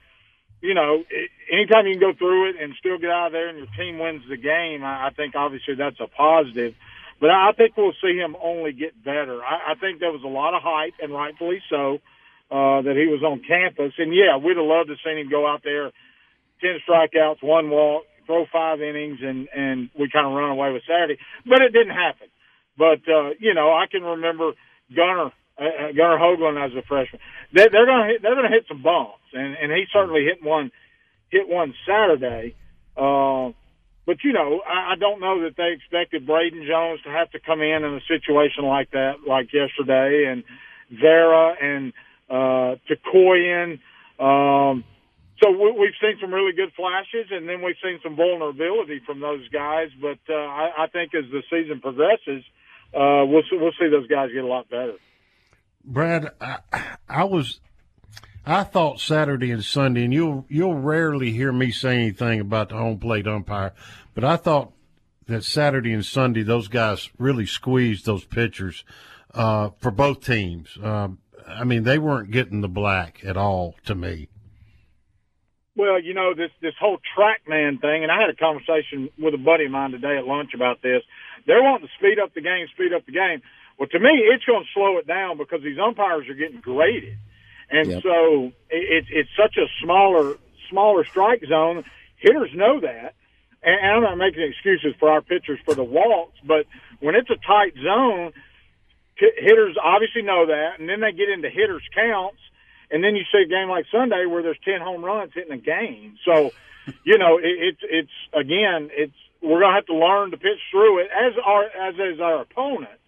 you 0.61 0.75
know, 0.75 1.05
anytime 1.51 1.87
you 1.87 1.99
can 1.99 2.01
go 2.01 2.13
through 2.17 2.51
it 2.51 2.57
and 2.61 2.75
still 2.79 2.99
get 2.99 3.11
out 3.11 3.29
of 3.29 3.33
there 3.33 3.49
and 3.49 3.59
your 3.59 3.69
team 3.77 3.99
wins 3.99 4.23
the 4.29 4.37
game, 4.37 4.83
I 4.85 5.11
think 5.17 5.35
obviously 5.35 5.75
that's 5.75 6.01
a 6.01 6.09
positive. 6.09 6.75
But 7.21 7.31
I 7.31 7.51
think 7.57 7.77
we'll 7.77 7.99
see 8.01 8.17
him 8.17 8.37
only 8.41 8.73
get 8.73 8.95
better. 9.03 9.43
I, 9.43 9.73
I 9.73 9.75
think 9.75 9.99
there 9.99 10.13
was 10.13 10.23
a 10.25 10.31
lot 10.31 10.55
of 10.55 10.63
hype, 10.63 10.95
and 11.03 11.13
rightfully 11.13 11.61
so, 11.69 11.99
uh, 12.51 12.83
that 12.83 12.95
he 12.95 13.11
was 13.11 13.23
on 13.23 13.43
campus. 13.43 13.93
And 13.99 14.15
yeah, 14.15 14.39
we'd 14.39 14.57
have 14.57 14.65
loved 14.65 14.89
to 14.89 14.97
see 15.03 15.19
him 15.19 15.29
go 15.29 15.47
out 15.47 15.63
there, 15.65 15.91
ten 16.61 16.79
strikeouts, 16.87 17.43
one 17.43 17.71
walk, 17.71 18.05
throw 18.27 18.47
five 18.53 18.81
innings, 18.81 19.19
and 19.23 19.49
and 19.55 19.91
we 19.99 20.09
kind 20.11 20.27
of 20.27 20.33
run 20.33 20.51
away 20.51 20.73
with 20.73 20.83
Saturday. 20.87 21.19
But 21.45 21.63
it 21.63 21.73
didn't 21.73 21.97
happen. 21.97 22.29
But 22.77 23.03
uh, 23.11 23.35
you 23.41 23.55
know, 23.55 23.73
I 23.75 23.87
can 23.91 24.03
remember 24.03 24.53
Gunner 24.95 25.33
uh, 25.59 25.65
uh 25.65 25.93
Gunnar 25.97 26.19
Hoglund 26.23 26.65
as 26.65 26.77
a 26.79 26.87
freshman. 26.87 27.21
They, 27.53 27.67
they're 27.73 27.87
going 27.87 28.07
to 28.07 28.13
hit, 28.13 28.23
they're 28.23 28.37
going 28.39 28.49
to 28.49 28.55
hit 28.55 28.67
some 28.69 28.83
bombs, 28.83 29.27
and 29.33 29.57
and 29.61 29.73
he 29.73 29.85
certainly 29.93 30.23
hit 30.23 30.39
one 30.45 30.71
hit 31.31 31.49
one 31.49 31.75
Saturday. 31.83 32.55
Uh, 32.97 33.51
but 34.09 34.25
you 34.25 34.33
know, 34.33 34.63
I, 34.67 34.93
I 34.93 34.97
don't 34.97 35.21
know 35.21 35.43
that 35.43 35.59
they 35.59 35.71
expected 35.77 36.27
Braden 36.27 36.65
Jones 36.67 37.03
to 37.03 37.11
have 37.11 37.31
to 37.33 37.41
come 37.41 37.61
in 37.61 37.85
in 37.85 37.95
a 37.95 38.01
situation 38.09 38.65
like 38.65 38.91
that, 38.93 39.17
like 39.29 39.53
yesterday, 39.53 40.25
and 40.33 40.45
Vera 40.91 41.55
and 41.61 41.93
uh, 42.31 42.77
Tookoian. 42.89 43.81
Um, 44.19 44.83
so 45.43 45.51
we, 45.51 45.73
we've 45.73 45.99
seen 46.01 46.17
some 46.23 46.33
really 46.33 46.53
good 46.53 46.73
flashes, 46.75 47.29
and 47.31 47.47
then 47.47 47.61
we've 47.61 47.77
seen 47.85 48.01
some 48.03 48.17
vulnerability 48.17 49.03
from 49.05 49.21
those 49.21 49.47
guys. 49.51 49.91
But 50.01 50.21
uh, 50.31 50.33
I, 50.33 50.85
I 50.85 50.87
think 50.87 51.15
as 51.15 51.31
the 51.31 51.43
season 51.51 51.83
progresses, 51.83 52.45
uh, 52.95 53.29
we'll 53.29 53.43
we'll 53.53 53.77
see 53.79 53.91
those 53.91 54.07
guys 54.07 54.31
get 54.33 54.43
a 54.43 54.47
lot 54.47 54.71
better. 54.71 54.97
Brad, 55.85 56.31
I, 56.41 56.61
I 57.07 57.25
was 57.25 57.61
I 58.49 58.65
thought 58.65 58.99
Saturday 58.99 59.51
and 59.51 59.63
Sunday, 59.63 60.05
and 60.05 60.13
you'll 60.13 60.47
you'll 60.49 60.79
rarely 60.79 61.33
hear 61.33 61.53
me 61.53 61.71
say 61.71 61.97
anything 61.97 62.41
about 62.41 62.71
the 62.71 62.77
home 62.77 62.99
plate 62.99 63.27
umpire, 63.27 63.75
but 64.15 64.25
I 64.25 64.37
thought 64.37 64.73
that 65.27 65.45
Saturday 65.45 65.93
and 65.93 66.05
Sunday 66.05 66.43
those 66.43 66.69
guys 66.69 67.11
really 67.19 67.45
squeezed 67.45 68.07
those 68.07 68.25
pitchers 68.25 68.85
uh, 69.35 69.69
for 69.77 69.91
both 69.91 70.25
teams. 70.25 70.79
Um, 70.83 71.19
I 71.47 71.65
mean, 71.65 71.83
they 71.83 71.99
weren't 71.99 72.31
getting 72.31 72.63
the 72.63 72.69
black 72.69 73.21
at 73.23 73.37
all 73.37 73.77
to 73.85 73.95
me. 73.95 74.29
Well, 75.77 76.01
you 76.01 76.15
know 76.15 76.33
this 76.35 76.51
this 76.63 76.75
whole 76.81 76.97
TrackMan 77.19 77.83
thing, 77.83 78.03
and 78.03 78.11
I 78.11 78.19
had 78.19 78.31
a 78.31 78.35
conversation 78.35 79.11
with 79.19 79.35
a 79.35 79.39
buddy 79.39 79.67
of 79.67 79.73
mine 79.73 79.91
today 79.91 80.17
at 80.17 80.25
lunch 80.25 80.55
about 80.55 80.81
this. 80.81 81.03
They're 81.47 81.63
wanting 81.63 81.87
to 81.87 81.93
speed 81.99 82.19
up 82.19 82.33
the 82.33 82.41
game, 82.41 82.67
speed 82.73 82.95
up 82.95 83.05
the 83.05 83.13
game. 83.13 83.43
Well, 83.79 83.89
to 83.89 84.01
me, 84.01 84.09
it's 84.33 84.45
going 84.47 84.65
to 84.65 84.71
slow 84.73 84.97
it 84.97 85.07
down 85.07 85.37
because 85.37 85.61
these 85.63 85.79
umpires 85.79 86.27
are 86.31 86.35
getting 86.35 86.61
graded. 86.61 87.19
And 87.71 87.91
yep. 87.91 88.03
so 88.03 88.53
it's 88.71 89.09
it's 89.11 89.31
such 89.37 89.57
a 89.57 89.67
smaller 89.83 90.37
smaller 90.71 91.05
strike 91.05 91.43
zone. 91.49 91.85
Hitters 92.17 92.51
know 92.55 92.81
that, 92.81 93.15
and 93.63 93.97
I'm 93.97 94.03
not 94.03 94.17
making 94.17 94.43
excuses 94.43 94.95
for 94.99 95.11
our 95.11 95.21
pitchers 95.21 95.59
for 95.65 95.75
the 95.75 95.85
walks, 95.85 96.39
but 96.45 96.67
when 97.01 97.15
it's 97.15 97.31
a 97.31 97.37
tight 97.37 97.75
zone, 97.83 98.33
hitters 99.17 99.77
obviously 99.83 100.23
know 100.23 100.47
that, 100.47 100.79
and 100.79 100.89
then 100.89 101.01
they 101.01 101.13
get 101.13 101.29
into 101.29 101.51
hitters 101.51 101.83
counts, 101.95 102.41
and 102.91 103.03
then 103.03 103.17
you 103.17 103.23
see 103.33 103.43
a 103.45 103.49
game 103.49 103.69
like 103.69 103.87
Sunday 103.93 104.27
where 104.27 104.43
there's 104.43 104.59
ten 104.65 104.81
home 104.81 105.05
runs 105.05 105.33
hitting 105.35 105.53
a 105.53 105.59
game. 105.59 106.17
So, 106.25 106.51
you 107.05 107.19
know, 107.19 107.39
it, 107.39 107.45
it's 107.45 107.81
it's 107.83 108.17
again, 108.33 108.91
it's 108.93 109.15
we're 109.43 109.61
gonna 109.61 109.75
have 109.75 109.87
to 109.87 109.95
learn 109.95 110.31
to 110.31 110.37
pitch 110.37 110.61
through 110.71 111.01
it 111.01 111.09
as 111.13 111.35
our 111.45 111.65
as 111.65 111.95
is 111.95 112.21
our 112.21 112.43
opponent, 112.43 112.99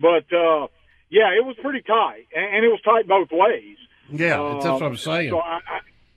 but 0.00 0.26
uh, 0.32 0.66
yeah, 1.10 1.30
it 1.36 1.44
was 1.44 1.56
pretty 1.62 1.82
tight, 1.82 2.26
and, 2.34 2.56
and 2.56 2.64
it 2.64 2.68
was 2.68 2.80
tight 2.82 3.06
both 3.06 3.28
ways. 3.30 3.76
Yeah, 4.10 4.36
that's 4.54 4.64
what 4.64 4.82
I'm 4.82 4.96
saying. 4.96 5.30
So 5.30 5.38
I, 5.38 5.60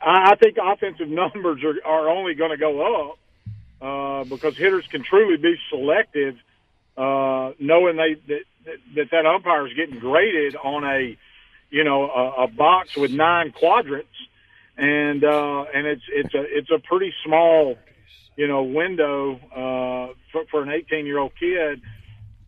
I, 0.01 0.31
I 0.31 0.35
think 0.35 0.57
offensive 0.61 1.07
numbers 1.09 1.63
are, 1.63 1.75
are 1.85 2.09
only 2.09 2.35
going 2.35 2.51
to 2.51 2.57
go 2.57 3.11
up 3.11 3.19
uh, 3.81 4.23
because 4.23 4.57
hitters 4.57 4.85
can 4.87 5.03
truly 5.03 5.37
be 5.37 5.55
selective, 5.69 6.35
uh, 6.97 7.51
knowing 7.59 7.97
they 7.97 8.15
that, 8.27 8.77
that 8.95 9.11
that 9.11 9.25
umpire 9.25 9.67
is 9.67 9.73
getting 9.73 9.99
graded 9.99 10.55
on 10.55 10.83
a 10.83 11.17
you 11.69 11.83
know 11.83 12.09
a, 12.09 12.43
a 12.43 12.47
box 12.47 12.95
with 12.95 13.11
nine 13.11 13.51
quadrants, 13.51 14.15
and 14.77 15.23
uh, 15.23 15.65
and 15.73 15.87
it's 15.87 16.03
it's 16.09 16.33
a 16.33 16.43
it's 16.45 16.71
a 16.71 16.79
pretty 16.79 17.13
small 17.25 17.77
you 18.37 18.47
know 18.47 18.63
window 18.63 19.35
uh, 19.51 20.13
for, 20.31 20.45
for 20.49 20.63
an 20.63 20.69
18 20.69 21.05
year 21.05 21.19
old 21.19 21.33
kid 21.39 21.81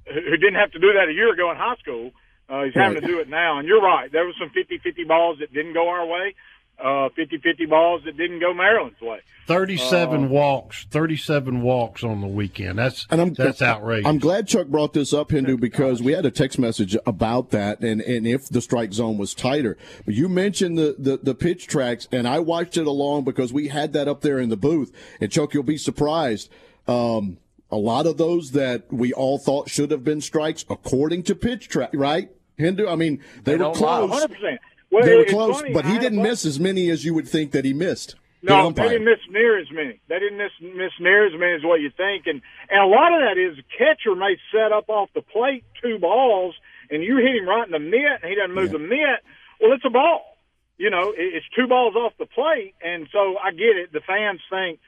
who 0.05 0.37
didn't 0.37 0.55
have 0.55 0.71
to 0.71 0.79
do 0.79 0.93
that 0.93 1.09
a 1.09 1.13
year 1.13 1.33
ago 1.33 1.51
in 1.51 1.57
high 1.57 1.75
school. 1.77 2.11
Uh, 2.47 2.63
he's 2.63 2.73
having 2.75 3.01
to 3.01 3.07
do 3.07 3.19
it 3.19 3.29
now. 3.29 3.59
And 3.59 3.67
you're 3.67 3.81
right. 3.81 4.11
There 4.11 4.25
was 4.25 4.35
some 4.39 4.49
50-50 4.49 5.07
balls 5.07 5.39
that 5.39 5.53
didn't 5.53 5.73
go 5.73 5.89
our 5.89 6.05
way, 6.05 6.35
uh, 6.79 7.09
50-50 7.17 7.69
balls 7.69 8.01
that 8.05 8.17
didn't 8.17 8.39
go 8.39 8.53
Maryland's 8.53 9.01
way. 9.01 9.21
37 9.47 10.25
uh, 10.25 10.27
walks, 10.27 10.85
37 10.89 11.61
walks 11.61 12.03
on 12.03 12.21
the 12.21 12.27
weekend. 12.27 12.79
That's 12.79 13.05
and 13.11 13.21
I'm, 13.21 13.33
that's 13.33 13.61
outrageous. 13.61 14.07
I'm 14.07 14.17
glad 14.17 14.47
Chuck 14.47 14.67
brought 14.67 14.93
this 14.93 15.13
up, 15.13 15.29
Hendo, 15.29 15.59
because 15.59 16.01
we 16.01 16.13
had 16.13 16.25
a 16.25 16.31
text 16.31 16.57
message 16.57 16.97
about 17.05 17.51
that 17.51 17.79
and, 17.81 18.01
and 18.01 18.25
if 18.25 18.49
the 18.49 18.61
strike 18.61 18.93
zone 18.93 19.17
was 19.17 19.35
tighter. 19.35 19.77
But 20.05 20.15
you 20.15 20.27
mentioned 20.27 20.77
the, 20.79 20.95
the, 20.97 21.17
the 21.17 21.35
pitch 21.35 21.67
tracks, 21.67 22.07
and 22.11 22.27
I 22.27 22.39
watched 22.39 22.77
it 22.77 22.87
along 22.87 23.23
because 23.23 23.53
we 23.53 23.67
had 23.67 23.93
that 23.93 24.07
up 24.07 24.21
there 24.21 24.39
in 24.39 24.49
the 24.49 24.57
booth. 24.57 24.91
And 25.21 25.31
Chuck, 25.31 25.53
you'll 25.53 25.63
be 25.63 25.77
surprised. 25.77 26.49
Um, 26.87 27.37
a 27.71 27.77
lot 27.77 28.05
of 28.05 28.17
those 28.17 28.51
that 28.51 28.91
we 28.91 29.13
all 29.13 29.37
thought 29.37 29.69
should 29.69 29.91
have 29.91 30.03
been 30.03 30.21
strikes, 30.21 30.65
according 30.69 31.23
to 31.23 31.35
pitch 31.35 31.67
track, 31.67 31.91
right? 31.93 32.29
Hendo, 32.59 32.91
I 32.91 32.95
mean, 32.95 33.21
they, 33.43 33.57
they 33.57 33.63
were 33.63 33.73
close. 33.73 34.11
100%. 34.11 34.57
Well, 34.91 35.03
they 35.03 35.15
were 35.15 35.25
close, 35.25 35.61
funny, 35.61 35.73
but 35.73 35.85
he 35.85 35.99
didn't 35.99 36.21
miss 36.21 36.45
as 36.45 36.59
many 36.59 36.89
as 36.89 37.03
you 37.03 37.13
would 37.13 37.27
think 37.27 37.51
that 37.51 37.65
he 37.65 37.73
missed. 37.73 38.15
No, 38.41 38.69
they 38.69 38.89
didn't 38.89 39.05
miss 39.05 39.19
near 39.29 39.59
as 39.59 39.67
many. 39.71 39.99
They 40.07 40.19
didn't 40.19 40.37
miss, 40.37 40.51
miss 40.61 40.91
near 40.99 41.25
as 41.25 41.33
many 41.33 41.53
as 41.53 41.63
what 41.63 41.81
you 41.81 41.89
think, 41.89 42.27
and 42.27 42.41
and 42.69 42.79
a 42.79 42.85
lot 42.85 43.11
of 43.11 43.21
that 43.21 43.41
is 43.41 43.57
the 43.57 43.63
catcher 43.75 44.15
may 44.15 44.37
set 44.53 44.71
up 44.71 44.87
off 44.87 45.09
the 45.15 45.23
plate 45.23 45.63
two 45.81 45.97
balls, 45.97 46.53
and 46.91 47.03
you 47.03 47.17
hit 47.17 47.35
him 47.35 47.49
right 47.49 47.65
in 47.65 47.71
the 47.71 47.79
mitt, 47.79 48.21
and 48.21 48.29
he 48.29 48.35
doesn't 48.35 48.53
move 48.53 48.71
yeah. 48.71 48.77
the 48.77 48.85
mitt. 48.85 49.19
Well, 49.59 49.73
it's 49.73 49.83
a 49.83 49.89
ball. 49.89 50.37
You 50.77 50.91
know, 50.91 51.11
it's 51.17 51.45
two 51.55 51.67
balls 51.67 51.95
off 51.95 52.13
the 52.19 52.27
plate, 52.27 52.75
and 52.83 53.07
so 53.11 53.35
I 53.41 53.49
get 53.51 53.81
it. 53.81 53.91
The 53.91 54.01
fans 54.05 54.41
think 54.51 54.79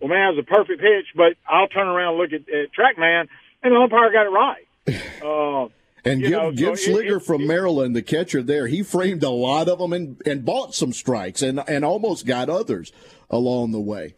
well, 0.00 0.08
man, 0.08 0.28
it 0.28 0.36
was 0.36 0.44
a 0.44 0.54
perfect 0.54 0.80
pitch, 0.80 1.06
but 1.14 1.34
I'll 1.48 1.68
turn 1.68 1.88
around 1.88 2.14
and 2.14 2.18
look 2.18 2.32
at, 2.32 2.48
at 2.52 2.72
TrackMan, 2.76 3.28
and 3.62 3.72
the 3.72 3.78
umpire 3.78 4.12
got 4.12 4.26
it 4.26 4.30
right. 4.30 4.66
Uh, 5.16 5.68
and 6.06 6.20
give, 6.22 6.30
know, 6.30 6.52
give 6.52 6.78
so 6.78 6.90
Shliger 6.90 7.04
it, 7.04 7.16
it, 7.16 7.22
from 7.22 7.42
it, 7.42 7.48
Maryland, 7.48 7.96
the 7.96 8.02
catcher 8.02 8.42
there, 8.42 8.66
he 8.66 8.82
framed 8.82 9.22
a 9.22 9.30
lot 9.30 9.68
of 9.68 9.78
them 9.78 9.92
and, 9.92 10.20
and 10.24 10.44
bought 10.44 10.74
some 10.74 10.92
strikes 10.92 11.42
and, 11.42 11.62
and 11.68 11.84
almost 11.84 12.26
got 12.26 12.48
others 12.48 12.92
along 13.30 13.72
the 13.72 13.80
way. 13.80 14.14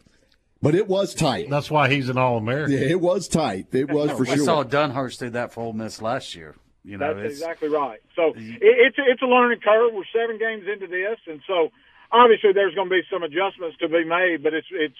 But 0.61 0.75
it 0.75 0.87
was 0.87 1.15
tight. 1.15 1.49
That's 1.49 1.71
why 1.71 1.89
he's 1.89 2.09
an 2.09 2.17
All 2.17 2.37
American. 2.37 2.73
Yeah, 2.73 2.89
it 2.89 2.99
was 2.99 3.27
tight. 3.27 3.67
It 3.71 3.89
was 3.89 4.11
for 4.11 4.19
we 4.19 4.25
sure. 4.25 4.35
We 4.35 4.45
saw 4.45 4.63
Dunhurst 4.63 5.19
do 5.19 5.29
that 5.31 5.53
for 5.53 5.61
Ole 5.61 5.73
Miss 5.73 6.01
last 6.01 6.35
year. 6.35 6.55
You 6.83 6.97
know, 6.97 7.13
that's 7.13 7.33
exactly 7.33 7.69
right. 7.69 7.99
So 8.15 8.33
it, 8.35 8.59
it's 8.59 8.97
it's 8.97 9.21
a 9.21 9.25
learning 9.25 9.59
curve. 9.63 9.93
We're 9.93 10.03
seven 10.11 10.37
games 10.37 10.65
into 10.71 10.87
this, 10.87 11.19
and 11.27 11.39
so 11.47 11.69
obviously 12.11 12.51
there's 12.53 12.75
going 12.75 12.89
to 12.89 12.93
be 12.93 13.01
some 13.11 13.23
adjustments 13.23 13.77
to 13.79 13.87
be 13.87 14.03
made. 14.03 14.43
But 14.43 14.53
it's 14.53 14.67
it's 14.71 14.99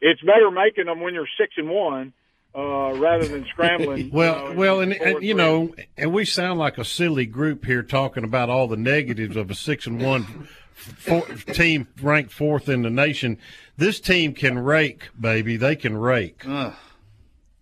it's 0.00 0.20
better 0.22 0.50
making 0.50 0.86
them 0.86 1.00
when 1.00 1.12
you're 1.12 1.28
six 1.38 1.52
and 1.58 1.68
one 1.68 2.14
uh, 2.54 2.92
rather 2.94 3.26
than 3.26 3.44
scrambling. 3.46 4.10
well, 4.12 4.42
you 4.42 4.48
know, 4.50 4.54
well, 4.54 4.80
and, 4.80 4.92
and 4.92 5.22
you 5.22 5.34
know, 5.34 5.74
and 5.96 6.12
we 6.12 6.24
sound 6.24 6.58
like 6.58 6.78
a 6.78 6.84
silly 6.84 7.26
group 7.26 7.64
here 7.64 7.82
talking 7.82 8.24
about 8.24 8.48
all 8.48 8.68
the 8.68 8.76
negatives 8.76 9.36
of 9.36 9.50
a 9.50 9.54
six 9.54 9.86
and 9.86 10.02
one 10.02 10.48
four, 10.74 11.26
team 11.52 11.88
ranked 12.00 12.32
fourth 12.32 12.68
in 12.68 12.82
the 12.82 12.90
nation. 12.90 13.38
This 13.76 14.00
team 14.00 14.34
can 14.34 14.58
rake, 14.58 15.08
baby. 15.18 15.56
They 15.56 15.76
can 15.76 15.96
rake. 15.96 16.44
Ugh. 16.46 16.74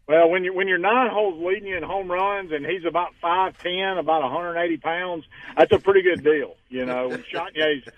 Well, 0.09 0.29
when 0.29 0.45
you 0.45 0.53
when 0.53 0.69
you're 0.69 0.79
nine 0.79 1.09
holes 1.11 1.43
leading 1.43 1.69
you 1.69 1.77
in 1.77 1.83
home 1.83 2.11
runs, 2.11 2.53
and 2.53 2.67
he's 2.67 2.85
about 2.85 3.15
five 3.21 3.57
ten, 3.59 3.99
about 3.99 4.23
180 4.23 4.77
pounds, 4.79 5.25
that's 5.57 5.73
a 5.73 5.79
pretty 5.79 6.03
good 6.03 6.23
deal. 6.23 6.57
You 6.69 6.85
know, 6.85 7.09
when 7.09 7.23
Chatagnier, 7.23 7.89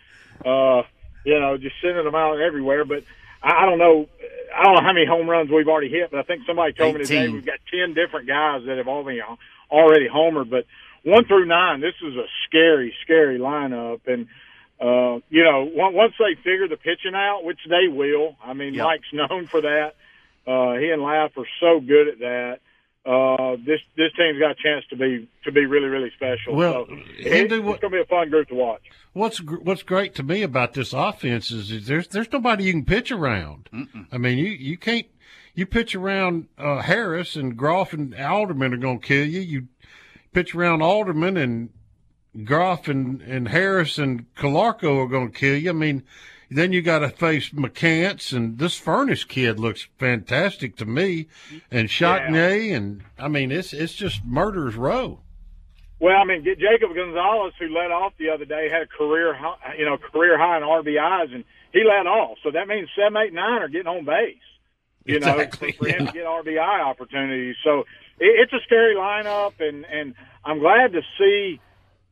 uh, 0.45 0.87
you 1.25 1.41
know, 1.41 1.57
just 1.57 1.75
sending 1.83 2.05
them 2.05 2.15
out 2.15 2.41
everywhere, 2.41 2.85
but 2.85 3.03
I 3.45 3.67
don't 3.67 3.79
know. 3.79 4.09
I 4.57 4.65
don't 4.65 4.75
know 4.75 4.83
how 4.83 4.93
many 4.93 5.07
home 5.07 5.29
runs 5.29 5.51
we've 5.51 5.69
already 5.69 5.91
hit, 5.91 6.11
but 6.11 6.21
I 6.21 6.23
think 6.23 6.43
somebody 6.47 6.73
told 6.73 6.97
18. 6.97 6.99
me 6.99 7.05
today 7.05 7.29
we've 7.29 7.47
got 7.47 7.59
ten 7.71 7.93
different 7.93 8.27
guys 8.27 8.63
that 8.67 8.79
have 8.79 8.89
already 8.89 9.21
already 9.71 10.09
homered. 10.09 10.49
But 10.49 10.65
one 11.03 11.25
through 11.27 11.47
nine, 11.47 11.81
this 11.81 11.95
is 12.03 12.17
a 12.17 12.25
scary, 12.47 12.95
scary 13.03 13.39
lineup, 13.39 14.01
and 14.07 14.29
uh, 14.81 15.21
you 15.29 15.45
know, 15.45 15.69
once 15.73 16.15
they 16.19 16.35
figure 16.37 16.69
the 16.69 16.77
pitching 16.77 17.15
out, 17.15 17.45
which 17.45 17.61
they 17.69 17.89
will. 17.89 18.37
I 18.43 18.55
mean, 18.55 18.75
yep. 18.75 18.85
Mike's 18.85 19.09
known 19.13 19.47
for 19.47 19.61
that. 19.61 19.95
Uh, 20.47 20.75
he 20.75 20.91
and 20.91 21.03
Laugh 21.03 21.33
are 21.37 21.47
so 21.61 21.81
good 21.81 22.09
at 22.09 22.19
that. 22.21 22.59
Uh, 23.07 23.57
this 23.67 23.81
this 23.97 24.11
team's 24.17 24.39
got 24.39 24.53
a 24.53 24.55
chance 24.55 24.85
to 24.89 24.97
be 24.97 25.29
to 25.45 25.53
be 25.53 25.67
really 25.67 25.89
really 25.89 26.11
special. 26.17 26.55
Well, 26.55 26.87
so 26.89 26.95
it, 27.19 27.53
it's 27.53 27.53
going 27.53 27.79
to 27.79 27.91
be 27.91 28.01
a 28.01 28.07
fun 28.07 28.31
group 28.31 28.49
to 28.49 28.55
watch. 28.55 28.81
What's 29.13 29.39
what's 29.43 29.83
great 29.83 30.15
to 30.15 30.23
me 30.23 30.43
about 30.43 30.73
this 30.73 30.95
offense 30.95 31.51
is, 31.51 31.71
is 31.71 31.87
there's 31.87 32.09
there's 32.09 32.33
nobody 32.33 32.65
you 32.65 32.73
can 32.73 32.85
pitch 32.85 33.13
around. 33.13 33.69
Mm-mm. 33.75 34.07
I 34.11 34.17
mean, 34.17 34.39
you 34.39 34.47
you 34.47 34.79
can't 34.79 35.07
you 35.55 35.67
pitch 35.67 35.95
around 35.95 36.49
uh, 36.59 36.81
Harris 36.81 37.37
and 37.37 37.57
Groff 37.57 37.93
and 37.93 38.15
Alderman 38.15 38.73
are 38.73 38.79
going 38.79 39.01
to 39.01 39.07
kill 39.07 39.27
you. 39.27 39.41
You 39.41 39.69
pitch 40.33 40.55
around 40.55 40.83
Alderman 40.83 41.37
and 41.37 41.71
Groff 42.45 42.89
and, 42.89 43.23
and 43.23 43.49
Harris 43.49 43.99
and 43.99 44.33
Calarco 44.35 45.05
are 45.05 45.09
going 45.09 45.31
to 45.31 45.39
kill 45.39 45.57
you. 45.57 45.71
I 45.71 45.75
mean, 45.75 46.03
then 46.55 46.73
you 46.73 46.83
got 46.83 47.01
to 47.01 47.09
face 47.09 47.51
McCants, 47.51 48.33
and 48.33 48.59
this 48.59 48.77
Furnace 48.77 49.25
kid 49.25 49.59
looks 49.59 49.89
fantastic 49.99 50.77
to 50.77 50.85
me, 50.85 51.27
and 51.71 51.89
Chatagnier, 51.89 52.69
yeah. 52.69 52.77
and 52.77 53.03
I 53.19 53.29
mean 53.29 53.51
it's 53.51 53.73
it's 53.73 53.95
just 53.95 54.25
murder's 54.25 54.77
row. 54.77 55.19
Well, 55.99 56.17
I 56.17 56.25
mean 56.25 56.45
Jacob 56.45 56.95
Gonzalez, 56.95 57.55
who 57.59 57.69
led 57.69 57.91
off 57.91 58.13
the 58.19 58.31
other 58.31 58.45
day, 58.45 58.69
had 58.71 58.83
a 58.83 58.87
career 58.87 59.35
high, 59.35 59.75
you 59.79 59.85
know 59.85 59.97
career 59.97 60.39
high 60.39 60.59
in 60.59 60.63
RBIs, 60.63 61.35
and 61.35 61.45
he 61.73 61.83
led 61.83 62.07
off. 62.07 62.39
So 62.45 62.53
that 62.53 62.69
means 62.69 62.89
seven, 62.97 63.17
eight, 63.17 63.33
nine 63.33 63.63
are 63.63 63.69
getting 63.69 63.89
on 63.89 64.05
base. 64.05 64.37
You 65.05 65.17
exactly, 65.17 65.69
know, 65.69 65.75
for 65.79 65.89
yeah. 65.89 65.99
him 65.99 66.07
to 66.07 66.13
get 66.13 66.25
RBI 66.25 66.85
opportunities. 66.85 67.57
So 67.65 67.81
it, 68.21 68.31
it's 68.43 68.53
a 68.53 68.61
scary 68.65 68.95
lineup, 68.95 69.55
and 69.59 69.85
and 69.85 70.15
I'm 70.45 70.61
glad 70.61 70.93
to 70.93 71.03
see. 71.19 71.61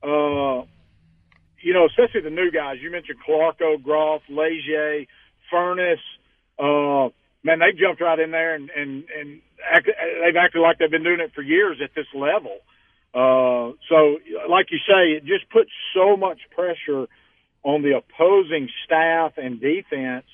Uh, 0.03 0.66
you 1.62 1.72
know, 1.72 1.86
especially 1.86 2.22
the 2.22 2.30
new 2.30 2.50
guys. 2.50 2.76
You 2.80 2.90
mentioned 2.90 3.18
Calarco, 3.26 3.82
Groff, 3.82 4.22
Leger, 4.28 5.04
Furnace. 5.50 6.00
Uh, 6.58 7.08
man, 7.44 7.58
they 7.60 7.72
jumped 7.78 8.00
right 8.00 8.18
in 8.18 8.30
there 8.30 8.54
and 8.54 8.70
and 8.70 9.04
and 9.18 9.40
act, 9.70 9.86
they've 9.86 10.36
acted 10.36 10.60
like 10.60 10.78
they've 10.78 10.90
been 10.90 11.04
doing 11.04 11.20
it 11.20 11.32
for 11.34 11.42
years 11.42 11.78
at 11.82 11.90
this 11.94 12.06
level. 12.14 12.58
Uh, 13.14 13.76
so, 13.88 14.18
like 14.48 14.70
you 14.70 14.78
say, 14.78 15.16
it 15.16 15.24
just 15.24 15.48
puts 15.50 15.70
so 15.94 16.16
much 16.16 16.38
pressure 16.54 17.06
on 17.62 17.82
the 17.82 17.92
opposing 17.96 18.68
staff 18.84 19.32
and 19.36 19.60
defense. 19.60 20.24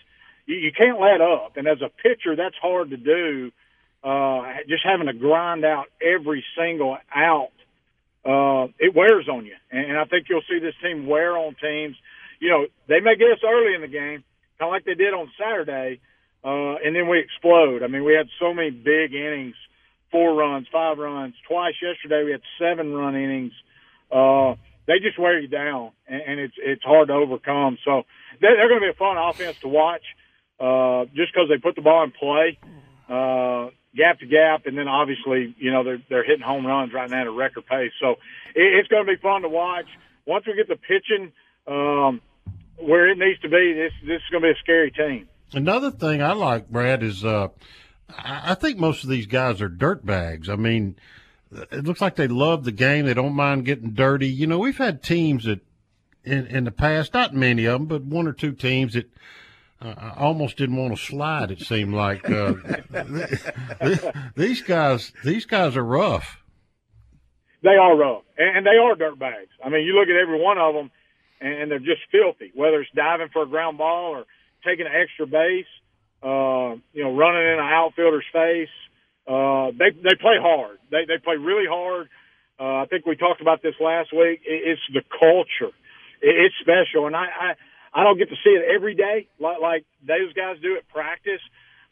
You, 0.47 0.57
you 0.57 0.73
can't 0.77 1.01
let 1.01 1.21
up, 1.21 1.57
and 1.57 1.67
as 1.67 1.79
a 1.83 1.91
pitcher, 1.91 2.37
that's 2.37 2.57
hard 2.61 2.91
to 2.91 2.97
do. 2.97 3.51
Uh, 4.03 4.43
just 4.69 4.85
having 4.85 5.07
to 5.07 5.13
grind 5.13 5.65
out 5.65 5.87
every 6.01 6.45
single 6.57 6.97
out 7.13 7.51
uh, 8.29 8.69
it 8.79 8.95
wears 8.95 9.27
on 9.29 9.47
you. 9.47 9.57
And, 9.71 9.97
I 9.97 10.05
think 10.05 10.27
you'll 10.29 10.45
see 10.49 10.59
this 10.59 10.75
team 10.83 11.07
wear 11.07 11.37
on 11.39 11.57
teams. 11.61 11.97
You 12.41 12.51
know, 12.51 12.67
they 12.87 13.01
may 13.01 13.17
get 13.17 13.33
us 13.33 13.39
early 13.43 13.75
in 13.75 13.81
the 13.81 13.89
game, 13.89 14.23
kind 14.59 14.69
of 14.69 14.71
like 14.71 14.85
they 14.85 14.95
did 14.95 15.15
on 15.15 15.31
Saturday, 15.39 16.01
uh, 16.45 16.77
and 16.85 16.95
then 16.95 17.09
we 17.09 17.21
explode. 17.21 17.83
I 17.83 17.87
mean, 17.87 18.05
we 18.05 18.13
had 18.13 18.29
so 18.39 18.53
many 18.53 18.71
big 18.71 19.15
innings, 19.15 19.55
four 20.11 20.35
runs, 20.35 20.67
five 20.71 20.99
runs. 20.99 21.35
Twice 21.49 21.75
yesterday 21.81 22.25
we 22.25 22.33
had 22.33 22.43
seven 22.61 22.93
run 22.93 23.17
innings. 23.17 23.53
Uh, 24.13 24.55
they 24.87 25.01
just 25.01 25.19
wear 25.19 25.39
you 25.39 25.49
down, 25.49 25.93
and, 26.07 26.23
and 26.27 26.41
it's 26.41 26.55
it's 26.59 26.85
hard 26.85 27.09
to 27.09 27.15
overcome. 27.15 27.79
So 27.85 28.03
they're, 28.41 28.57
they're 28.57 28.69
going 28.69 28.81
to 28.81 28.87
be 28.87 28.91
a 28.91 28.99
fun 28.99 29.17
offense 29.17 29.59
to 29.61 29.69
watch, 29.69 30.05
uh, 30.61 31.07
just 31.17 31.33
because 31.33 31.49
they 31.49 31.59
put 31.59 31.77
the 31.77 31.83
ball 31.83 32.05
in 32.05 32.13
play. 32.13 32.59
Uh, 33.09 33.71
gap 33.99 34.21
to 34.21 34.27
gap, 34.27 34.67
and 34.67 34.79
then 34.79 34.89
obviously, 34.89 35.55
you 35.59 35.73
know, 35.73 35.83
they're 35.83 36.03
they're 36.09 36.25
hitting 36.25 36.43
home 36.43 36.65
runs 36.65 36.93
right 36.93 37.11
now 37.11 37.21
at 37.23 37.27
a 37.27 37.31
record 37.31 37.67
pace. 37.67 37.93
So 38.01 38.13
it, 38.55 38.79
it's 38.79 38.89
going 38.89 39.05
to 39.05 39.13
be 39.13 39.21
fun 39.21 39.43
to 39.43 39.49
watch. 39.49 39.87
Once 40.25 40.47
we 40.47 40.55
get 40.55 40.69
the 40.69 40.77
pitching 40.77 41.33
um, 41.67 42.21
where 42.77 43.11
it 43.11 43.19
needs 43.19 43.41
to 43.41 43.49
be, 43.49 43.75
this 43.75 43.93
this 44.07 44.23
is 44.23 44.31
going 44.31 44.43
to 44.43 44.49
be 44.49 44.53
a 44.53 44.63
scary 44.63 44.91
team. 44.93 45.29
Another 45.53 45.91
thing 45.91 46.23
I 46.23 46.33
like, 46.33 46.69
Brad, 46.69 47.03
is 47.03 47.25
uh, 47.25 47.49
I 48.17 48.55
think 48.55 48.79
most 48.79 49.03
of 49.03 49.11
these 49.11 49.27
guys 49.27 49.61
are 49.61 49.69
dirt 49.69 50.05
bags. 50.05 50.49
I 50.49 50.57
mean, 50.57 50.97
it 51.51 51.85
looks 51.85 52.01
like 52.01 52.17
they 52.17 52.29
love 52.29 52.65
the 52.65 52.73
game. 52.73 53.07
They 53.07 53.15
don't 53.15 53.35
mind 53.35 53.65
getting 53.65 53.91
dirty. 53.91 54.29
You 54.29 54.47
know, 54.47 54.59
we've 54.59 54.79
had 54.79 55.03
teams 55.03 55.45
that 55.45 55.61
in 56.25 56.47
in 56.47 56.65
the 56.65 56.71
past, 56.71 57.15
not 57.15 57.35
many 57.35 57.65
of 57.65 57.81
them, 57.81 57.87
but 57.87 58.03
one 58.05 58.27
or 58.27 58.33
two 58.33 58.53
teams 58.53 58.95
that 58.95 59.11
I 59.81 60.15
almost 60.17 60.57
didn't 60.57 60.77
want 60.77 60.97
to 60.97 61.03
slide. 61.03 61.53
It 61.53 61.61
seemed 61.61 61.95
like 61.95 62.29
uh, 62.29 62.55
these 64.37 64.63
guys. 64.63 65.13
These 65.25 65.47
guys 65.47 65.77
are 65.77 65.85
rough. 65.85 66.43
They 67.63 67.77
are 67.81 67.97
rough, 67.97 68.23
and 68.37 68.67
they 68.67 68.77
are 68.77 68.95
dirt 68.97 69.19
bags. 69.19 69.51
I 69.65 69.69
mean, 69.69 69.85
you 69.85 69.95
look 69.95 70.09
at 70.09 70.17
every 70.21 70.41
one 70.43 70.59
of 70.59 70.75
them, 70.75 70.91
and 71.41 71.71
they're 71.71 71.79
just 71.79 72.03
filthy. 72.11 72.51
Whether 72.55 72.81
it's 72.81 72.91
diving 72.95 73.29
for 73.33 73.43
a 73.43 73.47
ground 73.47 73.79
ball 73.79 74.17
or 74.17 74.25
taking 74.65 74.87
an 74.87 74.93
extra 74.93 75.27
base, 75.27 75.71
uh, 76.23 76.75
you 76.93 77.05
know, 77.05 77.15
running 77.15 77.43
in 77.43 77.59
an 77.59 77.71
outfielder's 77.73 78.27
face. 78.33 78.75
Uh, 79.29 79.71
they 79.79 79.91
they 79.95 80.17
play 80.19 80.39
hard. 80.41 80.79
They 80.91 81.05
they 81.07 81.19
play 81.23 81.37
really 81.37 81.67
hard. 81.69 82.09
Uh, 82.59 82.83
I 82.83 82.87
think 82.91 83.07
we 83.07 83.15
talked 83.15 83.41
about 83.41 83.63
this 83.63 83.75
last 83.79 84.13
week. 84.13 84.41
It, 84.45 84.75
it's 84.75 84.83
the 84.93 85.03
culture. 85.07 85.73
It, 86.21 86.35
it's 86.35 86.55
special, 86.61 87.07
and 87.07 87.15
I, 87.15 87.27
I 87.27 87.55
I 87.93 88.05
don't 88.05 88.19
get 88.19 88.29
to 88.29 88.37
see 88.45 88.51
it 88.51 88.65
every 88.75 88.95
day 88.95 89.29
like, 89.41 89.61
like 89.61 89.85
those 90.07 90.33
guys 90.35 90.57
do 90.63 90.77
at 90.77 90.89
practice, 90.89 91.41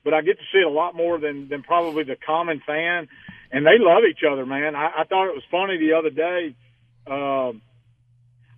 but 0.04 0.14
I 0.14 0.22
get 0.22 0.38
to 0.38 0.44
see 0.52 0.58
it 0.58 0.66
a 0.66 0.70
lot 0.70 0.94
more 0.94 1.18
than, 1.18 1.48
than 1.48 1.62
probably 1.62 2.04
the 2.04 2.16
common 2.16 2.62
fan. 2.66 3.08
And 3.50 3.64
they 3.64 3.78
love 3.78 4.02
each 4.08 4.24
other, 4.30 4.44
man. 4.44 4.74
I, 4.74 4.90
I 4.98 5.04
thought 5.04 5.28
it 5.28 5.34
was 5.34 5.44
funny 5.50 5.78
the 5.78 5.94
other 5.94 6.10
day. 6.10 6.54
Um, 7.06 7.62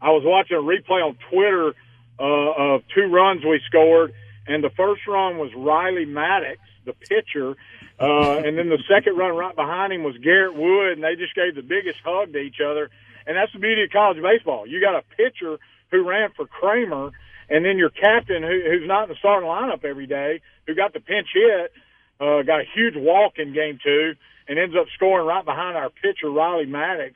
I 0.00 0.10
was 0.10 0.22
watching 0.24 0.56
a 0.56 0.60
replay 0.60 1.04
on 1.04 1.18
Twitter 1.30 1.74
uh, 2.18 2.74
of 2.74 2.82
two 2.94 3.06
runs 3.12 3.44
we 3.44 3.60
scored, 3.66 4.12
and 4.46 4.62
the 4.62 4.70
first 4.70 5.02
run 5.06 5.38
was 5.38 5.50
Riley 5.54 6.04
Maddox, 6.04 6.58
the 6.84 6.92
pitcher, 6.92 7.56
uh, 8.00 8.38
and 8.38 8.56
then 8.56 8.68
the 8.68 8.82
second 8.88 9.16
run 9.16 9.36
right 9.36 9.54
behind 9.54 9.92
him 9.92 10.04
was 10.04 10.16
Garrett 10.18 10.54
Wood, 10.54 10.92
and 10.92 11.02
they 11.02 11.16
just 11.16 11.34
gave 11.34 11.54
the 11.54 11.62
biggest 11.62 11.98
hug 12.04 12.32
to 12.32 12.38
each 12.38 12.60
other. 12.64 12.90
And 13.26 13.36
that's 13.36 13.52
the 13.52 13.58
beauty 13.58 13.82
of 13.84 13.90
college 13.90 14.22
baseball. 14.22 14.66
You 14.66 14.80
got 14.80 14.94
a 14.94 15.02
pitcher 15.16 15.58
who 15.90 16.08
ran 16.08 16.30
for 16.34 16.46
Kramer 16.46 17.10
and 17.48 17.64
then 17.64 17.78
your 17.78 17.90
captain, 17.90 18.42
who, 18.42 18.60
who's 18.70 18.86
not 18.86 19.04
in 19.04 19.08
the 19.10 19.16
starting 19.18 19.48
lineup 19.48 19.84
every 19.84 20.06
day, 20.06 20.40
who 20.66 20.74
got 20.74 20.92
the 20.92 21.00
pinch 21.00 21.28
hit, 21.32 21.72
uh, 22.20 22.42
got 22.42 22.60
a 22.60 22.64
huge 22.74 22.94
walk 22.96 23.34
in 23.38 23.54
game 23.54 23.78
two, 23.82 24.14
and 24.48 24.58
ends 24.58 24.74
up 24.78 24.86
scoring 24.94 25.26
right 25.26 25.44
behind 25.44 25.76
our 25.76 25.90
pitcher 25.90 26.30
Riley 26.30 26.66
Maddox. 26.66 27.14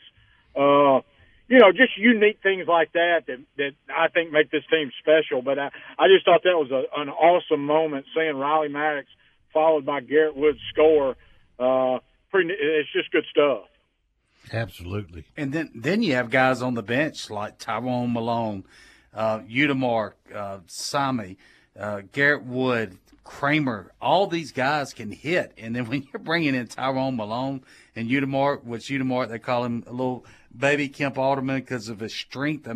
Uh, 0.55 1.01
you 1.49 1.59
know, 1.59 1.73
just 1.73 1.97
unique 1.99 2.39
things 2.43 2.67
like 2.67 2.93
that 2.93 3.25
that 3.27 3.39
that 3.59 3.73
I 3.89 4.09
think 4.09 4.33
make 4.33 4.51
this 4.51 4.63
team 4.71 4.91
special. 5.01 5.43
But 5.43 5.59
I, 5.59 5.71
I 5.99 6.09
just 6.09 6.25
thought 6.25 6.43
that 6.45 6.57
was 6.57 6.71
a, 6.71 7.01
an 7.01 7.09
awesome 7.09 7.67
moment 7.67 8.07
seeing 8.15 8.37
Riley 8.37 8.69
Maddox 8.69 9.09
followed 9.53 9.85
by 9.85 10.01
Garrett 10.01 10.37
Wood's 10.37 10.61
score. 10.73 11.17
Uh, 11.59 11.99
pretty, 12.31 12.51
it's 12.59 12.91
just 12.93 13.11
good 13.13 13.27
stuff. 13.31 13.65
Absolutely. 14.53 15.25
And 15.37 15.53
then 15.53 15.71
then 15.75 16.03
you 16.03 16.15
have 16.15 16.31
guys 16.31 16.63
on 16.63 16.75
the 16.75 16.83
bench 16.83 17.31
like 17.31 17.59
Tyrone 17.59 18.13
Malone, 18.13 18.65
uh, 19.15 19.41
Utermark, 19.41 20.13
uh, 20.35 20.59
Sami, 20.67 21.39
uh, 21.79 22.03
Garrett 22.13 22.45
Wood, 22.45 22.99
Kramer, 23.25 23.93
all 24.01 24.27
these 24.27 24.53
guys 24.53 24.93
can 24.93 25.11
hit. 25.11 25.53
And 25.59 25.77
then 25.77 25.87
when 25.89 26.07
you're 26.13 26.23
bringing 26.23 26.55
in 26.55 26.67
Tyrone 26.67 27.17
Malone 27.17 27.63
and 27.95 28.09
Utermark, 28.09 28.65
which 28.65 28.89
Utermark, 28.89 29.29
they 29.29 29.39
call 29.39 29.65
him 29.65 29.85
a 29.87 29.93
little 29.93 30.25
baby 30.57 30.89
Kemp 30.89 31.19
Alderman 31.19 31.61
because 31.61 31.89
of 31.89 32.01
his 32.01 32.15
strength. 32.15 32.69
I 32.69 32.75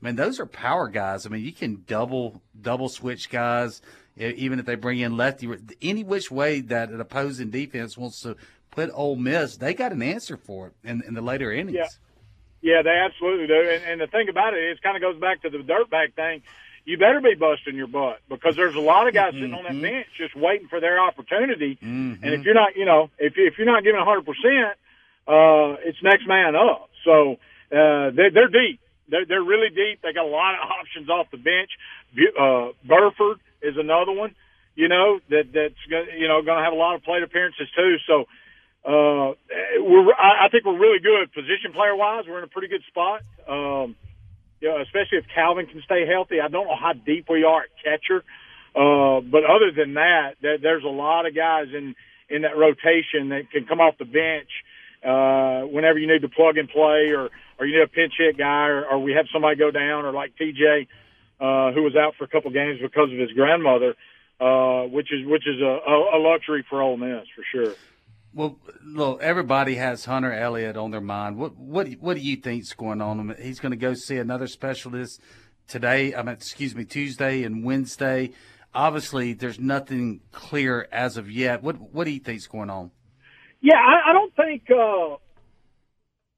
mean, 0.00 0.16
those 0.16 0.38
are 0.38 0.46
power 0.46 0.88
guys. 0.88 1.26
I 1.26 1.30
mean, 1.30 1.44
you 1.44 1.52
can 1.52 1.84
double, 1.86 2.42
double 2.60 2.88
switch 2.88 3.30
guys, 3.30 3.80
even 4.16 4.58
if 4.58 4.66
they 4.66 4.74
bring 4.74 5.00
in 5.00 5.16
lefty. 5.16 5.48
Any 5.80 6.04
which 6.04 6.30
way 6.30 6.60
that 6.60 6.90
an 6.90 7.00
opposing 7.00 7.50
defense 7.50 7.96
wants 7.96 8.20
to 8.20 8.36
put 8.70 8.90
Ole 8.92 9.16
Miss, 9.16 9.56
they 9.56 9.72
got 9.74 9.92
an 9.92 10.02
answer 10.02 10.36
for 10.36 10.68
it 10.68 10.74
in, 10.84 11.02
in 11.06 11.14
the 11.14 11.22
later 11.22 11.50
innings. 11.50 11.76
Yeah. 11.76 11.88
Yeah, 12.62 12.82
they 12.82 12.90
absolutely 12.90 13.46
do. 13.46 13.54
And, 13.54 13.84
and 13.84 14.00
the 14.00 14.06
thing 14.06 14.28
about 14.28 14.54
it 14.54 14.62
is, 14.70 14.78
it 14.78 14.82
kind 14.82 14.96
of 14.96 15.02
goes 15.02 15.20
back 15.20 15.42
to 15.42 15.50
the 15.50 15.58
dirtbag 15.58 16.14
thing. 16.14 16.42
You 16.84 16.98
better 16.98 17.20
be 17.20 17.34
busting 17.34 17.74
your 17.74 17.88
butt 17.88 18.20
because 18.28 18.54
there's 18.54 18.76
a 18.76 18.80
lot 18.80 19.08
of 19.08 19.14
guys 19.14 19.32
mm-hmm. 19.32 19.40
sitting 19.40 19.54
on 19.54 19.64
that 19.64 19.72
mm-hmm. 19.72 19.82
bench 19.82 20.06
just 20.16 20.36
waiting 20.36 20.68
for 20.68 20.80
their 20.80 21.00
opportunity. 21.00 21.76
Mm-hmm. 21.82 22.24
And 22.24 22.34
if 22.34 22.44
you're 22.44 22.54
not, 22.54 22.76
you 22.76 22.84
know, 22.84 23.10
if 23.18 23.34
if 23.36 23.58
you're 23.58 23.66
not 23.66 23.82
giving 23.82 23.98
100 23.98 24.24
percent, 24.24 24.78
uh, 25.26 25.82
it's 25.82 25.98
next 26.02 26.26
man 26.28 26.54
up. 26.54 26.88
So 27.04 27.38
uh, 27.72 28.10
they're, 28.14 28.30
they're 28.30 28.48
deep. 28.48 28.80
They're, 29.08 29.26
they're 29.26 29.42
really 29.42 29.70
deep. 29.70 30.02
They 30.02 30.12
got 30.12 30.24
a 30.24 30.28
lot 30.28 30.54
of 30.54 30.60
options 30.70 31.08
off 31.08 31.26
the 31.30 31.38
bench. 31.38 31.70
Uh, 32.38 32.70
Burford 32.86 33.40
is 33.62 33.76
another 33.76 34.12
one. 34.12 34.34
You 34.76 34.88
know 34.88 35.18
that 35.30 35.52
that's 35.54 35.80
you 35.88 36.28
know 36.28 36.42
going 36.42 36.58
to 36.58 36.64
have 36.64 36.74
a 36.74 36.76
lot 36.76 36.94
of 36.96 37.02
plate 37.02 37.22
appearances 37.22 37.66
too. 37.74 37.96
So 38.06 38.26
uh, 38.86 39.34
we're, 39.82 40.14
I, 40.14 40.48
think 40.50 40.64
we're 40.64 40.78
really 40.78 41.00
good 41.00 41.32
position 41.32 41.72
player 41.74 41.96
wise. 41.96 42.24
We're 42.28 42.38
in 42.38 42.44
a 42.44 42.48
pretty 42.48 42.68
good 42.68 42.82
spot. 42.86 43.22
Um, 43.48 43.96
you 44.60 44.68
know, 44.68 44.80
especially 44.80 45.18
if 45.18 45.24
Calvin 45.34 45.66
can 45.66 45.82
stay 45.84 46.06
healthy. 46.06 46.40
I 46.40 46.46
don't 46.46 46.68
know 46.68 46.76
how 46.78 46.92
deep 46.92 47.26
we 47.28 47.42
are 47.42 47.62
at 47.62 47.70
catcher. 47.82 48.22
Uh, 48.76 49.20
but 49.22 49.42
other 49.42 49.72
than 49.76 49.94
that, 49.94 50.36
there, 50.40 50.58
there's 50.58 50.84
a 50.84 50.88
lot 50.88 51.26
of 51.26 51.34
guys 51.34 51.66
in, 51.74 51.96
in 52.30 52.42
that 52.42 52.56
rotation 52.56 53.30
that 53.30 53.50
can 53.50 53.66
come 53.66 53.80
off 53.80 53.98
the 53.98 54.04
bench, 54.04 54.50
uh, 55.04 55.66
whenever 55.66 55.98
you 55.98 56.06
need 56.06 56.22
to 56.22 56.28
plug 56.28 56.56
and 56.56 56.68
play 56.68 57.10
or, 57.10 57.30
or 57.58 57.66
you 57.66 57.78
need 57.78 57.82
a 57.82 57.88
pinch 57.88 58.14
hit 58.16 58.38
guy 58.38 58.68
or, 58.68 58.86
or 58.86 58.98
we 59.02 59.12
have 59.12 59.26
somebody 59.32 59.56
go 59.56 59.72
down 59.72 60.04
or 60.04 60.12
like 60.12 60.32
TJ, 60.40 60.86
uh, 61.40 61.72
who 61.72 61.82
was 61.82 61.96
out 61.96 62.14
for 62.18 62.24
a 62.24 62.28
couple 62.28 62.50
games 62.52 62.78
because 62.80 63.10
of 63.12 63.18
his 63.18 63.32
grandmother, 63.32 63.96
uh, 64.40 64.82
which 64.84 65.12
is, 65.12 65.26
which 65.26 65.46
is 65.46 65.60
a, 65.60 66.14
a 66.14 66.18
luxury 66.18 66.64
for 66.70 66.80
Ole 66.80 66.96
Miss 66.96 67.26
for 67.34 67.42
sure. 67.50 67.74
Well, 68.36 68.58
look, 68.84 69.22
everybody 69.22 69.76
has 69.76 70.04
Hunter 70.04 70.30
Elliott 70.30 70.76
on 70.76 70.90
their 70.90 71.00
mind. 71.00 71.38
What 71.38 71.56
what 71.56 71.88
what 72.00 72.18
do 72.18 72.22
you 72.22 72.36
think's 72.36 72.74
going 72.74 73.00
on? 73.00 73.34
He's 73.40 73.60
going 73.60 73.70
to 73.70 73.78
go 73.78 73.94
see 73.94 74.18
another 74.18 74.46
specialist 74.46 75.22
today. 75.66 76.14
I 76.14 76.22
mean, 76.22 76.34
excuse 76.34 76.74
me, 76.74 76.84
Tuesday 76.84 77.44
and 77.44 77.64
Wednesday. 77.64 78.32
Obviously, 78.74 79.32
there's 79.32 79.58
nothing 79.58 80.20
clear 80.32 80.86
as 80.92 81.16
of 81.16 81.30
yet. 81.30 81.62
What 81.62 81.76
what 81.80 82.04
do 82.04 82.10
you 82.10 82.20
think's 82.20 82.46
going 82.46 82.68
on? 82.68 82.90
Yeah, 83.62 83.78
I, 83.78 84.10
I 84.10 84.12
don't 84.12 84.36
think. 84.36 84.64
Uh, 84.70 85.16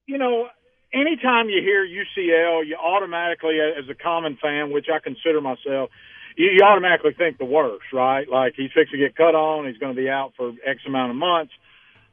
you 0.06 0.18
know, 0.18 0.46
anytime 0.94 1.48
you 1.48 1.60
hear 1.60 1.84
UCL, 1.84 2.64
you 2.64 2.76
automatically, 2.76 3.58
as 3.76 3.90
a 3.90 3.94
common 3.94 4.38
fan, 4.40 4.70
which 4.70 4.86
I 4.88 5.00
consider 5.00 5.40
myself, 5.40 5.90
you, 6.36 6.46
you 6.46 6.60
automatically 6.64 7.14
think 7.18 7.38
the 7.38 7.44
worst, 7.44 7.86
right? 7.92 8.28
Like 8.28 8.52
he's 8.56 8.70
fixing 8.72 9.00
to 9.00 9.04
get 9.04 9.16
cut 9.16 9.34
on, 9.34 9.66
he's 9.66 9.78
going 9.78 9.96
to 9.96 10.00
be 10.00 10.08
out 10.08 10.34
for 10.36 10.52
X 10.64 10.82
amount 10.86 11.10
of 11.10 11.16
months. 11.16 11.52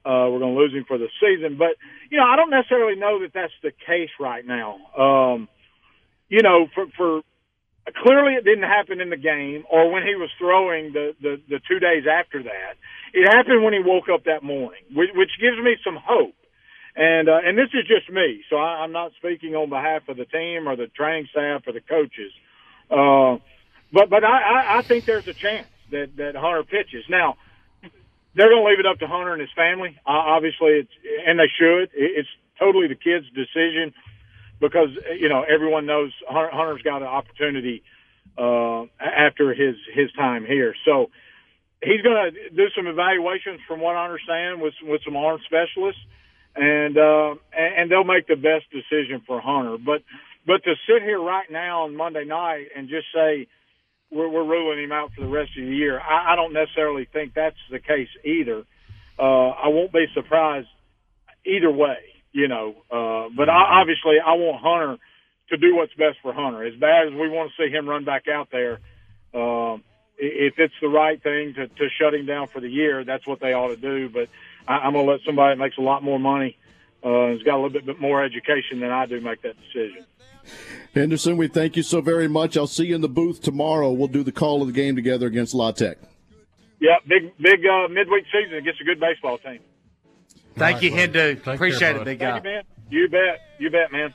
Uh, 0.05 0.29
we're 0.29 0.39
going 0.39 0.53
to 0.53 0.59
lose 0.59 0.73
him 0.73 0.85
for 0.87 0.99
the 0.99 1.09
season, 1.19 1.57
but 1.57 1.75
you 2.11 2.17
know, 2.17 2.25
I 2.25 2.35
don't 2.35 2.51
necessarily 2.51 2.95
know 2.95 3.21
that 3.21 3.33
that's 3.33 3.53
the 3.63 3.71
case 3.71 4.11
right 4.19 4.45
now. 4.45 4.77
Um, 4.95 5.49
you 6.29 6.41
know, 6.43 6.67
for 6.75 6.85
for 6.95 7.21
clearly 7.93 8.33
it 8.33 8.43
didn't 8.43 8.63
happen 8.69 9.01
in 9.01 9.09
the 9.09 9.17
game 9.17 9.63
or 9.69 9.91
when 9.91 10.03
he 10.03 10.15
was 10.15 10.29
throwing 10.39 10.93
the, 10.93 11.13
the, 11.21 11.41
the 11.49 11.59
two 11.67 11.79
days 11.79 12.05
after 12.09 12.41
that. 12.43 12.73
It 13.13 13.27
happened 13.29 13.63
when 13.63 13.73
he 13.73 13.79
woke 13.79 14.09
up 14.11 14.25
that 14.25 14.43
morning, 14.43 14.81
which, 14.93 15.09
which 15.13 15.31
gives 15.39 15.57
me 15.57 15.75
some 15.83 15.97
hope. 16.01 16.35
And, 16.95 17.29
uh, 17.29 17.39
and 17.43 17.57
this 17.57 17.69
is 17.73 17.85
just 17.87 18.09
me. 18.09 18.43
So 18.49 18.55
I, 18.55 18.83
I'm 18.83 18.91
not 18.91 19.11
speaking 19.17 19.53
on 19.53 19.69
behalf 19.69 20.07
of 20.07 20.17
the 20.17 20.25
team 20.25 20.67
or 20.67 20.75
the 20.75 20.87
training 20.87 21.27
staff 21.29 21.61
or 21.67 21.73
the 21.73 21.81
coaches. 21.81 22.31
Uh, 22.89 23.37
but, 23.93 24.09
but 24.09 24.23
I, 24.23 24.37
I, 24.39 24.79
I 24.79 24.81
think 24.87 25.05
there's 25.05 25.27
a 25.27 25.35
chance 25.35 25.67
that, 25.91 26.15
that 26.17 26.35
Hunter 26.35 26.63
pitches. 26.63 27.05
Now, 27.09 27.35
they're 28.35 28.49
going 28.49 28.63
to 28.63 28.69
leave 28.69 28.79
it 28.79 28.85
up 28.85 28.99
to 28.99 29.07
Hunter 29.07 29.33
and 29.33 29.41
his 29.41 29.51
family. 29.55 29.97
Uh, 30.05 30.35
obviously, 30.35 30.83
it's, 30.83 30.91
and 31.25 31.39
they 31.39 31.49
should. 31.57 31.89
It's 31.93 32.29
totally 32.59 32.87
the 32.87 32.95
kid's 32.95 33.25
decision 33.31 33.93
because 34.59 34.89
you 35.19 35.29
know 35.29 35.43
everyone 35.43 35.85
knows 35.85 36.11
Hunter, 36.27 36.51
Hunter's 36.51 36.81
got 36.81 37.01
an 37.01 37.07
opportunity 37.07 37.83
uh, 38.37 38.83
after 38.99 39.53
his 39.53 39.75
his 39.93 40.11
time 40.13 40.45
here. 40.45 40.75
So 40.85 41.09
he's 41.83 42.01
going 42.01 42.33
to 42.33 42.49
do 42.49 42.67
some 42.75 42.87
evaluations, 42.87 43.59
from 43.67 43.79
what 43.79 43.95
I 43.95 44.05
understand, 44.05 44.61
with 44.61 44.73
with 44.83 45.01
some 45.05 45.15
arm 45.15 45.39
specialists, 45.45 46.01
and 46.55 46.97
uh, 46.97 47.35
and 47.53 47.89
they'll 47.89 48.03
make 48.03 48.27
the 48.27 48.35
best 48.35 48.65
decision 48.71 49.21
for 49.25 49.39
Hunter. 49.39 49.77
But 49.77 50.03
but 50.45 50.63
to 50.63 50.75
sit 50.87 51.03
here 51.03 51.21
right 51.21 51.49
now 51.49 51.83
on 51.83 51.95
Monday 51.95 52.25
night 52.25 52.67
and 52.75 52.89
just 52.89 53.07
say 53.13 53.47
we're, 54.11 54.29
we're 54.29 54.45
ruling 54.45 54.83
him 54.83 54.91
out 54.91 55.11
for 55.13 55.21
the 55.21 55.27
rest 55.27 55.51
of 55.57 55.65
the 55.65 55.75
year, 55.75 55.99
I, 55.99 56.33
I 56.33 56.35
don't 56.35 56.53
necessarily 56.53 57.07
think 57.11 57.33
that's 57.33 57.57
the 57.69 57.79
case 57.79 58.09
either. 58.23 58.63
Uh, 59.17 59.49
I 59.49 59.67
won't 59.69 59.93
be 59.93 60.05
surprised 60.13 60.67
either 61.45 61.71
way 61.71 61.97
you 62.35 62.49
know. 62.49 62.75
Uh, 62.91 63.29
but 63.35 63.49
I, 63.49 63.79
obviously, 63.81 64.17
I 64.23 64.33
want 64.33 64.61
Hunter 64.61 65.01
to 65.49 65.57
do 65.57 65.75
what's 65.75 65.93
best 65.93 66.17
for 66.21 66.33
Hunter. 66.33 66.63
As 66.65 66.75
bad 66.75 67.07
as 67.07 67.13
we 67.13 67.29
want 67.29 67.51
to 67.51 67.63
see 67.63 67.73
him 67.73 67.87
run 67.87 68.03
back 68.03 68.27
out 68.27 68.49
there, 68.51 68.79
uh, 69.33 69.77
if 70.17 70.59
it's 70.59 70.73
the 70.81 70.89
right 70.89 71.21
thing 71.21 71.53
to, 71.55 71.67
to 71.67 71.87
shut 71.97 72.13
him 72.13 72.25
down 72.25 72.47
for 72.47 72.59
the 72.59 72.69
year, 72.69 73.05
that's 73.05 73.25
what 73.25 73.39
they 73.39 73.53
ought 73.53 73.69
to 73.69 73.77
do. 73.77 74.09
But 74.09 74.27
I, 74.67 74.79
I'm 74.79 74.93
going 74.93 75.05
to 75.05 75.11
let 75.13 75.21
somebody 75.25 75.55
that 75.55 75.63
makes 75.63 75.77
a 75.77 75.81
lot 75.81 76.03
more 76.03 76.19
money, 76.19 76.57
uh, 77.03 77.29
has 77.29 77.41
got 77.43 77.55
a 77.55 77.61
little 77.61 77.81
bit 77.81 78.01
more 78.01 78.23
education 78.23 78.81
than 78.81 78.91
I 78.91 79.05
do, 79.05 79.21
make 79.21 79.41
that 79.43 79.55
decision. 79.55 80.05
Henderson, 80.93 81.37
we 81.37 81.47
thank 81.47 81.75
you 81.75 81.83
so 81.83 82.01
very 82.01 82.27
much. 82.27 82.55
I'll 82.55 82.67
see 82.67 82.87
you 82.87 82.95
in 82.95 83.01
the 83.01 83.09
booth 83.09 83.41
tomorrow. 83.41 83.91
We'll 83.91 84.07
do 84.07 84.23
the 84.23 84.31
call 84.31 84.61
of 84.61 84.67
the 84.67 84.73
game 84.73 84.95
together 84.95 85.27
against 85.27 85.53
La 85.53 85.71
Tech. 85.71 85.97
Yeah, 86.79 86.97
big 87.07 87.35
big 87.37 87.65
uh, 87.65 87.87
midweek 87.87 88.25
season 88.31 88.57
against 88.57 88.81
a 88.81 88.83
good 88.83 88.99
baseball 88.99 89.37
team. 89.37 89.59
Thank 90.55 90.75
right, 90.75 90.83
you, 90.83 90.91
Hendo. 90.91 91.47
Appreciate 91.55 91.79
care, 91.79 92.01
it, 92.01 92.05
big 92.05 92.19
guy. 92.19 92.37
You, 92.37 92.43
man. 92.43 92.63
You 92.89 93.09
bet. 93.09 93.41
You 93.59 93.69
bet, 93.69 93.91
man. 93.91 94.13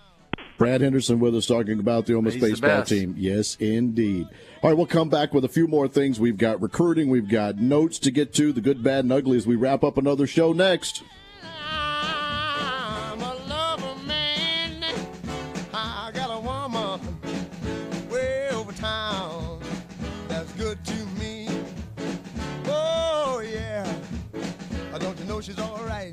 Brad 0.56 0.82
Henderson 0.82 1.20
with 1.20 1.34
us 1.34 1.46
talking 1.46 1.80
about 1.80 2.04
the 2.04 2.14
Ole 2.14 2.20
Miss 2.20 2.36
baseball 2.36 2.82
team. 2.82 3.14
Yes, 3.16 3.56
indeed. 3.60 4.28
All 4.62 4.68
right, 4.68 4.76
we'll 4.76 4.86
come 4.86 5.08
back 5.08 5.32
with 5.32 5.44
a 5.46 5.48
few 5.48 5.66
more 5.66 5.88
things. 5.88 6.20
We've 6.20 6.36
got 6.36 6.60
recruiting, 6.60 7.08
we've 7.08 7.30
got 7.30 7.56
notes 7.56 7.98
to 8.00 8.10
get 8.10 8.34
to, 8.34 8.52
the 8.52 8.60
good, 8.60 8.82
bad, 8.82 9.04
and 9.04 9.12
ugly 9.12 9.38
as 9.38 9.46
we 9.46 9.56
wrap 9.56 9.82
up 9.82 9.96
another 9.96 10.26
show 10.26 10.52
next. 10.52 11.02
She's 25.42 25.58
all 25.58 25.80
right. 25.86 26.12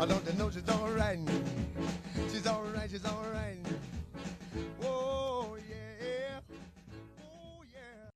I 0.00 0.06
don't 0.06 0.38
know 0.38 0.50
she's 0.50 0.68
all 0.68 0.90
right. 0.90 1.18
She's 2.30 2.46
all 2.46 2.64
right, 2.74 2.90
she's 2.90 3.04
all 3.04 3.24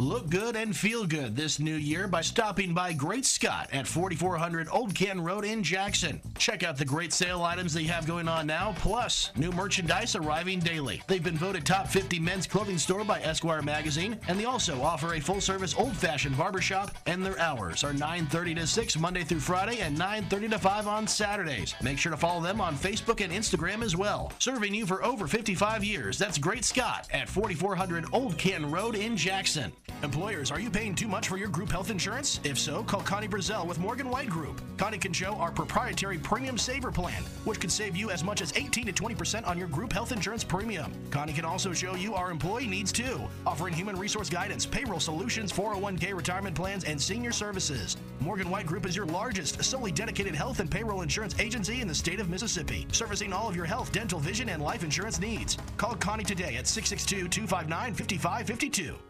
Look 0.00 0.30
good 0.30 0.56
and 0.56 0.74
feel 0.74 1.04
good 1.04 1.36
this 1.36 1.58
new 1.58 1.74
year 1.74 2.08
by 2.08 2.22
stopping 2.22 2.72
by 2.72 2.94
Great 2.94 3.26
Scott 3.26 3.68
at 3.70 3.86
4400 3.86 4.66
Old 4.72 4.94
Ken 4.94 5.20
Road 5.20 5.44
in 5.44 5.62
Jackson. 5.62 6.22
Check 6.38 6.62
out 6.62 6.78
the 6.78 6.86
great 6.86 7.12
sale 7.12 7.42
items 7.42 7.74
they 7.74 7.84
have 7.84 8.06
going 8.06 8.26
on 8.26 8.46
now, 8.46 8.74
plus 8.78 9.30
new 9.36 9.52
merchandise 9.52 10.16
arriving 10.16 10.60
daily. 10.60 11.02
They've 11.06 11.22
been 11.22 11.36
voted 11.36 11.66
top 11.66 11.86
50 11.86 12.18
men's 12.18 12.46
clothing 12.46 12.78
store 12.78 13.04
by 13.04 13.20
Esquire 13.20 13.60
magazine, 13.60 14.18
and 14.26 14.40
they 14.40 14.46
also 14.46 14.80
offer 14.80 15.12
a 15.12 15.20
full-service 15.20 15.74
old-fashioned 15.76 16.34
barbershop, 16.34 16.92
and 17.04 17.22
their 17.22 17.38
hours 17.38 17.84
are 17.84 17.92
9:30 17.92 18.54
to 18.54 18.66
6 18.66 18.96
Monday 18.96 19.22
through 19.22 19.40
Friday 19.40 19.80
and 19.80 19.98
9:30 19.98 20.48
to 20.48 20.58
5 20.58 20.86
on 20.86 21.06
Saturdays. 21.06 21.74
Make 21.82 21.98
sure 21.98 22.12
to 22.12 22.16
follow 22.16 22.40
them 22.40 22.58
on 22.62 22.74
Facebook 22.74 23.22
and 23.22 23.30
Instagram 23.30 23.84
as 23.84 23.96
well. 23.96 24.32
Serving 24.38 24.72
you 24.72 24.86
for 24.86 25.04
over 25.04 25.26
55 25.26 25.84
years. 25.84 26.16
That's 26.16 26.38
Great 26.38 26.64
Scott 26.64 27.06
at 27.12 27.28
4400 27.28 28.06
Old 28.14 28.38
Ken 28.38 28.70
Road 28.70 28.94
in 28.94 29.14
Jackson. 29.14 29.70
Employers, 30.02 30.50
are 30.50 30.60
you 30.60 30.70
paying 30.70 30.94
too 30.94 31.08
much 31.08 31.28
for 31.28 31.36
your 31.36 31.48
group 31.48 31.70
health 31.70 31.90
insurance? 31.90 32.40
If 32.44 32.58
so, 32.58 32.82
call 32.82 33.00
Connie 33.00 33.28
Brazell 33.28 33.66
with 33.66 33.78
Morgan 33.78 34.08
White 34.08 34.30
Group. 34.30 34.60
Connie 34.78 34.98
can 34.98 35.12
show 35.12 35.34
our 35.34 35.50
proprietary 35.50 36.18
Premium 36.18 36.56
Saver 36.56 36.90
Plan, 36.90 37.22
which 37.44 37.60
could 37.60 37.70
save 37.70 37.96
you 37.96 38.10
as 38.10 38.24
much 38.24 38.40
as 38.40 38.52
18 38.56 38.86
to 38.86 38.92
20% 38.92 39.46
on 39.46 39.58
your 39.58 39.68
group 39.68 39.92
health 39.92 40.12
insurance 40.12 40.42
premium. 40.42 40.92
Connie 41.10 41.32
can 41.32 41.44
also 41.44 41.72
show 41.72 41.94
you 41.94 42.14
our 42.14 42.30
employee 42.30 42.66
needs 42.66 42.92
too, 42.92 43.20
offering 43.46 43.74
human 43.74 43.96
resource 43.96 44.30
guidance, 44.30 44.64
payroll 44.64 45.00
solutions, 45.00 45.52
401k 45.52 46.14
retirement 46.14 46.56
plans, 46.56 46.84
and 46.84 47.00
senior 47.00 47.32
services. 47.32 47.96
Morgan 48.20 48.48
White 48.48 48.66
Group 48.66 48.86
is 48.86 48.96
your 48.96 49.06
largest, 49.06 49.62
solely 49.62 49.92
dedicated 49.92 50.34
health 50.34 50.60
and 50.60 50.70
payroll 50.70 51.02
insurance 51.02 51.38
agency 51.38 51.80
in 51.80 51.88
the 51.88 51.94
state 51.94 52.20
of 52.20 52.30
Mississippi, 52.30 52.86
servicing 52.92 53.32
all 53.32 53.48
of 53.48 53.56
your 53.56 53.66
health, 53.66 53.92
dental, 53.92 54.18
vision, 54.18 54.48
and 54.48 54.62
life 54.62 54.84
insurance 54.84 55.20
needs. 55.20 55.58
Call 55.76 55.94
Connie 55.94 56.24
today 56.24 56.56
at 56.56 56.66
662 56.66 57.28
259 57.28 57.94
5552. 57.94 59.09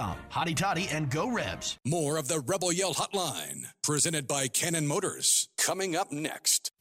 Hotty 0.31 0.55
toddy 0.55 0.87
and 0.91 1.09
go 1.09 1.29
Rebs. 1.29 1.77
More 1.85 2.17
of 2.17 2.27
the 2.27 2.39
Rebel 2.39 2.71
Yell 2.71 2.93
Hotline, 2.93 3.65
presented 3.83 4.27
by 4.27 4.47
Cannon 4.47 4.87
Motors, 4.87 5.49
coming 5.57 5.95
up 5.95 6.11
next. 6.11 6.71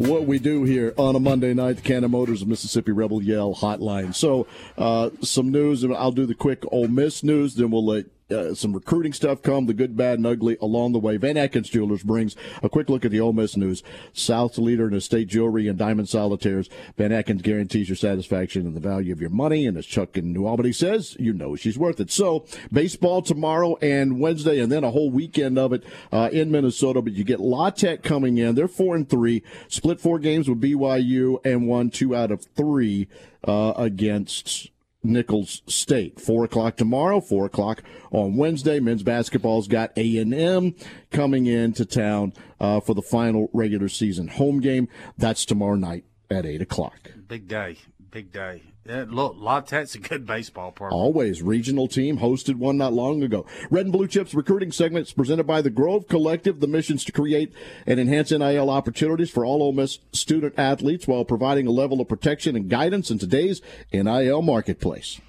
what 0.00 0.24
we 0.24 0.38
do 0.38 0.64
here 0.64 0.94
on 0.96 1.14
a 1.14 1.20
Monday 1.20 1.52
night, 1.52 1.76
the 1.76 1.82
Cannon 1.82 2.10
Motors 2.10 2.40
of 2.40 2.48
Mississippi 2.48 2.90
Rebel 2.90 3.22
Yell 3.22 3.54
Hotline. 3.54 4.14
So, 4.14 4.46
uh, 4.78 5.10
some 5.20 5.52
news, 5.52 5.84
and 5.84 5.94
I'll 5.94 6.10
do 6.10 6.24
the 6.24 6.34
quick 6.34 6.64
Ole 6.72 6.88
Miss 6.88 7.22
news, 7.22 7.54
then 7.54 7.70
we'll 7.70 7.84
let 7.84 8.06
uh, 8.30 8.54
some 8.54 8.72
recruiting 8.72 9.12
stuff 9.12 9.42
come, 9.42 9.66
the 9.66 9.74
good, 9.74 9.96
bad, 9.96 10.18
and 10.18 10.26
ugly 10.26 10.56
along 10.60 10.92
the 10.92 10.98
way. 10.98 11.16
Van 11.16 11.36
Atkins 11.36 11.68
Jewelers 11.68 12.02
brings 12.02 12.36
a 12.62 12.68
quick 12.68 12.88
look 12.88 13.04
at 13.04 13.10
the 13.10 13.20
Ole 13.20 13.32
Miss 13.32 13.56
news. 13.56 13.82
South's 14.12 14.58
leader 14.58 14.88
in 14.88 14.94
estate 14.94 15.28
jewelry 15.28 15.68
and 15.68 15.78
diamond 15.78 16.08
solitaires. 16.08 16.68
Van 16.96 17.12
Atkins 17.12 17.42
guarantees 17.42 17.88
your 17.88 17.96
satisfaction 17.96 18.66
and 18.66 18.76
the 18.76 18.80
value 18.80 19.12
of 19.12 19.20
your 19.20 19.30
money. 19.30 19.66
And 19.66 19.76
as 19.76 19.86
Chuck 19.86 20.16
in 20.16 20.32
New 20.32 20.46
Albany 20.46 20.72
says, 20.72 21.16
you 21.18 21.32
know 21.32 21.56
she's 21.56 21.78
worth 21.78 22.00
it. 22.00 22.10
So 22.10 22.44
baseball 22.72 23.22
tomorrow 23.22 23.76
and 23.82 24.20
Wednesday, 24.20 24.60
and 24.60 24.70
then 24.70 24.84
a 24.84 24.90
whole 24.90 25.10
weekend 25.10 25.58
of 25.58 25.72
it 25.72 25.84
uh, 26.12 26.30
in 26.32 26.50
Minnesota. 26.50 27.02
But 27.02 27.14
you 27.14 27.24
get 27.24 27.40
La 27.40 27.70
Tech 27.70 28.02
coming 28.02 28.38
in. 28.38 28.54
They're 28.54 28.68
four 28.68 28.94
and 28.94 29.08
three, 29.08 29.42
split 29.68 30.00
four 30.00 30.18
games 30.18 30.48
with 30.48 30.60
BYU, 30.60 31.44
and 31.44 31.68
won 31.68 31.90
two 31.90 32.14
out 32.14 32.30
of 32.30 32.44
three 32.56 33.08
uh, 33.44 33.72
against 33.76 34.70
Nicholls 35.02 35.62
State. 35.66 36.20
Four 36.20 36.44
o'clock 36.44 36.76
tomorrow, 36.76 37.20
four 37.20 37.46
o'clock 37.46 37.82
on 38.10 38.36
Wednesday. 38.36 38.80
Men's 38.80 39.02
basketball's 39.02 39.68
got 39.68 39.92
A 39.96 40.18
and 40.18 40.34
M 40.34 40.74
coming 41.10 41.46
into 41.46 41.84
town 41.84 42.32
uh, 42.58 42.80
for 42.80 42.94
the 42.94 43.02
final 43.02 43.48
regular 43.52 43.88
season 43.88 44.28
home 44.28 44.60
game. 44.60 44.88
That's 45.16 45.44
tomorrow 45.44 45.76
night 45.76 46.04
at 46.30 46.46
eight 46.46 46.62
o'clock. 46.62 47.12
Big 47.28 47.48
day, 47.48 47.76
big 48.10 48.32
day. 48.32 48.62
Yeah, 48.86 49.04
look, 49.08 49.36
Tech's 49.66 49.94
a 49.94 49.98
good 49.98 50.26
baseball 50.26 50.72
program. 50.72 50.98
Always 50.98 51.42
regional 51.42 51.86
team 51.86 52.18
hosted 52.18 52.56
one 52.56 52.76
not 52.76 52.92
long 52.92 53.22
ago. 53.22 53.46
Red 53.70 53.86
and 53.86 53.92
Blue 53.92 54.08
Chips 54.08 54.34
recruiting 54.34 54.72
segments 54.72 55.12
presented 55.12 55.46
by 55.46 55.60
the 55.60 55.70
Grove 55.70 56.08
Collective. 56.08 56.60
The 56.60 56.66
missions 56.66 57.04
to 57.04 57.12
create 57.12 57.52
and 57.86 58.00
enhance 58.00 58.30
NIL 58.30 58.70
opportunities 58.70 59.30
for 59.30 59.44
all 59.44 59.62
Ole 59.62 59.72
Miss 59.72 59.98
student 60.12 60.54
athletes 60.58 61.06
while 61.06 61.24
providing 61.24 61.66
a 61.66 61.70
level 61.70 62.00
of 62.00 62.08
protection 62.08 62.56
and 62.56 62.68
guidance 62.68 63.10
in 63.10 63.18
today's 63.18 63.60
NIL 63.92 64.42
marketplace. 64.42 65.20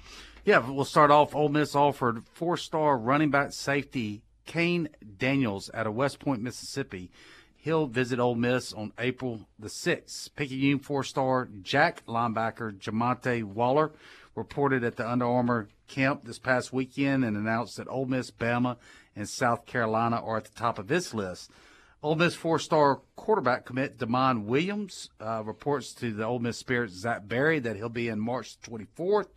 Yeah, 0.44 0.68
we'll 0.68 0.84
start 0.84 1.10
off. 1.10 1.34
Ole 1.34 1.50
Miss 1.50 1.76
offered 1.76 2.24
four-star 2.32 2.98
running 2.98 3.30
back 3.30 3.52
safety 3.52 4.22
Kane 4.44 4.88
Daniels 5.18 5.70
out 5.72 5.86
of 5.86 5.94
West 5.94 6.18
Point, 6.18 6.42
Mississippi. 6.42 7.10
He'll 7.62 7.86
visit 7.86 8.18
Ole 8.18 8.34
Miss 8.34 8.72
on 8.72 8.92
April 8.98 9.46
the 9.56 9.68
6th. 9.68 10.30
Picayune 10.34 10.80
four-star 10.80 11.48
Jack 11.62 12.04
linebacker 12.06 12.76
Jamonte 12.76 13.44
Waller 13.44 13.92
reported 14.34 14.82
at 14.82 14.96
the 14.96 15.08
Under 15.08 15.26
Armour 15.26 15.68
camp 15.86 16.24
this 16.24 16.40
past 16.40 16.72
weekend 16.72 17.24
and 17.24 17.36
announced 17.36 17.76
that 17.76 17.86
Ole 17.86 18.06
Miss, 18.06 18.32
Bama, 18.32 18.78
and 19.14 19.28
South 19.28 19.64
Carolina 19.64 20.16
are 20.16 20.38
at 20.38 20.46
the 20.46 20.58
top 20.58 20.76
of 20.80 20.88
his 20.88 21.14
list. 21.14 21.52
Ole 22.02 22.16
Miss 22.16 22.34
four-star 22.34 23.00
quarterback 23.14 23.64
commit 23.64 23.96
Demond 23.96 24.42
Williams 24.42 25.10
uh, 25.20 25.44
reports 25.44 25.94
to 25.94 26.12
the 26.12 26.26
Ole 26.26 26.40
Miss 26.40 26.58
Spirit 26.58 26.90
Zach 26.90 27.28
Berry 27.28 27.60
that 27.60 27.76
he'll 27.76 27.88
be 27.88 28.08
in 28.08 28.18
March 28.18 28.60
24th. 28.62 29.28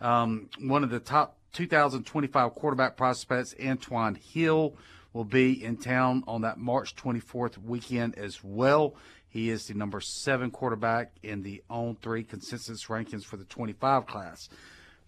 Um, 0.00 0.48
one 0.60 0.84
of 0.84 0.90
the 0.90 1.00
top 1.00 1.38
2025 1.54 2.54
quarterback 2.54 2.96
prospects, 2.96 3.52
Antoine 3.60 4.14
Hill, 4.14 4.76
will 5.12 5.24
be 5.24 5.64
in 5.64 5.76
town 5.76 6.22
on 6.26 6.42
that 6.42 6.58
March 6.58 6.94
24th 6.94 7.58
weekend 7.58 8.16
as 8.16 8.42
well. 8.42 8.94
He 9.28 9.50
is 9.50 9.66
the 9.66 9.74
number 9.74 10.00
seven 10.00 10.50
quarterback 10.50 11.12
in 11.22 11.42
the 11.42 11.62
on 11.68 11.96
three 12.00 12.24
consensus 12.24 12.86
rankings 12.86 13.24
for 13.24 13.36
the 13.36 13.44
25 13.44 14.06
class. 14.06 14.48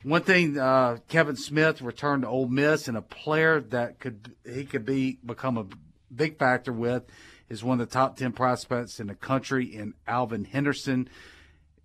One 0.03 0.23
thing, 0.23 0.59
uh, 0.59 0.99
Kevin 1.09 1.37
Smith 1.37 1.83
returned 1.83 2.23
to 2.23 2.29
Ole 2.29 2.49
Miss, 2.49 2.89
and 2.89 2.97
a 2.97 3.03
player 3.03 3.61
that 3.61 3.99
could 3.99 4.35
he 4.51 4.65
could 4.65 4.87
be 4.87 5.19
become 5.25 5.59
a 5.59 5.67
big 6.15 6.39
factor 6.39 6.73
with 6.73 7.05
is 7.51 7.63
one 7.63 7.81
of 7.81 7.89
the 7.89 7.93
top 7.93 8.17
10 8.17 8.33
prospects 8.33 9.01
in 9.01 9.09
the 9.09 9.15
country 9.15 9.67
in 9.67 9.93
Alvin 10.07 10.45
Henderson. 10.45 11.09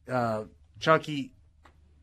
Uh, 0.09 0.43
Chucky, 0.79 1.31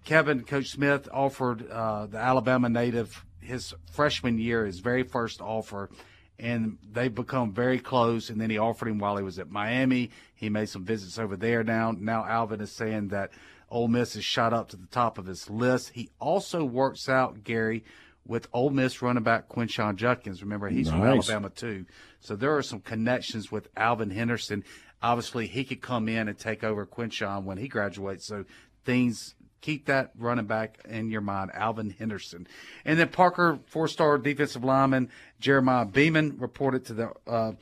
Kevin, 0.04 0.42
Coach 0.42 0.68
Smith 0.68 1.08
offered 1.12 1.70
uh, 1.70 2.06
the 2.06 2.18
Alabama 2.18 2.68
native 2.68 3.24
his 3.42 3.74
freshman 3.90 4.38
year, 4.38 4.64
his 4.64 4.80
very 4.80 5.02
first 5.02 5.40
offer, 5.40 5.90
and 6.38 6.78
they've 6.90 7.14
become 7.14 7.52
very 7.52 7.78
close. 7.78 8.30
And 8.30 8.40
then 8.40 8.50
he 8.50 8.58
offered 8.58 8.88
him 8.88 8.98
while 8.98 9.16
he 9.16 9.22
was 9.22 9.38
at 9.38 9.50
Miami. 9.50 10.10
He 10.34 10.48
made 10.48 10.68
some 10.68 10.84
visits 10.84 11.18
over 11.18 11.36
there 11.36 11.62
now. 11.62 11.92
Now 11.92 12.24
Alvin 12.24 12.60
is 12.60 12.72
saying 12.72 13.08
that 13.08 13.30
Ole 13.70 13.88
Miss 13.88 14.16
is 14.16 14.24
shot 14.24 14.52
up 14.52 14.68
to 14.70 14.76
the 14.76 14.86
top 14.86 15.18
of 15.18 15.26
his 15.26 15.48
list. 15.48 15.90
He 15.94 16.10
also 16.20 16.64
works 16.64 17.08
out, 17.08 17.42
Gary, 17.42 17.84
with 18.26 18.46
Ole 18.52 18.70
Miss 18.70 19.02
running 19.02 19.22
back 19.22 19.48
Quinshon 19.48 19.96
Judkins. 19.96 20.42
Remember, 20.42 20.68
he's 20.68 20.88
nice. 20.88 20.94
from 20.94 21.06
Alabama 21.06 21.50
too. 21.50 21.86
So 22.20 22.36
there 22.36 22.56
are 22.56 22.62
some 22.62 22.80
connections 22.80 23.50
with 23.50 23.68
Alvin 23.76 24.10
Henderson. 24.10 24.64
Obviously, 25.02 25.46
he 25.46 25.64
could 25.64 25.80
come 25.80 26.08
in 26.08 26.28
and 26.28 26.38
take 26.38 26.62
over 26.62 26.86
Quinshon 26.86 27.44
when 27.44 27.58
he 27.58 27.66
graduates. 27.66 28.26
So 28.26 28.44
things 28.84 29.34
keep 29.62 29.86
that 29.86 30.10
running 30.18 30.44
back 30.44 30.78
in 30.86 31.10
your 31.10 31.22
mind, 31.22 31.50
Alvin 31.54 31.90
Henderson. 31.90 32.46
And 32.84 32.98
then 32.98 33.08
Parker, 33.08 33.58
four 33.66 33.88
star 33.88 34.18
defensive 34.18 34.62
lineman 34.62 35.08
Jeremiah 35.40 35.86
Beaman 35.86 36.36
reported 36.38 36.84
to 36.86 36.94
the 36.94 37.12
uh, 37.26 37.52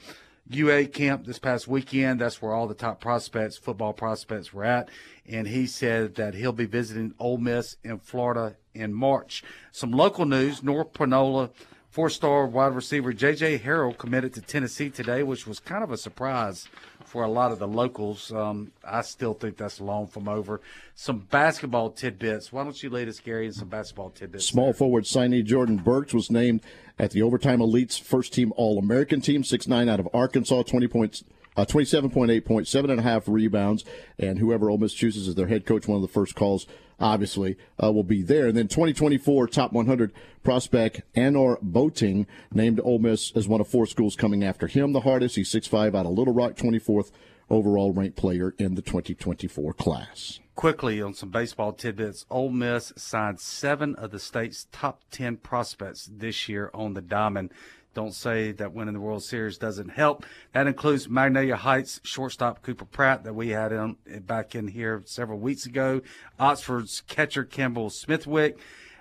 UA 0.49 0.87
camp 0.87 1.27
this 1.27 1.39
past 1.39 1.69
weekend. 1.69 2.21
That's 2.21 2.43
where 2.43 2.53
all 2.53 2.67
the 2.67 2.75
top 2.75 3.01
prospects, 3.01 3.57
football 3.57 3.93
prospects, 3.93 4.53
were 4.53 4.65
at. 4.65 4.89
And 5.29 5.47
he 5.47 5.67
said 5.67 6.17
that 6.17 6.35
he'll 6.35 6.53
be 6.53 6.67
visiting 6.67 7.15
Ole 7.21 7.39
Miss 7.39 7.77
in 7.85 8.01
Florida 8.01 8.57
in 8.75 8.93
March. 8.93 9.45
Some 9.71 9.93
local 9.93 10.25
news 10.25 10.63
North 10.63 10.93
Panola 10.93 11.51
four 11.91 12.09
star 12.09 12.47
wide 12.47 12.75
receiver 12.75 13.13
J.J. 13.13 13.59
Harrell 13.59 13.97
committed 13.97 14.33
to 14.35 14.41
Tennessee 14.41 14.91
today, 14.91 15.23
which 15.23 15.47
was 15.47 15.61
kind 15.61 15.83
of 15.83 15.91
a 15.91 15.97
surprise 15.97 16.69
for 17.05 17.25
a 17.25 17.29
lot 17.29 17.53
of 17.53 17.59
the 17.59 17.67
locals. 17.67 18.33
Um, 18.33 18.73
I 18.85 19.03
still 19.03 19.35
think 19.35 19.57
that's 19.57 19.81
long 19.81 20.07
from 20.07 20.29
over. 20.29 20.61
Some 20.95 21.19
basketball 21.31 21.91
tidbits. 21.91 22.53
Why 22.53 22.63
don't 22.65 22.81
you 22.83 22.91
lead 22.91 23.09
us, 23.09 23.19
Gary, 23.19 23.47
in 23.47 23.53
some 23.53 23.69
basketball 23.69 24.11
tidbits? 24.11 24.47
Small 24.47 24.67
there? 24.67 24.75
forward 24.75 25.05
signee 25.05 25.45
Jordan 25.45 25.77
Burks 25.77 26.15
was 26.15 26.31
named 26.31 26.63
at 26.99 27.11
the 27.11 27.23
Overtime 27.23 27.59
Elites 27.59 28.01
first 28.01 28.33
team 28.33 28.53
All 28.57 28.79
American 28.79 29.21
team, 29.21 29.43
six 29.43 29.67
nine 29.67 29.89
out 29.89 30.01
of 30.01 30.09
Arkansas, 30.15 30.63
20 30.63 30.89
points. 30.89 31.25
Uh, 31.57 31.65
27.8 31.65 32.45
points, 32.45 32.71
seven 32.71 32.91
and 32.91 33.01
a 33.01 33.03
half 33.03 33.25
rebounds, 33.27 33.85
and 34.21 34.39
whoever 34.39 34.71
Ole 34.71 34.79
Miss 34.79 34.95
chooses 34.95 35.27
as 35.27 35.35
their 35.35 35.49
head 35.49 35.67
coach, 35.67 35.89
one 35.89 35.97
of 35.97 36.01
the 36.01 36.09
first 36.09 36.37
calls, 36.37 36.65
obviously, 37.01 37.57
uh, 37.83 37.91
will 37.91 38.05
be 38.05 38.23
there. 38.23 38.47
And 38.47 38.57
then 38.57 38.69
2024 38.69 39.49
top 39.49 39.73
100 39.73 40.13
prospect 40.43 41.03
Annor 41.15 41.59
Boateng 41.63 42.27
named 42.53 42.81
Ole 42.83 42.99
Miss 42.99 43.33
as 43.35 43.49
one 43.49 43.61
of 43.61 43.69
four 43.69 43.87
schools 43.87 44.17
coming 44.17 44.45
after 44.45 44.67
him 44.67 44.93
the 44.93 45.01
hardest. 45.01 45.37
He's 45.37 45.51
6'5 45.51 45.95
out 45.95 46.07
of 46.07 46.13
Little 46.13 46.35
Rock, 46.35 46.55
24th 46.55 47.11
overall 47.51 47.93
ranked 47.93 48.17
player 48.17 48.55
in 48.59 48.75
the 48.77 48.83
2024 48.83 49.73
class. 49.75 50.41
Quickly 50.55 51.01
on 51.01 51.15
some 51.15 51.31
baseball 51.31 51.73
tidbits, 51.73 52.27
Ole 52.31 52.51
Miss 52.51 52.93
signed 52.97 53.41
seven 53.41 53.95
of 53.97 54.11
the 54.11 54.19
state's 54.19 54.67
top 54.71 55.03
10 55.11 55.39
prospects 55.39 56.09
this 56.11 56.49
year 56.49 56.71
on 56.75 56.95
the 56.95 57.01
diamond. 57.01 57.51
Don't 57.95 58.15
say 58.15 58.53
that 58.53 58.73
winning 58.73 58.95
the 58.95 59.01
World 59.01 59.25
Series 59.25 59.59
doesn't 59.59 59.89
help. 59.89 60.25
That 60.53 60.67
includes 60.67 61.09
Magnolia 61.09 61.57
Heights 61.57 62.01
shortstop 62.05 62.63
Cooper 62.63 62.85
Pratt 62.85 63.25
that 63.25 63.35
we 63.35 63.49
had 63.49 63.73
in, 63.73 63.97
back 64.21 64.55
in 64.55 64.69
here 64.69 65.03
several 65.07 65.39
weeks 65.39 65.67
ago. 65.67 66.01
Oxford's 66.39 67.01
catcher 67.03 67.45
Campbell 67.45 67.91
Smithwick, 67.91 68.59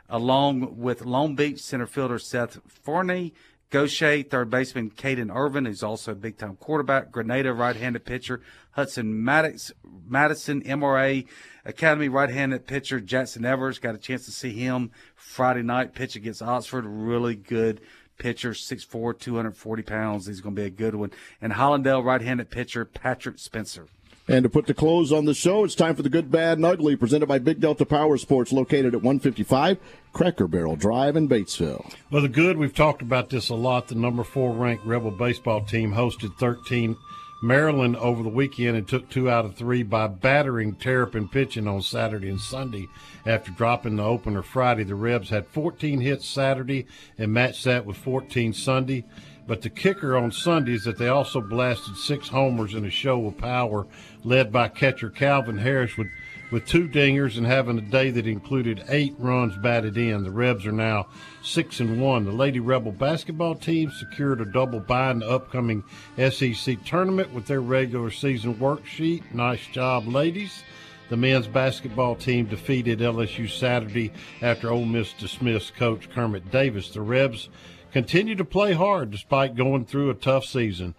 along 0.10 0.78
with 0.78 1.06
Long 1.06 1.36
Beach 1.36 1.62
center 1.62 1.86
fielder 1.86 2.18
Seth 2.18 2.60
Forney. 2.68 3.34
Gautier, 3.72 4.24
third 4.24 4.50
baseman 4.50 4.90
Caden 4.90 5.32
Irvin, 5.36 5.66
who's 5.66 5.84
also 5.84 6.14
a 6.14 6.16
big 6.16 6.38
time 6.38 6.56
quarterback. 6.56 7.12
Grenada, 7.12 7.54
right 7.54 7.76
handed 7.76 8.04
pitcher 8.04 8.42
Hudson 8.72 9.24
Maddox, 9.24 9.72
Madison, 10.08 10.64
MRA 10.64 11.28
Academy 11.66 12.10
right 12.10 12.30
handed 12.30 12.66
pitcher 12.66 13.00
Jackson 13.00 13.46
Evers. 13.46 13.78
Got 13.78 13.94
a 13.94 14.00
chance 14.00 14.26
to 14.26 14.32
see 14.32 14.54
him 14.54 14.90
Friday 15.16 15.62
night 15.62 15.94
pitch 15.94 16.16
against 16.16 16.42
Oxford. 16.42 16.86
Really 16.88 17.36
good 17.36 17.82
pitcher, 18.20 18.52
6'4, 18.52 19.18
240 19.18 19.82
pounds. 19.82 20.28
He's 20.28 20.42
going 20.42 20.56
to 20.56 20.62
be 20.62 20.68
a 20.68 20.70
good 20.70 20.94
one. 20.94 21.12
And 21.42 21.54
Hollandale 21.54 22.04
right 22.04 22.22
handed 22.22 22.52
pitcher 22.52 22.86
Patrick 22.86 23.40
Spencer. 23.40 23.88
And 24.28 24.44
to 24.44 24.50
put 24.50 24.68
the 24.68 24.76
close 24.76 25.12
on 25.12 25.26
the 25.26 25.34
show, 25.34 25.64
it's 25.64 25.74
time 25.74 25.96
for 25.96 26.04
the 26.04 26.10
good, 26.10 26.30
bad, 26.30 26.60
and 26.60 26.66
ugly, 26.66 26.96
presented 26.96 27.26
by 27.26 27.40
Big 27.40 27.60
Delta 27.60 27.84
Power 27.84 28.16
Sports, 28.16 28.52
located 28.52 28.94
at 28.94 29.02
155 29.02 29.80
Cracker 30.14 30.48
Barrel 30.48 30.76
Drive 30.76 31.16
in 31.16 31.28
Batesville. 31.28 31.92
Well, 32.12 32.22
the 32.22 32.30
good, 32.30 32.58
we've 32.58 32.76
talked 32.76 33.02
about 33.02 33.32
this 33.32 33.50
a 33.50 33.56
lot. 33.56 33.88
The 33.88 33.96
number 33.96 34.24
four 34.24 34.54
ranked 34.54 34.86
Rebel 34.86 35.10
baseball 35.10 35.66
team 35.66 35.94
hosted 35.94 36.38
13 36.38 36.96
Maryland 37.42 37.96
over 37.96 38.22
the 38.22 38.30
weekend 38.30 38.78
and 38.78 38.88
took 38.88 39.10
two 39.10 39.30
out 39.32 39.46
of 39.46 39.56
three 39.56 39.82
by 39.82 40.08
battering 40.08 40.76
Terrapin 40.76 41.28
pitching 41.28 41.68
on 41.68 41.82
Saturday 41.82 42.30
and 42.30 42.40
Sunday 42.40 42.88
after 43.26 43.52
dropping 43.52 43.98
the 43.98 44.04
opener 44.04 44.42
Friday. 44.42 44.84
The 44.84 44.96
Rebs 44.96 45.30
had 45.30 45.48
14 45.48 46.02
hits 46.02 46.28
Saturday 46.28 46.88
and 47.18 47.34
matched 47.34 47.64
that 47.66 47.86
with 47.86 47.98
14 47.98 48.54
Sunday. 48.54 49.06
But 49.50 49.64
the 49.64 49.70
kicker 49.72 50.16
on 50.16 50.32
Sunday 50.32 50.74
is 50.74 50.84
that 50.84 51.00
they 51.00 51.08
also 51.08 51.42
blasted 51.42 51.98
six 51.98 52.28
homers 52.28 52.76
in 52.76 52.86
a 52.86 52.92
show 52.92 53.26
of 53.26 53.40
power, 53.40 53.88
led 54.24 54.52
by 54.52 54.68
catcher 54.68 55.10
Calvin 55.10 55.58
Harris 55.58 55.98
with, 55.98 56.06
with 56.52 56.68
two 56.68 56.88
dingers 56.88 57.36
and 57.36 57.48
having 57.48 57.80
a 57.80 57.82
day 57.82 58.12
that 58.12 58.28
included 58.28 58.84
eight 58.90 59.16
runs 59.18 59.58
batted 59.58 59.98
in. 59.98 60.24
The 60.24 60.30
Rebs 60.30 60.68
are 60.68 60.72
now 60.72 61.08
six 61.42 61.80
and 61.80 62.00
one. 62.00 62.26
The 62.26 62.32
Lady 62.32 62.60
Rebel 62.60 62.92
basketball 62.92 63.56
team 63.56 63.90
secured 63.90 64.40
a 64.40 64.46
double 64.46 64.82
bye 64.82 65.10
in 65.10 65.20
the 65.20 65.30
upcoming 65.30 65.84
SEC 66.16 66.86
tournament 66.86 67.34
with 67.34 67.48
their 67.48 67.62
regular 67.62 68.12
season 68.12 68.54
worksheet. 68.54 69.34
Nice 69.34 69.66
job, 69.66 70.08
ladies. 70.08 70.62
The 71.10 71.18
men's 71.18 71.48
basketball 71.48 72.16
team 72.16 72.46
defeated 72.46 73.00
LSU 73.00 73.50
Saturday 73.50 74.14
after 74.44 74.70
Ole 74.70 74.86
Miss 74.86 75.12
dismissed 75.14 75.76
coach 75.76 76.08
Kermit 76.12 76.52
Davis. 76.52 76.90
The 76.90 77.02
Rebs 77.02 77.50
continue 77.92 78.36
to 78.36 78.46
play 78.46 78.74
hard 78.74 79.10
despite 79.10 79.56
going 79.56 79.86
through 79.86 80.12
a 80.12 80.14
tough 80.14 80.46
season. 80.46 80.94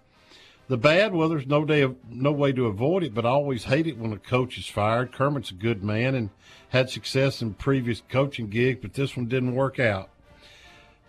The 0.67 0.75
bad, 0.75 1.13
well, 1.13 1.29
there's 1.29 1.47
no 1.47 1.63
day, 1.63 1.89
no 2.09 2.33
way 2.33 2.51
to 2.51 2.67
avoid 2.67 3.03
it, 3.03 3.13
but 3.13 3.25
I 3.25 3.29
always 3.29 3.63
hate 3.63 3.87
it 3.87 3.97
when 3.97 4.11
a 4.11 4.17
coach 4.17 4.57
is 4.57 4.67
fired. 4.67 5.13
Kermit's 5.13 5.51
a 5.51 5.53
good 5.53 5.81
man 5.81 6.13
and 6.13 6.29
had 6.69 6.89
success 6.89 7.41
in 7.41 7.53
previous 7.53 8.03
coaching 8.09 8.49
gigs, 8.49 8.79
but 8.81 8.93
this 8.93 9.15
one 9.15 9.27
didn't 9.27 9.55
work 9.55 9.79
out. 9.79 10.09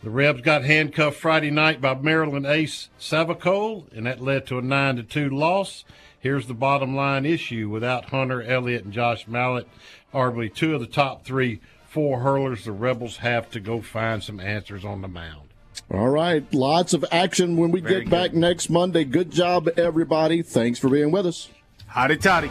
The 0.03 0.11
Rebs 0.11 0.41
got 0.41 0.65
handcuffed 0.65 1.17
Friday 1.17 1.51
night 1.51 1.81
by 1.81 1.95
Maryland 1.95 2.45
ace 2.45 2.89
Savacool, 2.99 3.85
and 3.97 4.07
that 4.07 4.21
led 4.21 4.47
to 4.49 4.59
a 4.59 4.63
nine 4.63 4.97
to 4.97 5.05
two 5.05 5.31
loss. 5.31 5.85
Here's 6.19 6.49
the 6.49 6.55
bottom 6.55 6.97
line 6.97 7.25
issue: 7.25 7.69
without 7.69 8.07
Hunter 8.07 8.43
Elliott 8.43 8.85
and 8.85 8.93
Josh 8.93 9.27
Mallitz, 9.27 9.67
arguably 10.13 10.53
two 10.53 10.75
of 10.75 10.81
the 10.81 10.89
top 10.89 11.25
three 11.25 11.61
four 11.89 12.21
hurlers, 12.21 12.65
the 12.65 12.73
Rebels 12.73 13.19
have 13.19 13.51
to 13.51 13.61
go 13.61 13.81
find 13.81 14.23
some 14.25 14.41
answers 14.41 14.85
on 14.85 15.03
the 15.03 15.09
mound. 15.09 15.51
All 15.91 16.09
right. 16.09 16.43
Lots 16.53 16.95
of 16.95 17.05
action 17.13 17.57
when 17.57 17.71
we 17.71 17.81
Very 17.81 17.95
get 17.95 18.01
good. 18.05 18.11
back 18.11 18.35
next 18.35 18.71
Monday. 18.71 19.05
Good 19.05 19.31
job, 19.31 19.69
everybody. 19.77 20.43
Thanks 20.43 20.79
for 20.79 20.89
being 20.89 21.11
with 21.11 21.27
us. 21.27 21.49
Hotty 21.91 22.21
Toddy. 22.21 22.51